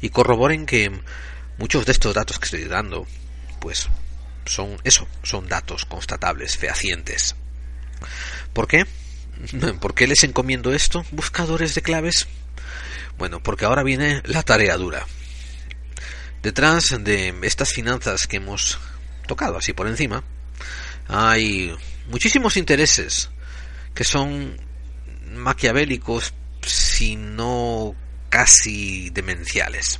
[0.02, 0.92] Y corroboren que
[1.58, 3.06] muchos de estos datos que estoy dando,
[3.60, 3.88] pues
[4.46, 7.36] son eso, son datos constatables, fehacientes.
[8.54, 8.86] ¿Por qué?
[9.80, 12.28] ¿Por qué les encomiendo esto, buscadores de claves?
[13.18, 15.06] Bueno, porque ahora viene la tarea dura.
[16.44, 18.80] Detrás de estas finanzas que hemos
[19.28, 20.24] tocado así por encima,
[21.08, 21.76] hay
[22.10, 23.30] muchísimos intereses
[23.94, 24.60] que son
[25.34, 27.96] maquiavélicos, si no
[28.30, 30.00] casi demenciales.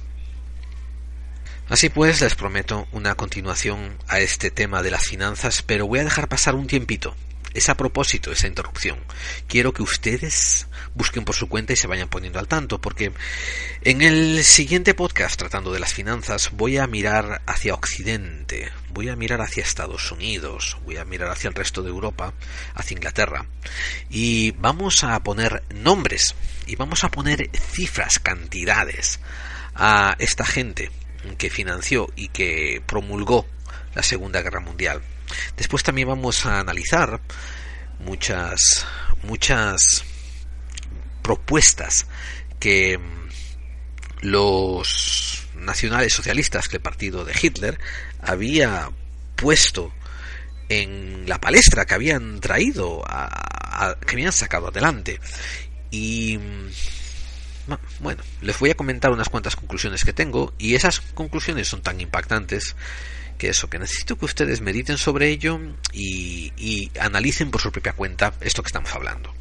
[1.70, 6.04] Así pues, les prometo una continuación a este tema de las finanzas, pero voy a
[6.06, 7.16] dejar pasar un tiempito
[7.58, 9.00] es a propósito esa interrupción.
[9.48, 13.12] Quiero que ustedes busquen por su cuenta y se vayan poniendo al tanto, porque
[13.82, 19.16] en el siguiente podcast tratando de las finanzas voy a mirar hacia Occidente, voy a
[19.16, 22.32] mirar hacia Estados Unidos, voy a mirar hacia el resto de Europa,
[22.76, 23.48] hacia Inglaterra,
[24.08, 26.36] y vamos a poner nombres
[26.68, 29.20] y vamos a poner cifras, cantidades
[29.74, 30.92] a esta gente
[31.40, 33.48] que financió y que promulgó
[33.96, 35.02] la Segunda Guerra Mundial
[35.56, 37.22] Después también vamos a analizar
[38.00, 38.86] muchas,
[39.24, 40.04] muchas
[41.22, 42.08] propuestas
[42.60, 43.00] que
[44.22, 47.80] los nacionales socialistas, que el partido de Hitler,
[48.22, 48.90] había
[49.36, 49.94] puesto
[50.70, 53.04] en la palestra, que habían traído,
[54.06, 55.20] que habían sacado adelante.
[55.92, 56.40] Y
[58.00, 62.00] bueno, les voy a comentar unas cuantas conclusiones que tengo y esas conclusiones son tan
[62.00, 62.76] impactantes
[63.38, 65.60] que eso, que necesito que ustedes mediten sobre ello
[65.94, 69.34] y, analicen por su propia cuenta esto que estamos hablando.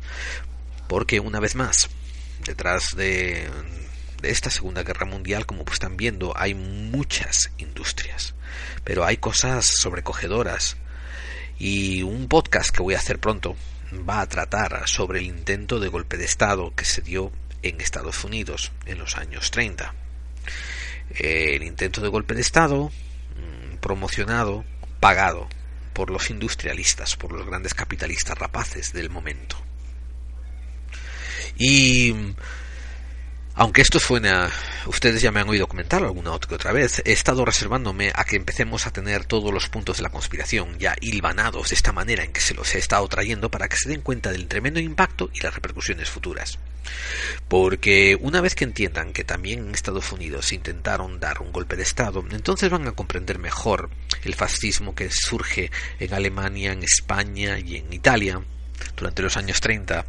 [0.88, 1.88] Porque una vez más,
[2.44, 3.48] detrás de,
[4.20, 8.34] de esta Segunda Guerra Mundial, como pues están viendo, hay muchas industrias,
[8.84, 10.76] pero hay cosas sobrecogedoras.
[11.58, 13.56] Y un podcast que voy a hacer pronto
[14.08, 17.32] va a tratar sobre el intento de golpe de Estado que se dio
[17.62, 19.94] en Estados Unidos en los años 30.
[21.18, 22.90] El intento de golpe de Estado
[23.86, 24.64] promocionado,
[24.98, 25.48] pagado
[25.92, 29.56] por los industrialistas, por los grandes capitalistas rapaces del momento.
[31.56, 32.12] Y
[33.54, 34.50] aunque esto suena,
[34.86, 38.88] ustedes ya me han oído comentar alguna otra vez, he estado reservándome a que empecemos
[38.88, 42.40] a tener todos los puntos de la conspiración ya hilvanados de esta manera en que
[42.40, 45.54] se los he estado trayendo para que se den cuenta del tremendo impacto y las
[45.54, 46.58] repercusiones futuras.
[47.48, 51.82] Porque una vez que entiendan que también en Estados Unidos intentaron dar un golpe de
[51.82, 53.90] Estado, entonces van a comprender mejor
[54.24, 58.42] el fascismo que surge en Alemania, en España y en Italia
[58.96, 60.04] durante los años 30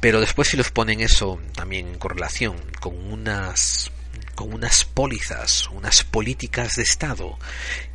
[0.00, 3.90] pero después si los ponen eso también en correlación con unas
[4.34, 7.36] con unas pólizas, unas políticas de Estado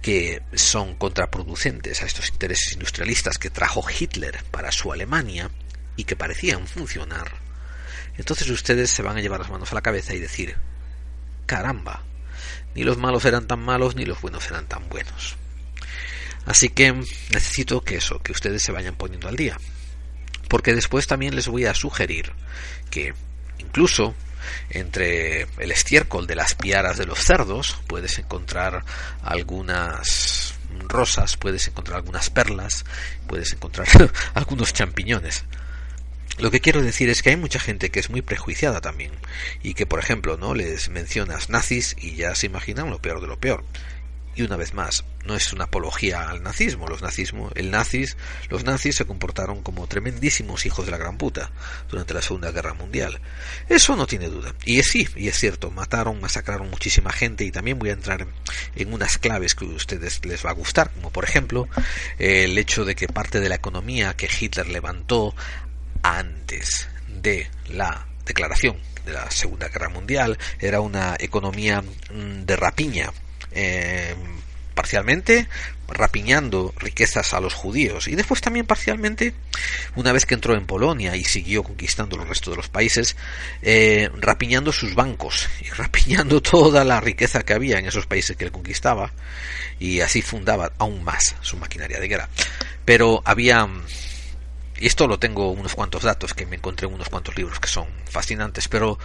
[0.02, 5.50] que son contraproducentes a estos intereses industrialistas que trajo Hitler para su Alemania,
[5.96, 7.32] y que parecían funcionar,
[8.18, 10.56] entonces ustedes se van a llevar las manos a la cabeza y decir,
[11.46, 12.04] caramba,
[12.76, 15.38] ni los malos eran tan malos ni los buenos eran tan buenos.
[16.46, 19.58] Así que necesito que eso, que ustedes se vayan poniendo al día.
[20.50, 22.32] Porque después también les voy a sugerir
[22.90, 23.14] que
[23.60, 24.14] incluso
[24.70, 28.84] entre el estiércol de las piaras de los cerdos puedes encontrar
[29.24, 30.56] algunas
[30.88, 32.84] rosas, puedes encontrar algunas perlas,
[33.28, 33.88] puedes encontrar
[34.34, 35.46] algunos champiñones.
[36.40, 39.12] Lo que quiero decir es que hay mucha gente que es muy prejuiciada también
[39.62, 43.28] y que, por ejemplo, no les mencionas nazis y ya se imaginan lo peor de
[43.28, 43.64] lo peor.
[44.36, 46.88] Y una vez más, no es una apología al nazismo.
[46.88, 48.18] Los nazismo, el nazis,
[48.50, 51.52] los nazis se comportaron como tremendísimos hijos de la gran puta
[51.90, 53.20] durante la Segunda Guerra Mundial.
[53.70, 54.54] Eso no tiene duda.
[54.66, 58.26] Y es sí, y es cierto, mataron, masacraron muchísima gente y también voy a entrar
[58.76, 61.68] en unas claves que a ustedes les va a gustar, como por ejemplo
[62.18, 65.36] el hecho de que parte de la economía que Hitler levantó
[66.04, 70.38] antes de la declaración de la Segunda Guerra Mundial.
[70.60, 73.12] Era una economía mm, de rapiña
[73.52, 74.16] eh,
[74.74, 75.48] parcialmente
[75.88, 78.08] rapiñando riquezas a los judíos.
[78.08, 79.34] Y después también parcialmente
[79.96, 83.16] una vez que entró en Polonia y siguió conquistando el resto de los países
[83.62, 88.46] eh, rapiñando sus bancos y rapiñando toda la riqueza que había en esos países que
[88.46, 89.12] él conquistaba.
[89.80, 92.30] Y así fundaba aún más su maquinaria de guerra.
[92.86, 93.68] Pero había
[94.84, 97.70] y esto lo tengo unos cuantos datos que me encontré en unos cuantos libros que
[97.70, 99.00] son fascinantes pero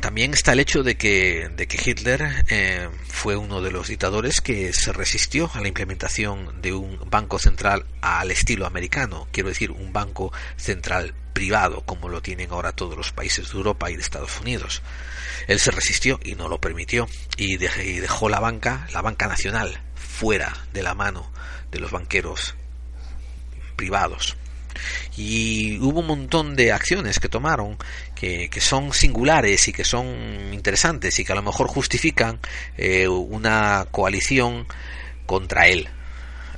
[0.00, 4.40] también está el hecho de que, de que Hitler eh, fue uno de los dictadores
[4.40, 9.72] que se resistió a la implementación de un banco central al estilo americano, quiero decir,
[9.72, 14.02] un banco central privado, como lo tienen ahora todos los países de Europa y de
[14.02, 14.82] Estados Unidos.
[15.48, 20.56] Él se resistió y no lo permitió y dejó la banca, la banca nacional, fuera
[20.72, 21.32] de la mano
[21.72, 22.54] de los banqueros
[23.76, 24.36] privados
[25.16, 27.76] y hubo un montón de acciones que tomaron
[28.14, 32.38] que, son singulares y que son interesantes y que a lo mejor justifican
[32.76, 34.66] eh, una coalición
[35.26, 35.88] contra él.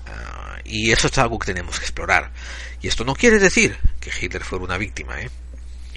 [0.07, 2.33] Ah, y eso es algo que tenemos que explorar.
[2.81, 5.31] Y esto no quiere decir que Hitler fuera una víctima, ¿eh?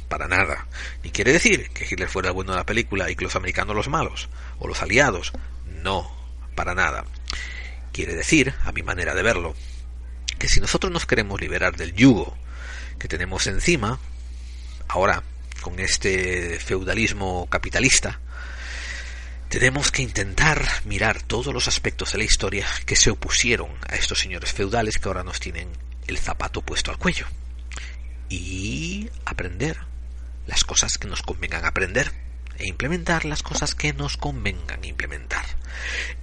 [0.07, 0.68] Para nada.
[1.03, 3.76] Ni quiere decir que Hitler fuera el bueno de la película y que los americanos
[3.76, 4.30] los malos,
[4.60, 5.34] o los aliados.
[5.81, 6.11] No,
[6.53, 7.06] para nada.
[7.91, 9.56] Quiere decir, a mi manera de verlo,
[10.38, 12.38] que si nosotros nos queremos liberar del yugo
[12.99, 13.99] que tenemos encima,
[14.88, 15.24] ahora
[15.62, 18.20] con este feudalismo capitalista,
[19.49, 24.20] tenemos que intentar mirar todos los aspectos de la historia que se opusieron a estos
[24.20, 25.70] señores feudales que ahora nos tienen
[26.07, 27.26] el zapato puesto al cuello.
[28.28, 29.78] Y aprender
[30.48, 32.12] las cosas que nos convengan aprender
[32.60, 35.45] e implementar las cosas que nos convengan implementar.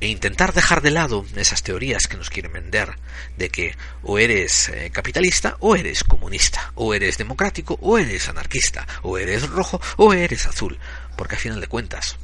[0.01, 2.97] E intentar dejar de lado esas teorías que nos quieren vender
[3.37, 8.87] de que o eres eh, capitalista o eres comunista, o eres democrático o eres anarquista,
[9.03, 10.79] o eres rojo o eres azul,
[11.17, 12.17] porque al final de cuentas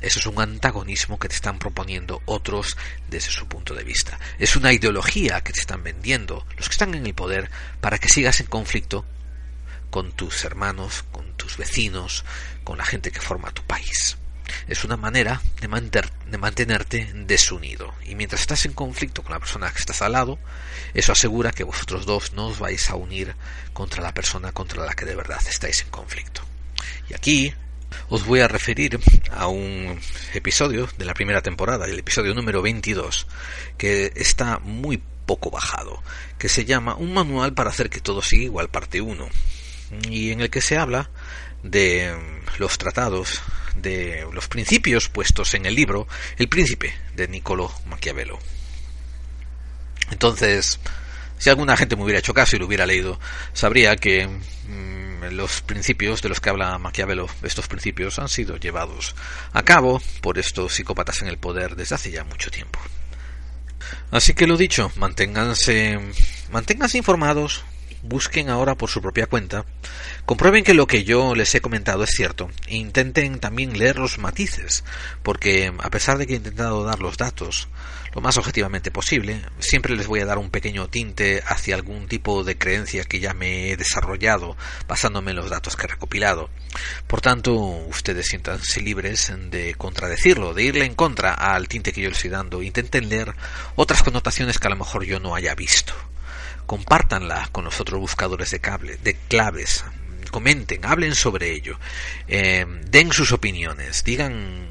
[0.00, 2.76] eso es un antagonismo que te están proponiendo otros
[3.08, 4.18] desde su punto de vista.
[4.38, 7.50] Es una ideología que te están vendiendo los que están en el poder
[7.82, 9.04] para que sigas en conflicto
[9.90, 12.24] con tus hermanos, con tus vecinos,
[12.64, 14.16] con la gente que forma tu país.
[14.68, 15.68] Es una manera de,
[16.26, 17.94] de, mantenerte desunido.
[18.04, 20.38] Y mientras estás en conflicto con la persona que estás al lado,
[20.94, 23.34] eso asegura que vosotros dos no os vais a unir
[23.72, 26.42] contra la persona contra la que de verdad estáis en conflicto.
[27.08, 27.54] Y aquí
[28.08, 28.98] os voy a referir
[29.32, 30.00] a un
[30.34, 33.26] episodio de la primera temporada, el episodio número 22,
[33.76, 36.02] que está muy poco bajado,
[36.38, 39.28] que se llama Un manual para hacer que todo siga igual, parte 1
[40.08, 41.10] y en el que se habla
[41.62, 42.14] de
[42.58, 43.40] los tratados,
[43.76, 46.06] de los principios puestos en el libro
[46.36, 48.38] El Príncipe de Niccolo Maquiavelo.
[50.10, 50.80] Entonces,
[51.38, 53.18] si alguna gente me hubiera hecho caso y lo hubiera leído,
[53.52, 59.14] sabría que mm, los principios de los que habla Maquiavelo, estos principios han sido llevados
[59.52, 62.78] a cabo por estos psicópatas en el poder desde hace ya mucho tiempo.
[64.10, 65.98] Así que lo dicho, manténganse,
[66.50, 67.64] manténganse informados,
[68.02, 69.64] busquen ahora por su propia cuenta,
[70.24, 74.18] comprueben que lo que yo les he comentado es cierto e intenten también leer los
[74.18, 74.84] matices,
[75.22, 77.68] porque a pesar de que he intentado dar los datos
[78.12, 82.42] lo más objetivamente posible, siempre les voy a dar un pequeño tinte hacia algún tipo
[82.42, 84.56] de creencia que ya me he desarrollado
[84.88, 86.50] basándome en los datos que he recopilado.
[87.06, 92.08] Por tanto, ustedes siéntanse libres de contradecirlo, de irle en contra al tinte que yo
[92.08, 92.62] les estoy dando.
[92.62, 93.34] Intenten leer
[93.76, 95.94] otras connotaciones que a lo mejor yo no haya visto
[96.70, 99.84] compártanla con los otros buscadores de, cable, de claves,
[100.30, 101.80] comenten, hablen sobre ello,
[102.28, 104.68] eh, den sus opiniones, digan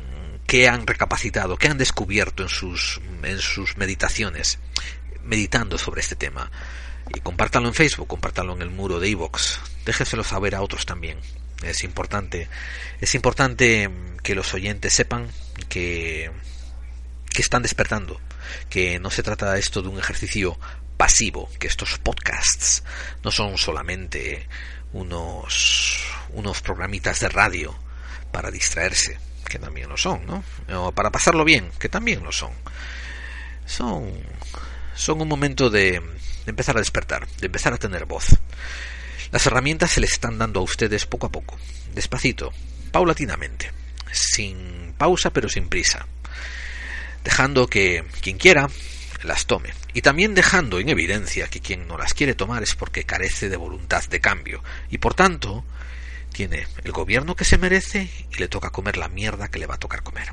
[0.47, 4.59] qué han recapacitado, qué han descubierto en sus, en sus meditaciones,
[5.25, 6.49] meditando sobre este tema.
[7.13, 9.59] Y compártanlo en Facebook, compártanlo en el muro de Evox.
[9.83, 11.19] Déjeselo saber a otros también.
[11.63, 12.47] Es importante,
[13.01, 13.89] es importante
[14.23, 15.27] que los oyentes sepan
[15.67, 16.31] que,
[17.29, 18.21] que están despertando,
[18.69, 20.57] que no se trata esto de un ejercicio
[20.99, 22.83] pasivo, que estos podcasts
[23.23, 24.45] no son solamente
[24.91, 26.03] unos,
[26.33, 27.73] unos programitas de radio
[28.33, 29.17] para distraerse,
[29.47, 30.43] que también lo son, ¿no?
[30.77, 32.51] O para pasarlo bien, que también lo son.
[33.65, 34.11] Son,
[34.93, 38.37] son un momento de, de empezar a despertar, de empezar a tener voz.
[39.31, 41.57] Las herramientas se les están dando a ustedes poco a poco,
[41.95, 42.51] despacito,
[42.91, 43.71] paulatinamente,
[44.11, 46.05] sin pausa pero sin prisa,
[47.23, 48.67] dejando que quien quiera
[49.23, 49.73] las tome.
[49.93, 53.57] Y también dejando en evidencia que quien no las quiere tomar es porque carece de
[53.57, 55.63] voluntad de cambio y por tanto
[56.31, 59.75] tiene el gobierno que se merece y le toca comer la mierda que le va
[59.75, 60.31] a tocar comer.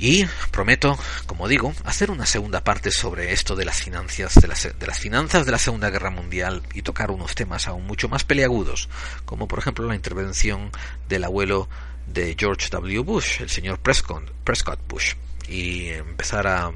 [0.00, 4.78] Y prometo, como digo, hacer una segunda parte sobre esto de las finanzas de las,
[4.78, 8.22] de las finanzas de la Segunda Guerra Mundial y tocar unos temas aún mucho más
[8.22, 8.88] peleagudos,
[9.24, 10.70] como por ejemplo la intervención
[11.08, 11.68] del abuelo
[12.06, 13.00] de George W.
[13.00, 15.14] Bush, el señor Prescott Bush,
[15.48, 16.72] y empezar a,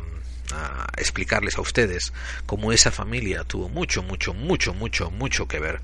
[0.52, 2.12] a explicarles a ustedes
[2.46, 5.80] cómo esa familia tuvo mucho, mucho, mucho, mucho, mucho que ver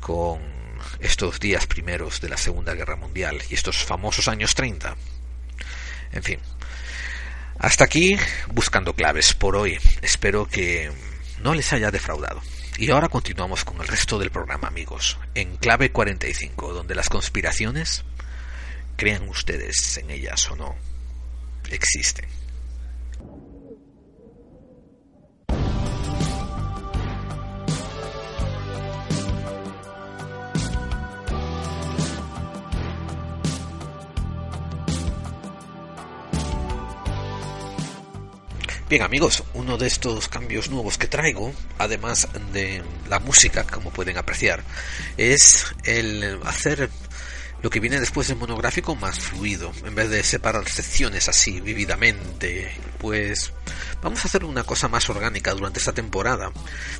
[0.00, 0.40] con
[1.00, 4.96] estos días primeros de la Segunda Guerra Mundial y estos famosos años 30.
[6.12, 6.38] En fin,
[7.58, 8.16] hasta aquí
[8.48, 9.78] buscando claves por hoy.
[10.02, 10.90] Espero que
[11.42, 12.42] no les haya defraudado.
[12.78, 18.04] Y ahora continuamos con el resto del programa, amigos, en clave 45, donde las conspiraciones,
[18.96, 20.74] crean ustedes en ellas o no,
[21.74, 22.26] existen.
[38.92, 44.18] Bien amigos, uno de estos cambios nuevos que traigo, además de la música, como pueden
[44.18, 44.62] apreciar,
[45.16, 46.90] es el hacer
[47.62, 52.72] lo que viene después del monográfico más fluido, en vez de separar secciones así vividamente,
[52.98, 53.52] pues
[54.02, 56.50] vamos a hacer una cosa más orgánica durante esta temporada.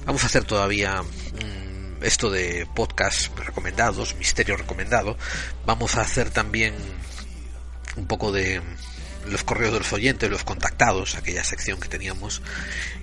[0.06, 5.16] Vamos a hacer todavía mmm, esto de podcast recomendados, misterio recomendado.
[5.66, 6.74] Vamos a hacer también
[7.96, 8.62] un poco de
[9.26, 12.42] los correos de los oyentes, los contactados, aquella sección que teníamos,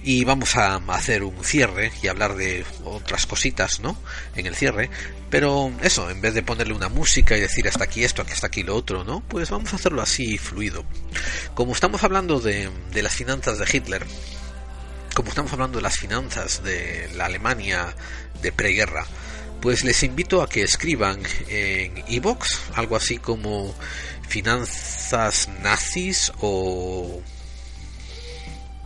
[0.03, 3.97] y vamos a hacer un cierre y hablar de otras cositas, ¿no?
[4.35, 4.89] En el cierre,
[5.29, 8.63] pero eso, en vez de ponerle una música y decir hasta aquí esto, hasta aquí
[8.63, 9.21] lo otro, ¿no?
[9.21, 10.83] Pues vamos a hacerlo así fluido.
[11.53, 14.05] Como estamos hablando de, las finanzas de Hitler,
[15.13, 17.95] como estamos hablando de las finanzas de la Alemania
[18.41, 19.05] de preguerra,
[19.61, 23.75] pues les invito a que escriban en iBox algo así como
[24.29, 27.21] finanzas nazis o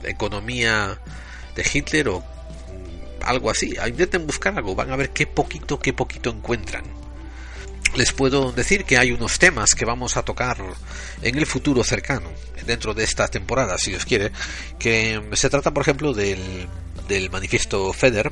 [0.04, 1.00] economía
[1.56, 2.24] de Hitler o
[3.22, 3.76] algo así.
[3.86, 6.84] Intenten buscar algo, van a ver qué poquito, qué poquito encuentran.
[7.96, 10.58] Les puedo decir que hay unos temas que vamos a tocar
[11.22, 12.32] en el futuro cercano,
[12.66, 14.32] dentro de esta temporada, si Dios quiere,
[14.80, 16.68] que se trata, por ejemplo, del,
[17.08, 18.32] del manifiesto FEDER,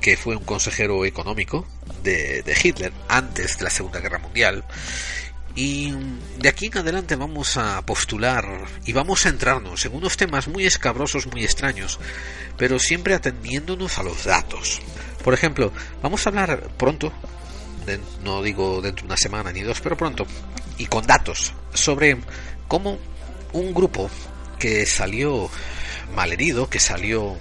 [0.00, 1.64] que fue un consejero económico
[2.02, 4.64] de, de Hitler antes de la Segunda Guerra Mundial
[5.54, 5.92] y
[6.38, 10.64] de aquí en adelante vamos a postular y vamos a entrarnos en unos temas muy
[10.64, 11.98] escabrosos, muy extraños,
[12.56, 14.80] pero siempre atendiéndonos a los datos.
[15.24, 15.72] Por ejemplo,
[16.02, 17.12] vamos a hablar pronto,
[18.22, 20.26] no digo dentro de una semana ni dos, pero pronto,
[20.78, 22.16] y con datos, sobre
[22.68, 22.98] cómo
[23.52, 24.08] un grupo
[24.58, 25.50] que salió
[26.14, 27.36] malherido, que salió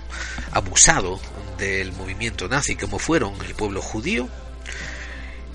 [0.51, 1.19] abusado
[1.57, 4.27] del movimiento nazi, como fueron el pueblo judío,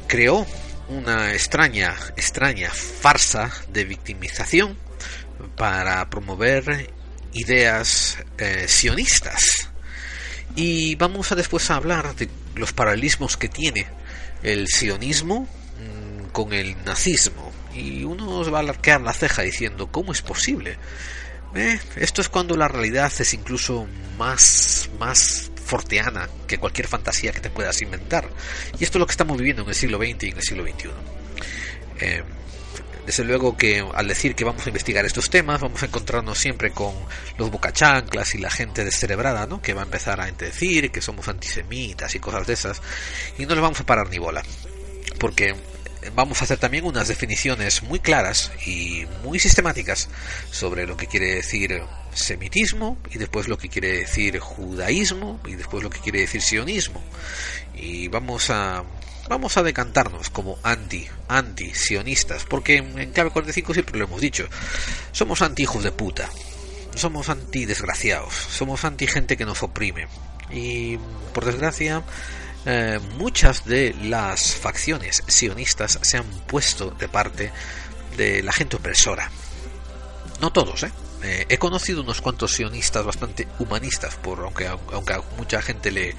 [0.06, 0.46] creó
[0.88, 4.76] una extraña, extraña farsa de victimización
[5.56, 6.90] para promover
[7.32, 9.70] ideas eh, sionistas.
[10.56, 13.86] Y vamos a después a hablar de los paralelismos que tiene
[14.42, 17.52] el sionismo mmm, con el nazismo.
[17.74, 20.78] Y uno os va a alarquear la ceja diciendo, ¿cómo es posible?
[21.54, 23.86] Eh, esto es cuando la realidad es incluso
[24.16, 28.28] más, más forteana que cualquier fantasía que te puedas inventar.
[28.78, 30.64] Y esto es lo que estamos viviendo en el siglo XX y en el siglo
[30.64, 30.90] XXI.
[32.00, 32.22] Eh,
[33.06, 36.70] desde luego que al decir que vamos a investigar estos temas, vamos a encontrarnos siempre
[36.70, 36.94] con
[37.36, 39.60] los bocachanclas y la gente descerebrada, ¿no?
[39.60, 42.80] Que va a empezar a decir que somos antisemitas y cosas de esas.
[43.38, 44.42] Y no les vamos a parar ni bola.
[45.18, 45.54] Porque
[46.14, 50.08] vamos a hacer también unas definiciones muy claras y muy sistemáticas
[50.50, 51.82] sobre lo que quiere decir
[52.14, 57.02] semitismo y después lo que quiere decir judaísmo y después lo que quiere decir sionismo
[57.74, 58.84] y vamos a
[59.28, 64.46] vamos a decantarnos como anti anti sionistas porque en clave 45 siempre lo hemos dicho
[65.12, 66.30] somos anti hijos de puta
[66.96, 70.06] somos anti-desgraciados, somos anti-gente que nos oprime.
[70.50, 70.98] Y
[71.32, 72.02] por desgracia,
[72.66, 77.52] eh, muchas de las facciones sionistas se han puesto de parte
[78.16, 79.30] de la gente opresora.
[80.40, 80.92] No todos, ¿eh?
[81.24, 86.14] Eh, he conocido unos cuantos sionistas bastante humanistas, por aunque, aunque a mucha gente le,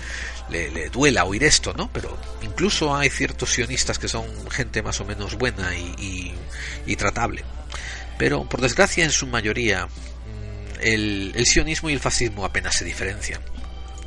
[0.49, 1.91] le, duela oír esto, ¿no?
[1.94, 6.34] Pero incluso hay ciertos sionistas que son gente más o menos buena y,
[6.88, 7.44] y, tratable.
[8.18, 12.86] Pero por desgracia, en su mayoría, mm, el, el sionismo y el fascismo apenas se
[12.86, 13.41] diferencian.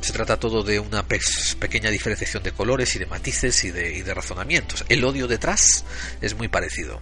[0.01, 4.01] Se trata todo de una pequeña diferenciación de colores y de matices y de, y
[4.01, 4.85] de razonamientos.
[4.89, 5.85] El odio detrás
[6.21, 7.01] es muy parecido.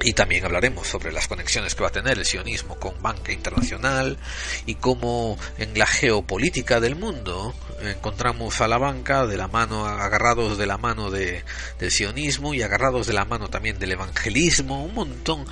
[0.00, 4.16] Y también hablaremos sobre las conexiones que va a tener el sionismo con banca internacional
[4.64, 7.52] y cómo en la geopolítica del mundo
[7.82, 11.44] encontramos a la banca de la mano agarrados de la mano de,
[11.80, 15.44] del sionismo y agarrados de la mano también del evangelismo, un montón.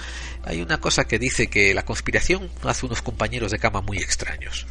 [0.45, 4.67] Hay una cosa que dice que la conspiración hace unos compañeros de cama muy extraños.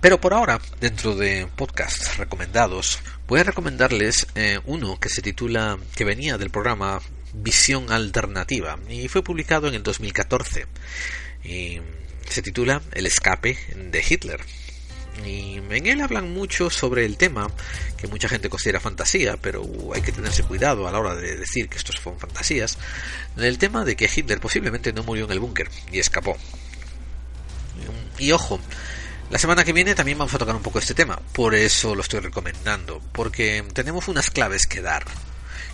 [0.00, 2.98] Pero por ahora, dentro de podcasts recomendados,
[3.28, 7.00] voy a recomendarles eh, uno que se titula, que venía del programa
[7.32, 10.66] Visión Alternativa y fue publicado en el 2014
[11.44, 11.80] y
[12.28, 14.40] se titula El escape de Hitler.
[15.26, 17.48] Y en él hablan mucho sobre el tema
[17.98, 19.62] que mucha gente considera fantasía, pero
[19.94, 22.78] hay que tenerse cuidado a la hora de decir que estos son fantasías,
[23.36, 26.36] el tema de que Hitler posiblemente no murió en el búnker y escapó.
[28.18, 28.58] Y ojo,
[29.30, 32.02] la semana que viene también vamos a tocar un poco este tema, por eso lo
[32.02, 35.04] estoy recomendando, porque tenemos unas claves que dar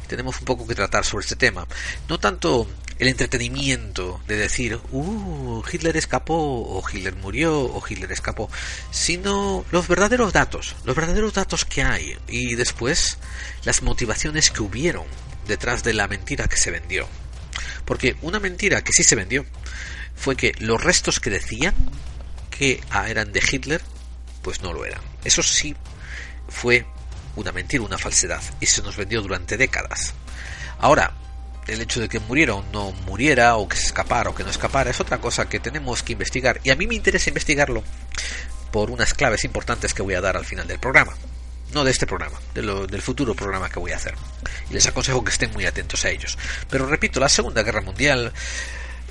[0.08, 1.66] tenemos un poco que tratar sobre este tema.
[2.08, 2.66] No tanto
[2.98, 8.50] el entretenimiento de decir, uh, Hitler escapó, o Hitler murió, o Hitler escapó,
[8.90, 13.18] sino los verdaderos datos, los verdaderos datos que hay, y después
[13.64, 15.06] las motivaciones que hubieron
[15.46, 17.08] detrás de la mentira que se vendió.
[17.84, 19.46] Porque una mentira que sí se vendió
[20.16, 21.74] fue que los restos que decían
[22.50, 23.80] que eran de Hitler,
[24.42, 25.00] pues no lo eran.
[25.24, 25.76] Eso sí
[26.48, 26.84] fue
[27.38, 30.14] una mentira, una falsedad, y se nos vendió durante décadas.
[30.78, 31.12] Ahora,
[31.66, 34.50] el hecho de que muriera o no muriera, o que se escapara o que no
[34.50, 37.82] escapara, es otra cosa que tenemos que investigar, y a mí me interesa investigarlo
[38.72, 41.14] por unas claves importantes que voy a dar al final del programa.
[41.72, 44.14] No de este programa, del futuro programa que voy a hacer.
[44.70, 46.38] Y les aconsejo que estén muy atentos a ellos.
[46.70, 48.32] Pero repito, la Segunda Guerra Mundial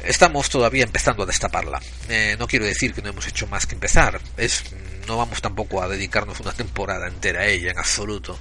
[0.04, 1.82] estamos todavía empezando a destaparla.
[2.10, 4.20] Eh, no quiero decir que no hemos hecho más que empezar.
[4.38, 4.64] Es
[5.08, 8.38] no vamos tampoco a dedicarnos una temporada entera a ella en absoluto.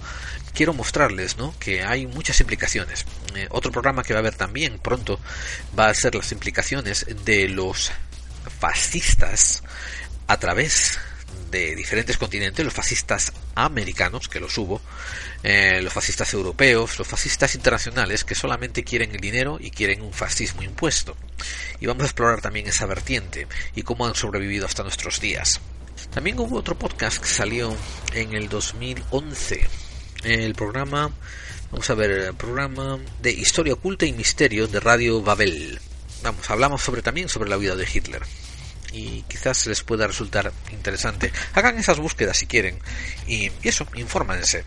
[0.53, 1.55] Quiero mostrarles ¿no?
[1.59, 3.07] que hay muchas implicaciones.
[3.35, 5.21] Eh, otro programa que va a haber también pronto
[5.79, 7.93] va a ser las implicaciones de los
[8.59, 9.63] fascistas
[10.27, 10.99] a través
[11.51, 14.81] de diferentes continentes, los fascistas americanos, que los hubo,
[15.43, 20.13] eh, los fascistas europeos, los fascistas internacionales, que solamente quieren el dinero y quieren un
[20.13, 21.17] fascismo impuesto.
[21.81, 25.61] Y vamos a explorar también esa vertiente y cómo han sobrevivido hasta nuestros días.
[26.13, 27.75] También hubo otro podcast que salió
[28.15, 29.67] en el 2011.
[30.25, 31.11] El programa,
[31.71, 35.79] vamos a ver, el programa de historia oculta y misterio de Radio Babel.
[36.23, 38.23] Vamos, hablamos sobre también sobre la vida de Hitler.
[38.93, 41.33] Y quizás les pueda resultar interesante.
[41.55, 42.79] Hagan esas búsquedas si quieren.
[43.27, 44.65] Y, eso, infórmense.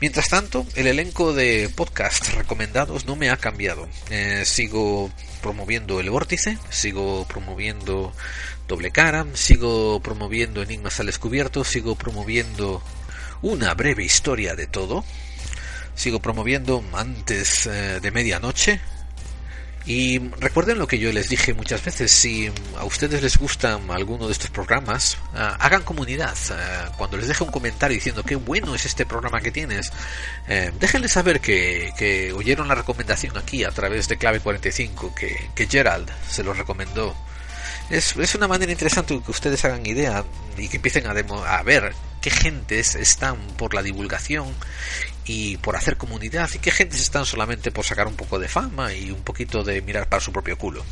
[0.00, 3.88] Mientras tanto, el elenco de podcasts recomendados no me ha cambiado.
[4.10, 5.10] Eh, sigo
[5.40, 8.12] promoviendo el vórtice, sigo promoviendo
[8.68, 12.82] doble cara, sigo promoviendo Enigmas al descubierto, sigo promoviendo
[13.42, 15.04] una breve historia de todo,
[15.94, 18.80] sigo promoviendo antes eh, de medianoche.
[19.92, 22.48] Y recuerden lo que yo les dije muchas veces, si
[22.78, 26.36] a ustedes les gusta alguno de estos programas, ah, hagan comunidad.
[26.52, 29.92] Ah, cuando les deje un comentario diciendo qué bueno es este programa que tienes,
[30.46, 36.08] eh, déjenles saber que, oyeron la recomendación aquí a través de Clave 45, que, Gerald
[36.28, 37.16] se lo recomendó
[37.90, 40.24] es, es una manera interesante que ustedes hagan idea
[40.56, 44.54] y que empiecen a, a ver qué gentes están por la divulgación
[45.32, 48.92] y por hacer comunidad y qué gentes están solamente por sacar un poco de fama
[48.92, 50.84] y un poquito de mirar para su propio culo.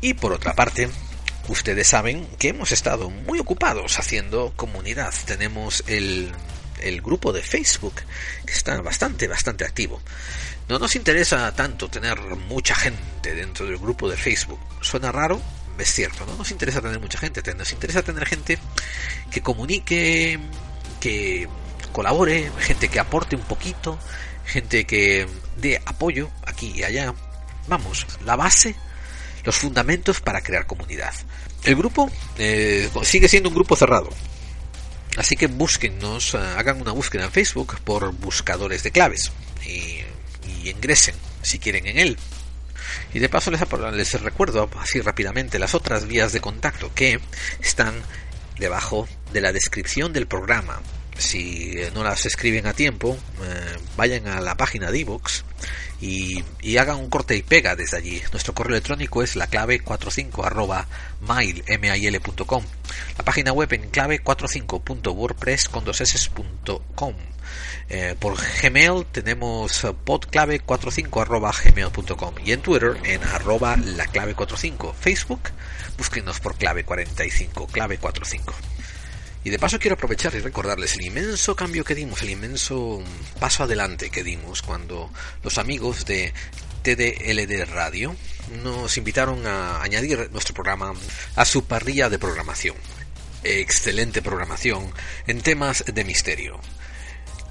[0.00, 0.88] Y por otra parte,
[1.46, 5.14] ustedes saben que hemos estado muy ocupados haciendo comunidad.
[5.26, 6.32] Tenemos el,
[6.80, 7.94] el grupo de Facebook
[8.44, 10.02] que está bastante, bastante activo.
[10.68, 12.18] No nos interesa tanto tener
[12.48, 14.58] mucha gente dentro del grupo de Facebook.
[14.80, 15.40] Suena raro,
[15.78, 18.58] es cierto, no nos interesa tener mucha gente, nos interesa tener gente
[19.30, 20.40] que comunique,
[20.98, 21.48] que
[21.96, 23.98] colabore, gente que aporte un poquito,
[24.44, 27.14] gente que dé apoyo aquí y allá.
[27.68, 28.76] Vamos, la base,
[29.44, 31.14] los fundamentos para crear comunidad.
[31.64, 34.10] El grupo eh, sigue siendo un grupo cerrado.
[35.16, 39.32] Así que búsquennos, eh, hagan una búsqueda en Facebook por buscadores de claves
[39.64, 40.00] y,
[40.46, 42.18] y ingresen si quieren en él.
[43.14, 43.62] Y de paso les,
[43.94, 47.20] les recuerdo así rápidamente las otras vías de contacto que
[47.62, 47.94] están
[48.58, 50.82] debajo de la descripción del programa.
[51.18, 55.44] Si no las escriben a tiempo, eh, vayan a la página de iVoox
[56.00, 56.44] y,
[56.76, 58.22] hagan un corte y pega desde allí.
[58.32, 60.86] Nuestro correo electrónico es la clave 45 arroba.
[63.16, 67.14] La página web en clave 45.wordpress con dos s.com.
[67.88, 74.34] Eh, por Gmail tenemos podclave 45 arroba gmail.com y en Twitter en arroba la clave
[74.34, 74.94] 45.
[74.98, 75.50] Facebook,
[75.96, 78.54] búsquenos por clave 45, clave 45.
[79.46, 83.00] Y de paso quiero aprovechar y recordarles el inmenso cambio que dimos, el inmenso
[83.38, 85.08] paso adelante que dimos cuando
[85.44, 86.34] los amigos de
[86.82, 88.16] TDLD Radio
[88.64, 90.94] nos invitaron a añadir nuestro programa
[91.36, 92.74] a su parrilla de programación.
[93.44, 94.92] Excelente programación
[95.28, 96.58] en temas de misterio.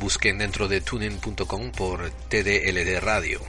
[0.00, 3.40] busquen dentro de tuning.com por TDLD Radio.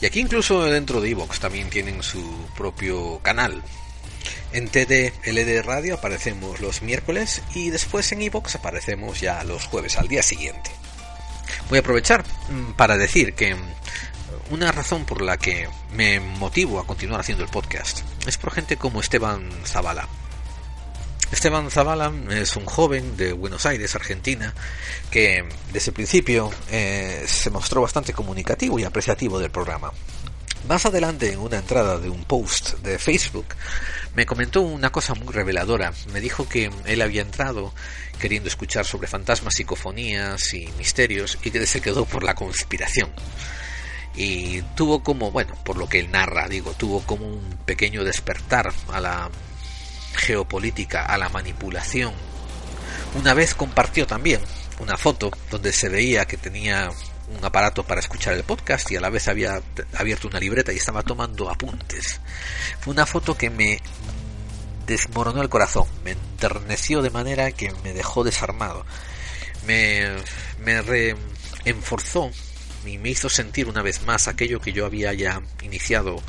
[0.00, 2.22] Y aquí incluso dentro de Evox también tienen su
[2.56, 3.62] propio canal.
[4.52, 10.08] En TDLD Radio aparecemos los miércoles y después en Evox aparecemos ya los jueves al
[10.08, 10.70] día siguiente.
[11.68, 13.58] Voy a aprovechar mm, para decir que mm,
[14.50, 18.76] una razón por la que me motivo a continuar haciendo el podcast es por gente
[18.76, 20.08] como Esteban Zavala
[21.30, 24.54] Esteban Zavala es un joven de Buenos Aires, Argentina,
[25.10, 29.92] que desde el principio eh, se mostró bastante comunicativo y apreciativo del programa.
[30.66, 33.46] Más adelante, en una entrada de un post de Facebook,
[34.14, 35.92] me comentó una cosa muy reveladora.
[36.12, 37.72] Me dijo que él había entrado
[38.18, 43.10] queriendo escuchar sobre fantasmas, psicofonías y misterios y que se quedó por la conspiración.
[44.16, 48.72] Y tuvo como, bueno, por lo que él narra, digo, tuvo como un pequeño despertar
[48.92, 49.30] a la
[50.18, 52.12] geopolítica a la manipulación.
[53.14, 54.40] Una vez compartió también
[54.80, 56.90] una foto donde se veía que tenía
[57.36, 59.60] un aparato para escuchar el podcast y a la vez había
[59.96, 62.20] abierto una libreta y estaba tomando apuntes.
[62.80, 63.80] Fue una foto que me
[64.86, 68.86] desmoronó el corazón, me enterneció de manera que me dejó desarmado.
[69.66, 70.06] Me,
[70.64, 72.30] me reenforzó
[72.86, 76.22] y me hizo sentir una vez más aquello que yo había ya iniciado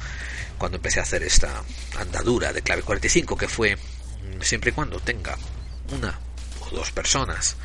[0.59, 1.63] cuando empecé a hacer esta
[1.97, 5.35] andadura de clave 45, que fue mm, siempre y cuando tenga
[5.91, 6.19] una
[6.59, 7.55] o dos personas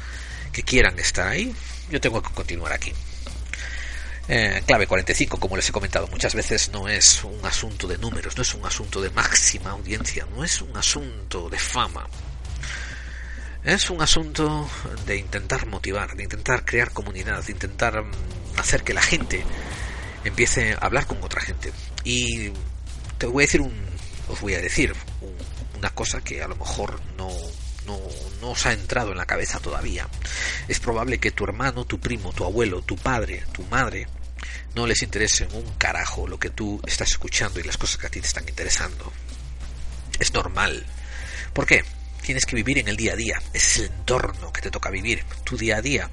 [0.53, 1.55] que quieran estar ahí,
[1.91, 2.93] yo tengo que continuar aquí.
[4.27, 8.37] Eh, clave 45, como les he comentado muchas veces, no es un asunto de números,
[8.37, 12.07] no es un asunto de máxima audiencia, no es un asunto de fama.
[13.65, 14.69] Es un asunto
[15.07, 18.13] de intentar motivar, de intentar crear comunidad, de intentar mm,
[18.59, 19.45] hacer que la gente
[20.25, 21.73] empiece a hablar con otra gente.
[22.05, 22.51] Y
[23.19, 23.73] te voy a decir un,
[24.29, 24.95] os voy a decir
[25.77, 27.29] una cosa que a lo mejor no,
[27.87, 27.99] no,
[28.41, 30.09] no os ha entrado en la cabeza todavía.
[30.69, 34.07] Es probable que tu hermano, tu primo, tu abuelo, tu padre, tu madre,
[34.75, 38.11] no les interese un carajo lo que tú estás escuchando y las cosas que a
[38.11, 39.13] ti te están interesando.
[40.19, 40.85] Es normal.
[41.53, 41.85] ¿Por qué?
[42.25, 43.43] Tienes que vivir en el día a día.
[43.53, 46.11] es el entorno que te toca vivir, tu día a día.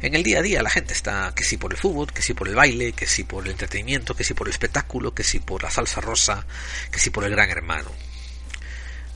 [0.00, 2.32] En el día a día la gente está que si por el fútbol, que si
[2.32, 5.38] por el baile, que si por el entretenimiento, que si por el espectáculo, que si
[5.38, 6.46] por la salsa rosa,
[6.90, 7.90] que si por el gran hermano.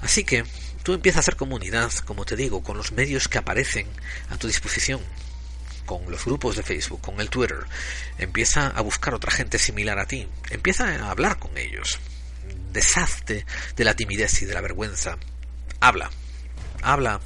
[0.02, 0.44] Así que
[0.82, 3.88] tú empiezas a hacer comunidad, como te digo, con los medios que aparecen
[4.28, 5.00] a tu disposición,
[5.86, 7.64] con los grupos de Facebook, con el Twitter.
[8.18, 10.28] Empieza a buscar otra gente similar a ti.
[10.50, 11.98] Empieza a hablar con ellos.
[12.70, 13.46] Deshazte
[13.76, 15.16] de la timidez y de la vergüenza.
[15.80, 16.10] Habla,
[16.84, 17.20] habla,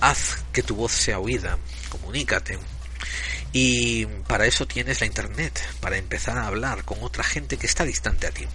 [0.00, 1.58] haz que tu voz sea oída,
[1.88, 2.58] comunícate.
[3.52, 7.84] Y para eso tienes la internet, para empezar a hablar con otra gente que está
[7.84, 8.46] distante a ti.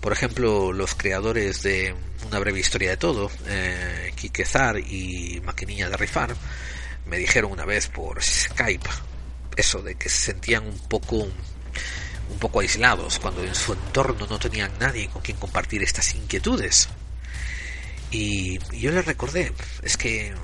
[0.00, 1.94] Por ejemplo, los creadores de
[2.26, 4.12] Una breve historia de todo, eh,
[4.46, 6.34] Zar y Maquinilla de Rifar,
[7.06, 8.88] me dijeron una vez por Skype
[9.56, 14.38] eso de que se sentían un poco un poco aislados cuando en su entorno no
[14.38, 16.88] tenían nadie con quien compartir estas inquietudes.
[18.12, 20.34] Y, yo le recordé, es que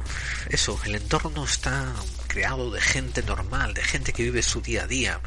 [0.48, 1.94] eso, el entorno está
[2.26, 5.20] creado de gente normal, de gente que vive su día a día.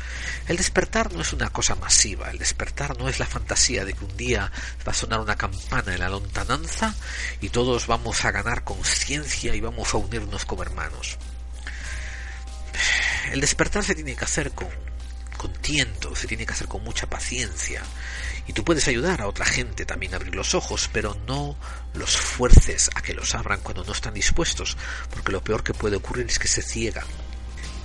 [0.48, 4.06] El despertar no es una cosa masiva, el despertar no es la fantasía de que
[4.06, 4.52] un día
[4.88, 6.96] va a sonar una campana en la lontananza
[7.42, 11.18] y todos vamos a ganar conciencia y vamos a unirnos como hermanos.
[13.32, 14.70] El despertar se tiene que hacer con,
[15.38, 17.84] con tiento, se tiene que hacer con mucha paciencia,
[18.52, 21.56] y tú puedes ayudar a otra gente también a abrir los ojos, pero no
[21.94, 24.76] los fuerces a que los abran cuando no están dispuestos,
[25.10, 27.06] porque lo peor que puede ocurrir es que se ciegan.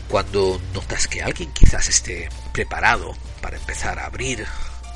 [0.08, 4.44] Cuando notas que alguien quizás esté preparado para empezar a abrir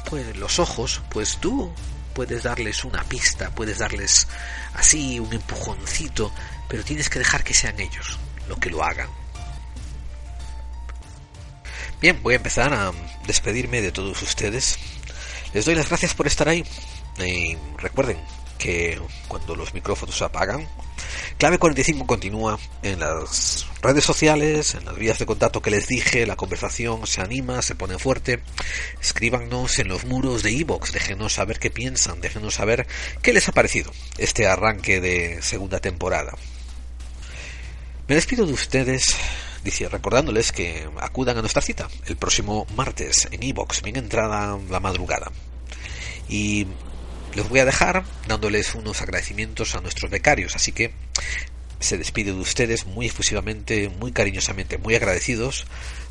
[0.07, 1.73] pues, los ojos, pues tú
[2.15, 4.27] puedes darles una pista, puedes darles
[4.75, 6.33] así un empujoncito,
[6.69, 8.19] pero tienes que dejar que sean ellos
[8.49, 9.09] lo que lo hagan.
[12.01, 12.91] Bien, voy a empezar a
[13.29, 14.81] despedirme de todos ustedes.
[15.53, 16.65] Les doy las gracias por estar ahí.
[17.19, 18.19] Y recuerden
[18.59, 20.67] que cuando los micrófonos se apagan,
[21.39, 26.27] Clave 45 continúa en las redes sociales, en las vías de contacto que les dije,
[26.27, 28.41] la conversación se anima, se pone fuerte.
[29.01, 32.87] Escríbanos en los muros de Evox, déjenos saber qué piensan, déjenos saber
[33.23, 36.35] qué les ha parecido este arranque de segunda temporada.
[38.07, 39.17] Me despido de ustedes
[39.65, 44.81] dice recordándoles que acudan a nuestra cita el próximo martes en Evox, bien entrada la
[44.81, 45.31] madrugada.
[46.29, 46.67] Y
[47.35, 50.93] les voy a dejar dándoles unos agradecimientos a nuestros becarios, así que
[51.79, 55.67] se despide de ustedes muy efusivamente, muy cariñosamente, muy agradecidos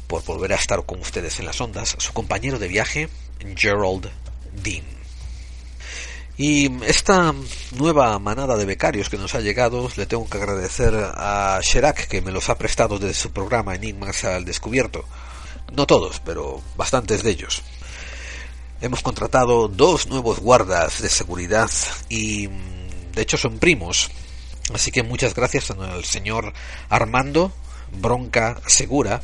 [0.08, 3.10] por volver a estar con ustedes en las ondas, su compañero de viaje,
[3.56, 4.10] Gerald
[4.64, 4.99] Dean.
[6.42, 7.36] Y esta
[7.76, 12.22] nueva manada de becarios que nos ha llegado, le tengo que agradecer a Sherak que
[12.22, 15.04] me los ha prestado desde su programa Enigmas al Descubierto.
[15.74, 17.62] No todos, pero bastantes de ellos.
[18.80, 21.70] Hemos contratado dos nuevos guardas de seguridad
[22.08, 24.10] y de hecho son primos.
[24.74, 26.54] Así que muchas gracias al señor
[26.88, 27.52] Armando
[27.92, 29.22] Bronca Segura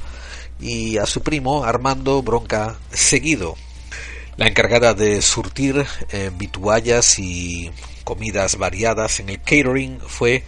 [0.60, 3.56] y a su primo Armando Bronca Seguido.
[4.38, 7.72] La encargada de surtir eh, vituallas y
[8.04, 10.44] comidas variadas en el catering fue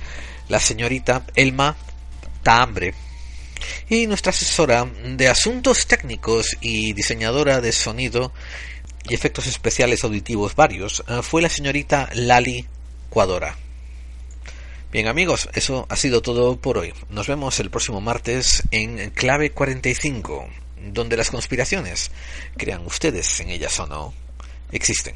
[0.49, 1.77] la señorita Elma
[2.43, 2.93] Taambre.
[3.89, 8.33] Y nuestra asesora de asuntos técnicos y diseñadora de sonido
[9.07, 12.65] y efectos especiales auditivos varios eh, fue la señorita Lali
[13.09, 13.55] Cuadora.
[14.91, 16.93] Bien amigos, eso ha sido todo por hoy.
[17.09, 20.49] Nos vemos el próximo martes en Clave 45,
[20.81, 22.11] donde las conspiraciones,
[22.57, 24.13] crean ustedes en ellas o no,
[24.71, 25.15] existen.